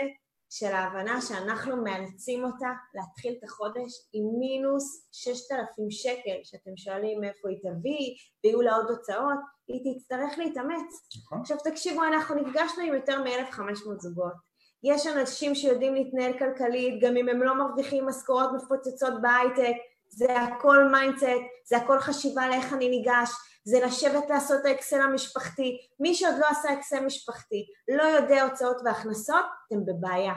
[0.50, 7.50] של ההבנה שאנחנו מאלצים אותה להתחיל את החודש עם מינוס 6,000 שקל, שאתם שואלים מאיפה
[7.50, 11.08] היא תביא, ויהיו לה עוד הוצאות, היא תצטרך להתאמץ.
[11.18, 11.42] נכון?
[11.42, 14.49] עכשיו תקשיבו, אנחנו נפגשנו עם יותר מ-1,500 זוגות.
[14.84, 19.76] יש אנשים שיודעים להתנהל כלכלית, גם אם הם לא מרוויחים משכורות מפוצצות בהייטק,
[20.10, 21.26] זה הכל mindset,
[21.66, 23.30] זה הכל חשיבה לאיך אני ניגש,
[23.64, 25.78] זה לשבת לעשות האקסל המשפחתי.
[26.00, 30.34] מי שעוד לא עשה אקסל משפחתי, לא יודע הוצאות והכנסות, אתם בבעיה.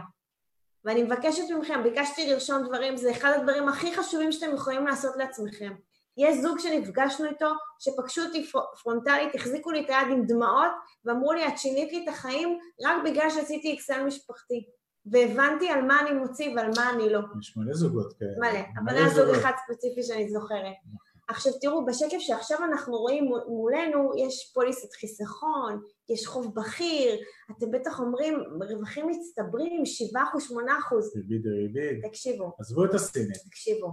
[0.84, 5.72] ואני מבקשת מכם, ביקשתי לרשום דברים, זה אחד הדברים הכי חשובים שאתם יכולים לעשות לעצמכם.
[6.16, 7.46] יש זוג שנפגשנו איתו,
[7.78, 10.70] שפגשו אותי פר- פרונטלית, החזיקו לי את היד עם דמעות,
[11.04, 14.64] ואמרו לי, את שינית לי את החיים רק בגלל שעשיתי אקסל משפחתי.
[15.06, 17.20] והבנתי על מה אני מוציא ועל מה אני לא.
[17.40, 18.30] יש מלא זוגות כאלה.
[18.50, 19.28] מלא, אבל היה זוג.
[19.28, 20.74] אחד ספציפי שאני זוכרת.
[21.28, 27.20] עכשיו תראו, בשקף שעכשיו אנחנו רואים מול- מולנו, יש פוליסת חיסכון, יש חוב בכיר,
[27.50, 31.16] אתם בטח אומרים, רווחים מצטברים, 7 אחוז, 8 אחוז.
[31.16, 32.04] ריבית דריבית.
[32.06, 33.36] תקשיבו, עזבו את הסינית.
[33.48, 33.92] תקשיבו.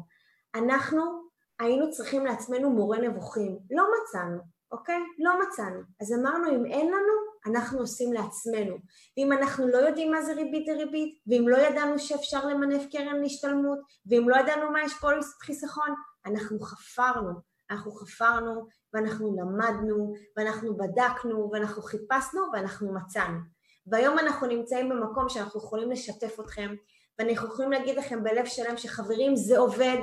[0.56, 1.29] אנחנו
[1.60, 3.60] היינו צריכים לעצמנו מורה נבוכים.
[3.72, 4.40] לא מצאנו,
[4.72, 5.00] אוקיי?
[5.20, 5.80] לא מצאנו.
[6.02, 7.14] אז אמרנו, אם אין לנו,
[7.46, 8.78] אנחנו עושים לעצמנו.
[9.18, 13.80] ואם אנחנו לא יודעים מה זה ריבית דריבית, ואם לא ידענו שאפשר למנף קרן להשתלמות,
[14.10, 15.90] ואם לא ידענו מה יש פוליסת חיסכון,
[16.26, 17.50] אנחנו חפרנו.
[17.72, 23.40] אנחנו חפרנו, ואנחנו למדנו, ואנחנו בדקנו, ואנחנו חיפשנו, ואנחנו מצאנו.
[23.88, 26.76] והיום אנחנו נמצאים במקום שאנחנו יכולים לשתף אתכם,
[27.20, 29.98] ואנחנו יכולים להגיד לכם בלב שלם שחברים זה עובד,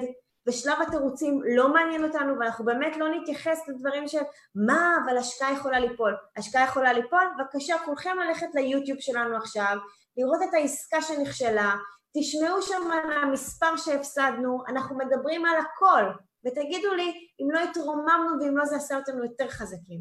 [0.49, 4.23] ושלב התירוצים לא מעניין אותנו, ואנחנו באמת לא נתייחס לדברים של
[4.55, 6.17] מה, אבל השקעה יכולה ליפול.
[6.37, 9.77] השקעה יכולה ליפול, בבקשה, כולכם ללכת ליוטיוב שלנו עכשיו,
[10.17, 11.75] לראות את העסקה שנכשלה,
[12.19, 16.03] תשמעו שם על המספר שהפסדנו, אנחנו מדברים על הכל,
[16.47, 20.01] ותגידו לי אם לא התרוממנו ואם לא זה עשה אותנו יותר חזקים.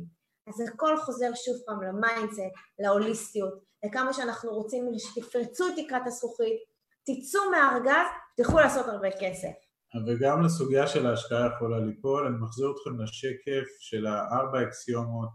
[0.50, 2.40] אז הכל חוזר שוב פעם ל mindset,
[2.80, 3.54] להוליסטיות,
[3.86, 6.58] לכמה שאנחנו רוצים שתפרצו את תקרת הזכוכית,
[7.06, 8.08] תצאו מהארגז,
[8.38, 9.65] תלכו לעשות הרבה כסף.
[10.08, 15.30] וגם לסוגיה של ההשקעה יכולה ליפול, אני מחזיר אתכם לשקף של הארבע אקסיומות,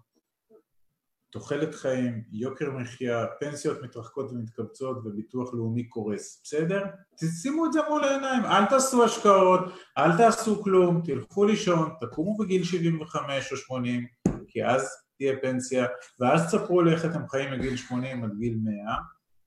[1.31, 6.85] תוחלת חיים, יוקר מחיה, פנסיות מתרחקות ומתקבצות וביטוח לאומי קורס, בסדר?
[7.21, 9.61] תשימו את זה מול העיניים, אל תעשו השקעות,
[9.99, 14.07] אל תעשו כלום, תלכו לישון, תקומו בגיל 75 או 80,
[14.49, 14.89] כי אז
[15.19, 15.87] תהיה פנסיה,
[16.21, 18.73] ואז תספרו לי איך אתם חיים מגיל 80 עד גיל 100,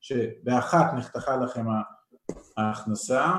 [0.00, 1.64] שבאחת נחתכה לכם
[2.56, 3.32] ההכנסה,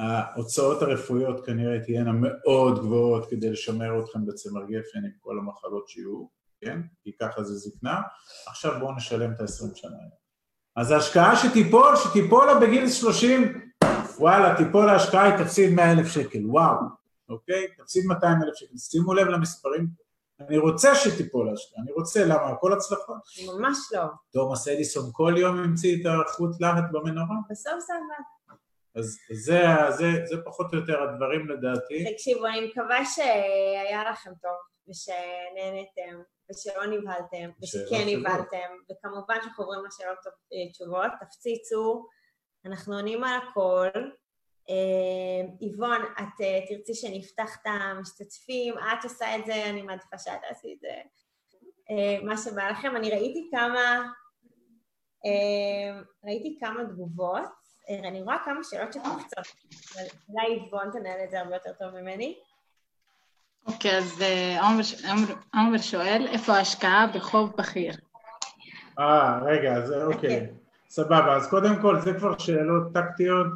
[0.00, 6.26] ההוצאות הרפואיות כנראה תהיינה מאוד גבוהות כדי לשמר אתכם בצמר גפן עם כל המחלות שיהיו,
[6.60, 6.80] כן?
[7.02, 8.00] כי ככה זה זקנה.
[8.46, 9.96] עכשיו בואו נשלם את ה-20 שנה.
[10.76, 13.70] אז ההשקעה שתיפול, שתיפול לה בגיל 30,
[14.18, 16.76] וואלה, תיפול ההשקעה, היא תפסיד 100 אלף שקל, וואו,
[17.28, 17.66] אוקיי?
[17.78, 18.76] תפסיד 200 אלף שקל.
[18.76, 19.86] שימו לב למספרים.
[20.40, 22.48] אני רוצה שתיפול ההשקעה, אני רוצה, למה?
[22.48, 23.20] הכל הצלחות.
[23.46, 24.02] ממש לא.
[24.32, 27.36] תומאס אדיסון כל יום המציא את החוט להט במנורה.
[27.50, 28.39] בסוף זה עבד.
[28.94, 32.12] אז זה, זה, זה פחות או יותר הדברים לדעתי.
[32.12, 34.56] תקשיבו, אני מקווה שהיה לכם טוב,
[34.88, 42.06] ושנהנתם, ושלא נבהלתם, ושכן נבהלתם, וכמובן שאנחנו עוברים לשאלות אה, תשובות, תפציצו,
[42.66, 44.00] אנחנו עונים על הכל.
[44.70, 50.40] אה, איבון, את אה, תרצי שנפתח את המשתתפים, את עושה את זה, אני מעדיפה שאת
[50.48, 50.94] תעשי את זה.
[52.22, 54.02] מה שבא לכם, אני ראיתי כמה,
[56.24, 57.59] ראיתי כמה תגובות,
[57.90, 59.46] אני רואה כמה שאלות שקופצות,
[59.94, 62.36] אבל אולי איבון תנהל את זה הרבה יותר טוב ממני.
[63.66, 64.68] אוקיי, אז אה,
[65.54, 67.94] עומר שואל, איפה ההשקעה בחוב בכיר?
[68.98, 70.46] אה, רגע, אז אוקיי, אוקיי.
[70.88, 71.36] סבבה.
[71.36, 73.46] אז קודם כל, זה כבר שאלות טקטיות.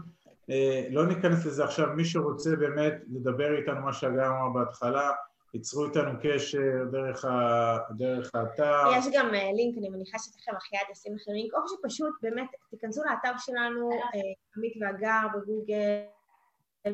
[0.51, 1.89] אה, לא ניכנס לזה עכשיו.
[1.97, 5.11] מי שרוצה באמת לדבר איתנו, מה שהגר אמר בהתחלה,
[5.55, 7.79] ייצרו איתנו קשר דרך, ה...
[7.97, 8.83] דרך האתר.
[8.99, 13.03] יש גם אה, לינק, אני מניחה שתכף אחייד ישים לכם לינק, או שפשוט באמת תיכנסו
[13.05, 14.21] לאתר שלנו, אה,
[14.57, 16.05] עמית והגר בגוגל,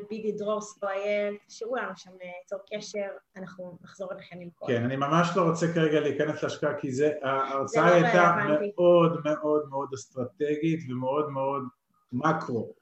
[0.09, 3.07] בידי דרור סבויאל, תשאירו לנו שם אה, צור קשר,
[3.37, 4.67] אנחנו נחזור אליכם עם כל.
[4.67, 8.73] כן, אני ממש לא רוצה כרגע להיכנס להשקעה, כי זה, ההרצאה זה לא הייתה רלוונטי.
[8.79, 11.63] מאוד מאוד מאוד אסטרטגית ומאוד מאוד
[12.13, 12.73] מקרו.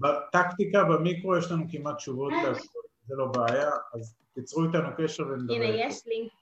[0.00, 2.78] בטקטיקה, במיקרו, יש לנו כמעט תשובות להכל,
[3.12, 5.54] זה לא בעיה, אז תיצרו איתנו קשר ונדבר.
[5.54, 6.32] הנה, יש לינק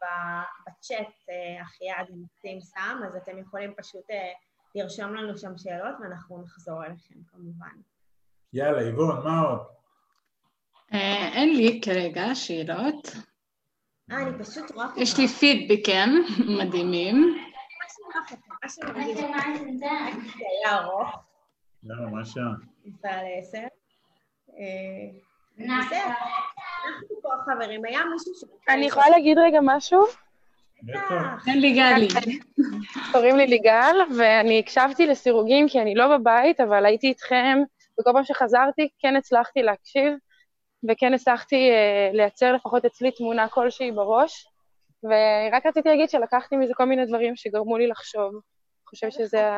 [0.66, 4.32] בצ'אט, אה, אחייד מקסים שם, אז אתם יכולים פשוט אה,
[4.74, 7.80] לרשום לנו שם שאלות ואנחנו נחזור אליכם כמובן.
[8.52, 9.60] יאללה, איבון, מה עוד?
[10.94, 13.09] אה, אין לי כרגע שאלות.
[14.10, 14.86] אה, אני פשוט רואה.
[14.97, 16.09] יש לי פידבקים
[16.59, 17.36] מדהימים.
[18.62, 19.18] מה שמרגיש,
[19.78, 21.09] זה היה ארוך.
[21.82, 22.52] יאללה, מה השעה?
[22.84, 23.66] נמצא לעשר.
[25.59, 26.14] בסדר,
[26.86, 28.44] אנחנו פה חברים, היה מישהו ש...
[28.69, 30.07] אני יכולה להגיד רגע משהו?
[31.44, 32.09] תן לי גלי.
[33.12, 37.59] קוראים לי ליגל, ואני הקשבתי לסירוגין כי אני לא בבית, אבל הייתי איתכם,
[38.01, 40.12] וכל פעם שחזרתי כן הצלחתי להקשיב,
[40.89, 44.47] וכן הצלחתי אה, לייצר לפחות אצלי תמונה כלשהי בראש,
[45.02, 48.32] ורק רציתי להגיד שלקחתי מזה כל מיני דברים שגרמו לי לחשוב.
[48.32, 49.51] אני חושבת שזה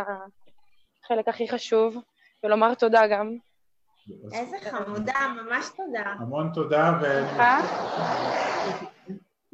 [1.04, 1.96] החלק הכי חשוב,
[2.44, 3.36] ולומר תודה גם.
[4.32, 6.14] איזה חמודה, ממש תודה.
[6.18, 7.60] המון תודה, סליחה?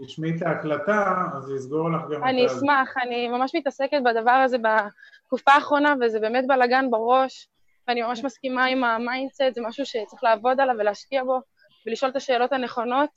[0.01, 2.55] ותשמעי את ההקלטה, אז יסגור לך גם אני את ה...
[2.55, 7.49] אשמח, אני ממש מתעסקת בדבר הזה בתקופה האחרונה, וזה באמת בלאגן בראש,
[7.89, 11.41] ואני ממש מסכימה עם ה mindset, זה משהו שצריך לעבוד עליו ולהשקיע בו,
[11.87, 13.11] ולשאול את השאלות הנכונות,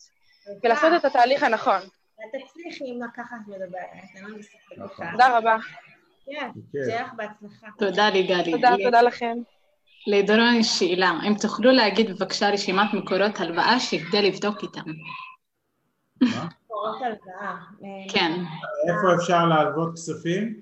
[0.64, 1.82] ולעשות את התהליך הנכון.
[2.30, 3.72] תצליחי אם ככה את מדברת,
[4.16, 5.12] אני לא מסתכלת נכון.
[5.12, 5.58] תודה רבה.
[6.26, 6.50] כן.
[6.72, 7.68] שיהיה לך בהצלחה.
[7.78, 8.52] תודה לי גלי.
[8.52, 9.38] תודה, תודה לכם.
[10.08, 14.92] לדורון יש שאלה, אם תוכלו להגיד בבקשה רשימת מקורות הלוואה שכדי לבדוק איתם.
[16.22, 16.48] מה?
[16.68, 17.56] קורות הלוואה.
[17.84, 18.32] אה, כן.
[18.90, 20.62] איפה אפשר להלוות כספים?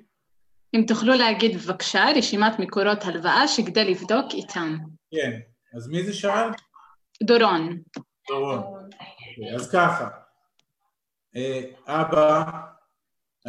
[0.74, 4.78] אם תוכלו להגיד בבקשה רשימת מקורות הלוואה שכדי לבדוק איתם.
[5.12, 5.40] כן.
[5.76, 6.50] אז מי זה שאל?
[7.24, 7.78] דורון.
[8.30, 8.58] דורון.
[8.58, 10.08] אוקיי, אז ככה,
[11.36, 12.44] אה, אבא,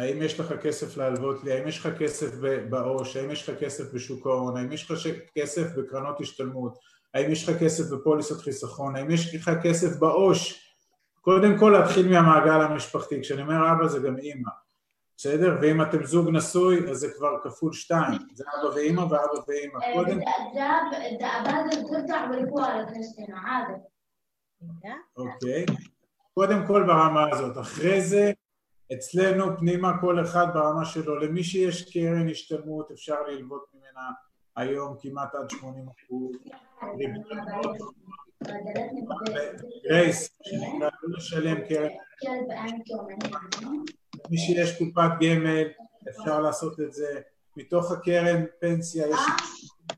[0.01, 2.31] האם יש לך כסף להלוות לי, האם יש לך כסף
[2.69, 6.77] בעו"ש, האם יש לך כסף בשוק ההון, האם יש לך כסף בקרנות השתלמות,
[7.13, 10.67] האם יש לך כסף בפוליסות חיסכון, האם יש לך כסף בעו"ש,
[11.21, 14.51] קודם כל להתחיל מהמעגל המשפחתי, כשאני אומר אבא זה גם אימא,
[15.17, 15.57] בסדר?
[15.61, 20.19] ואם אתם זוג נשוי אז זה כבר כפול שתיים, זה אבא ואימא ואבא ואימא, קודם...
[25.17, 25.65] אוקיי,
[26.33, 28.31] קודם כל ברמה הזאת, אחרי זה
[28.93, 34.09] אצלנו פנימה כל אחד ברמה שלו, למי שיש קרן השתלמות אפשר ללוות ממנה
[34.55, 36.35] היום כמעט עד 80 אחוז,
[39.83, 41.89] גרייס, שנקרא לא לשלם קרן,
[44.25, 45.67] למי שיש קופת גמל
[46.09, 47.21] אפשר לעשות את זה,
[47.57, 49.19] מתוך הקרן פנסיה יש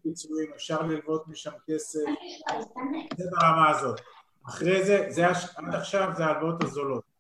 [0.04, 2.00] פיצויים, אפשר ללוות משם כסף,
[3.18, 4.02] זה ברמה הזאת,
[4.48, 7.13] אחרי זה, עד עכשיו זה ההלוואות הזולות.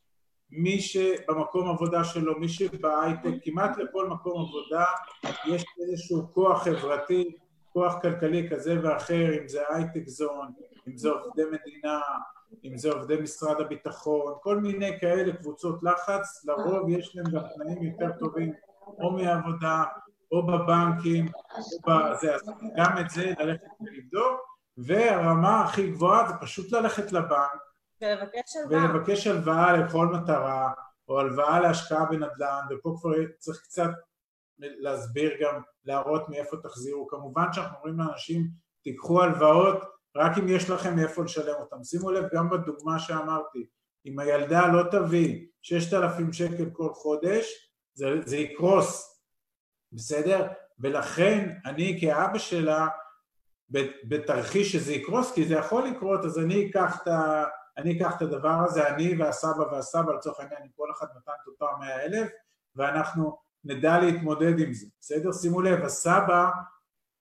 [0.56, 4.86] מי שבמקום עבודה שלו, מי שבהייטק, כמעט לכל מקום עבודה
[5.46, 7.36] יש איזשהו כוח חברתי,
[7.70, 10.52] כוח כלכלי כזה ואחר, אם זה הייטק זון,
[10.88, 12.00] אם זה עובדי מדינה,
[12.66, 17.84] אם זה עובדי משרד הביטחון, כל מיני כאלה קבוצות לחץ, לרוב יש להם גם תנאים
[17.84, 18.54] יותר טובים
[19.00, 19.84] או מעבודה
[20.32, 22.42] או בבנקים, או בזה, אז
[22.78, 24.42] גם את זה ללכת ולבדוק,
[24.78, 27.73] והרמה הכי גבוהה זה פשוט ללכת לבנק
[28.04, 28.92] ולבקש הלוואה.
[28.92, 30.72] ולבקש הלוואה לכל מטרה,
[31.08, 33.90] או הלוואה להשקעה בנדל"ן, ופה כבר צריך קצת
[34.60, 37.08] להסביר גם, להראות מאיפה תחזירו.
[37.08, 38.48] כמובן שאנחנו אומרים לאנשים,
[38.84, 39.84] תיקחו הלוואות
[40.16, 41.84] רק אם יש לכם מאיפה לשלם אותם.
[41.84, 43.66] שימו לב, גם בדוגמה שאמרתי,
[44.06, 49.20] אם הילדה לא תביא 6,000 שקל כל חודש, זה, זה יקרוס,
[49.92, 50.48] בסדר?
[50.80, 52.88] ולכן אני כאבא שלה,
[54.04, 57.44] בתרחיש שזה יקרוס, כי זה יכול לקרות, אז אני אקח את ה...
[57.78, 61.80] אני אקח את הדבר הזה, אני והסבא והסבא, לצורך העניין, כל אחד נתן את אותם
[61.80, 62.30] מאה אלף,
[62.76, 65.32] ואנחנו נדע להתמודד עם זה, בסדר?
[65.32, 66.50] שימו לב, הסבא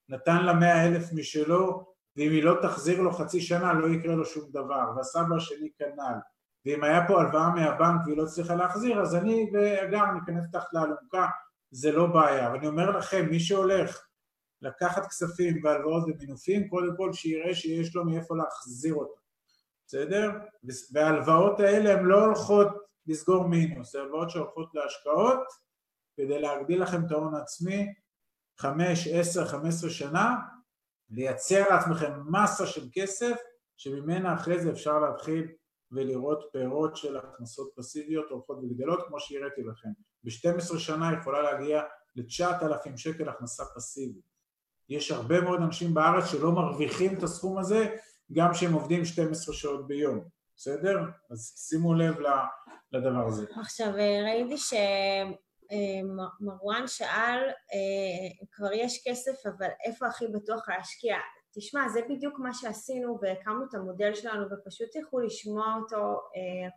[0.09, 4.25] נתן לה מאה אלף משלו, ואם היא לא תחזיר לו חצי שנה, לא יקרה לו
[4.25, 6.19] שום דבר, והסבא השני כנ"ל.
[6.65, 11.27] ואם היה פה הלוואה מהבנק והיא לא הצליחה להחזיר, אז אני והגר ניכנס תחת לאלונקה,
[11.71, 12.51] זה לא בעיה.
[12.51, 14.05] ואני אומר לכם, מי שהולך
[14.61, 19.22] לקחת כספים והלוואות ומינופים, קודם כל שיראה שיש לו מאיפה להחזיר אותם.
[19.87, 20.31] בסדר?
[20.93, 22.67] וההלוואות האלה הן לא הולכות
[23.07, 25.47] לסגור מינוס, זה הלוואות שהולכות להשקעות
[26.17, 27.93] כדי להגדיל לכם את ההון העצמי,
[28.59, 30.35] חמש, עשר, חמש עשרה שנה,
[31.09, 33.35] לייצר לעצמכם מסה של כסף
[33.77, 35.47] שממנה אחרי זה אפשר להתחיל
[35.91, 39.89] ולראות פירות של הכנסות פסיביות הולכות וגדלות כמו שהראיתי לכם.
[40.23, 41.81] ב-12 שנה יכולה להגיע
[42.15, 44.33] ל-9,000 שקל הכנסה פסיבית.
[44.89, 47.95] יש הרבה מאוד אנשים בארץ שלא מרוויחים את הסכום הזה
[48.35, 50.23] גם שהם עובדים 12 שעות ביום,
[50.55, 50.99] בסדר?
[51.31, 52.15] אז שימו לב
[52.91, 53.45] לדבר הזה.
[53.61, 53.93] עכשיו,
[54.23, 54.57] ראיתי
[55.69, 57.39] שמרואן שאל,
[58.51, 61.17] כבר יש כסף, אבל איפה הכי בטוח להשקיע?
[61.55, 66.19] תשמע, זה בדיוק מה שעשינו והקמנו את המודל שלנו ופשוט תלכו לשמוע אותו,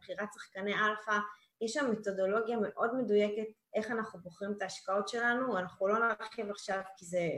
[0.00, 1.18] בחירת שחקני אלפא,
[1.60, 6.80] יש שם מתודולוגיה מאוד מדויקת איך אנחנו בוחרים את ההשקעות שלנו, אנחנו לא נרחיב עכשיו
[6.96, 7.28] כי זה,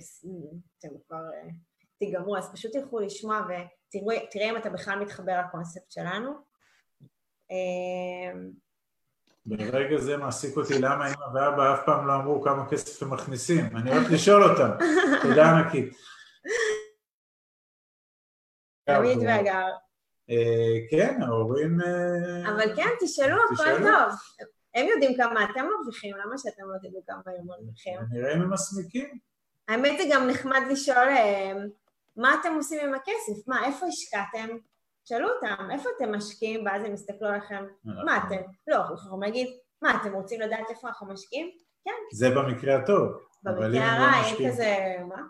[0.79, 1.23] אתם כבר
[1.99, 3.41] תיגמרו, אז פשוט תלכו לשמוע
[3.97, 6.33] ותראה אם אתה בכלל מתחבר לקונספט שלנו.
[9.47, 13.77] ברגע זה מעסיק אותי למה אמא ואבא אף פעם לא אמרו כמה כסף הם מכניסים,
[13.77, 14.71] אני הולך לשאול אותם,
[15.23, 15.95] תודה ענקית.
[18.85, 19.67] תמיד והגר.
[20.91, 21.79] כן, ההורים...
[22.47, 24.19] אבל כן, תשאלו, הכל טוב.
[24.75, 28.01] הם יודעים כמה אתם מרוויחים, למה שאתם לא תדעו כמה הם מרוויחים?
[28.11, 29.19] נראה אם הם מסמיקים.
[29.69, 31.53] האמת זה גם נחמד לשאול אה,
[32.19, 34.49] מה אתם עושים עם הכסף, מה, איפה השקעתם?
[35.05, 36.67] שאלו אותם, איפה אתם משקיעים?
[36.67, 38.37] ואז הם יסתכלו עליכם, מה אתם?
[38.67, 39.49] לא, אנחנו יכולים להגיד,
[39.83, 41.51] מה, אתם רוצים לדעת איפה אנחנו משקיעים?
[41.85, 43.09] כן, זה במקרה הטוב.
[43.09, 43.19] אם
[43.55, 44.77] במקרה לא הרע משקיעים- כזה,
[45.09, 45.23] מה?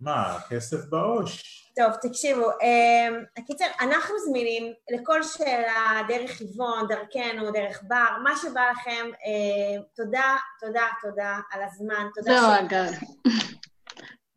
[0.00, 1.42] מה, כסף בעו"ש.
[1.76, 3.08] טוב, תקשיבו, אה,
[3.38, 10.36] הקיצר, אנחנו זמינים לכל שאלה, דרך היוון, דרכנו, דרך בר, מה שבא לכם, אה, תודה,
[10.60, 12.92] תודה, תודה על הזמן, תודה זהו ש- אגב.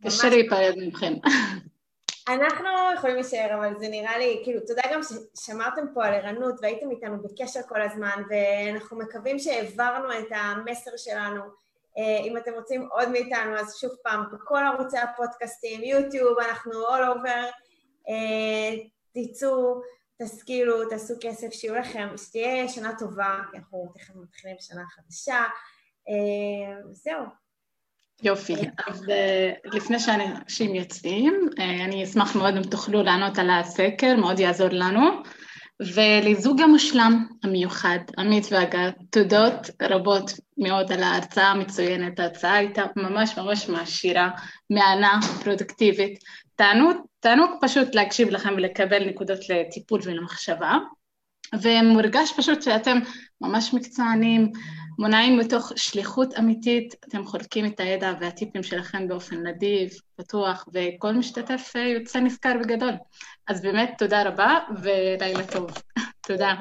[0.04, 1.14] ממש- קשה להיפרד מכם.
[2.28, 6.92] אנחנו יכולים להישאר, אבל זה נראה לי, כאילו, תודה גם ששמרתם פה על ערנות והייתם
[6.92, 11.44] איתנו בקשר כל הזמן, ואנחנו מקווים שהעברנו את המסר שלנו.
[11.98, 17.16] אה, אם אתם רוצים עוד מאיתנו, אז שוב פעם, בכל ערוצי הפודקאסטים, יוטיוב, אנחנו all
[17.16, 17.52] over,
[18.10, 18.84] אה,
[19.14, 19.82] תצאו,
[20.22, 25.44] תשכילו, תעשו כסף, שיהיו לכם, שתהיה שנה טובה, כי אנחנו תכף מתחילים שנה חדשה.
[26.10, 27.42] אה, זהו.
[28.24, 28.56] יופי.
[28.88, 34.40] אז אה, לפני שאנשים יוצאים, אה, אני אשמח מאוד אם תוכלו לענות על הסקר, מאוד
[34.40, 35.10] יעזור לנו.
[35.96, 42.20] ולזוג המושלם המיוחד, עמית והגר, תודות רבות מאוד על ההרצאה המצוינת.
[42.20, 44.30] ההרצאה הייתה ממש ממש מעשירה,
[44.70, 46.20] מהנה, פרודוקטיבית.
[46.56, 50.78] תענוג, תענוג פשוט להקשיב לכם ולקבל נקודות לטיפול ולמחשבה.
[51.62, 52.98] ומורגש פשוט שאתם
[53.42, 54.52] ממש מקצוענים,
[55.00, 61.74] מונעים מתוך שליחות אמיתית, אתם חולקים את הידע והטיפים שלכם באופן נדיב, פתוח, וכל משתתף
[61.76, 62.94] אה, יוצא נשכר בגדול.
[63.48, 65.70] אז באמת תודה רבה ולילה טוב.
[66.28, 66.56] תודה.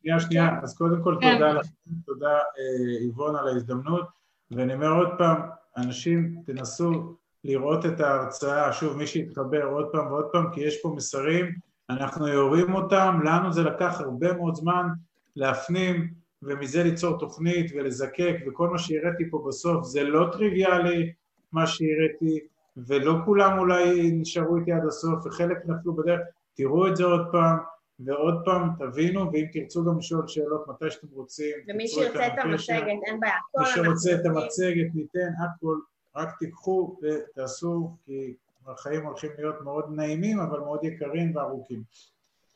[0.00, 1.34] שנייה, שנייה, אז קודם כל כן.
[1.34, 1.70] תודה לכם,
[2.06, 4.06] תודה אה, איבון על ההזדמנות,
[4.50, 5.40] ואני אומר עוד פעם,
[5.76, 10.92] אנשים תנסו לראות את ההרצאה, שוב מי שיתחבר עוד פעם ועוד פעם, כי יש פה
[10.96, 11.46] מסרים,
[11.90, 14.88] אנחנו יורים אותם, לנו זה לקח הרבה מאוד זמן
[15.36, 16.08] להפנים
[16.42, 21.12] ומזה ליצור תוכנית ולזקק, וכל מה שהראיתי פה בסוף זה לא טריוויאלי
[21.52, 22.40] מה שהראיתי,
[22.76, 26.20] ולא כולם אולי נשארו איתי עד הסוף, וחלק נפלו בדרך,
[26.54, 27.58] תראו את זה עוד פעם,
[28.00, 32.32] ועוד פעם תבינו, ואם תרצו גם לשאול שאלות מתי שאתם רוצים, ומי שירצה את.
[32.38, 33.34] המצגת, אין בעיה.
[33.58, 34.26] מי שרוצה את.
[34.26, 35.78] המצגת ניתן הכל,
[36.16, 38.34] רק תיקחו ותעשו, כי
[38.66, 41.82] החיים הולכים להיות מאוד נעימים, אבל מאוד יקרים וארוכים.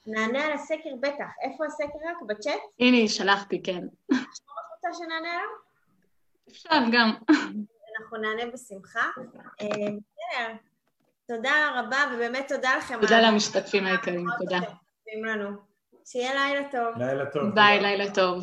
[0.06, 1.30] נענה על הסקר בטח.
[1.42, 2.22] איפה הסקר רק?
[2.26, 2.60] בצ'אט?
[2.80, 3.80] הנה, שלחתי, כן.
[4.10, 5.48] רוצה שנענה עליו?
[6.48, 7.12] אפשר גם.
[8.00, 9.10] אנחנו נענה בשמחה.
[9.60, 10.54] אה, בסדר.
[11.28, 13.00] תודה רבה, ובאמת תודה לכם.
[13.00, 14.58] תודה למשתתפים היקרים, תודה.
[16.04, 16.98] שיהיה לילה טוב.
[16.98, 17.54] לילה טוב.
[17.54, 18.38] ביי, לילה טוב.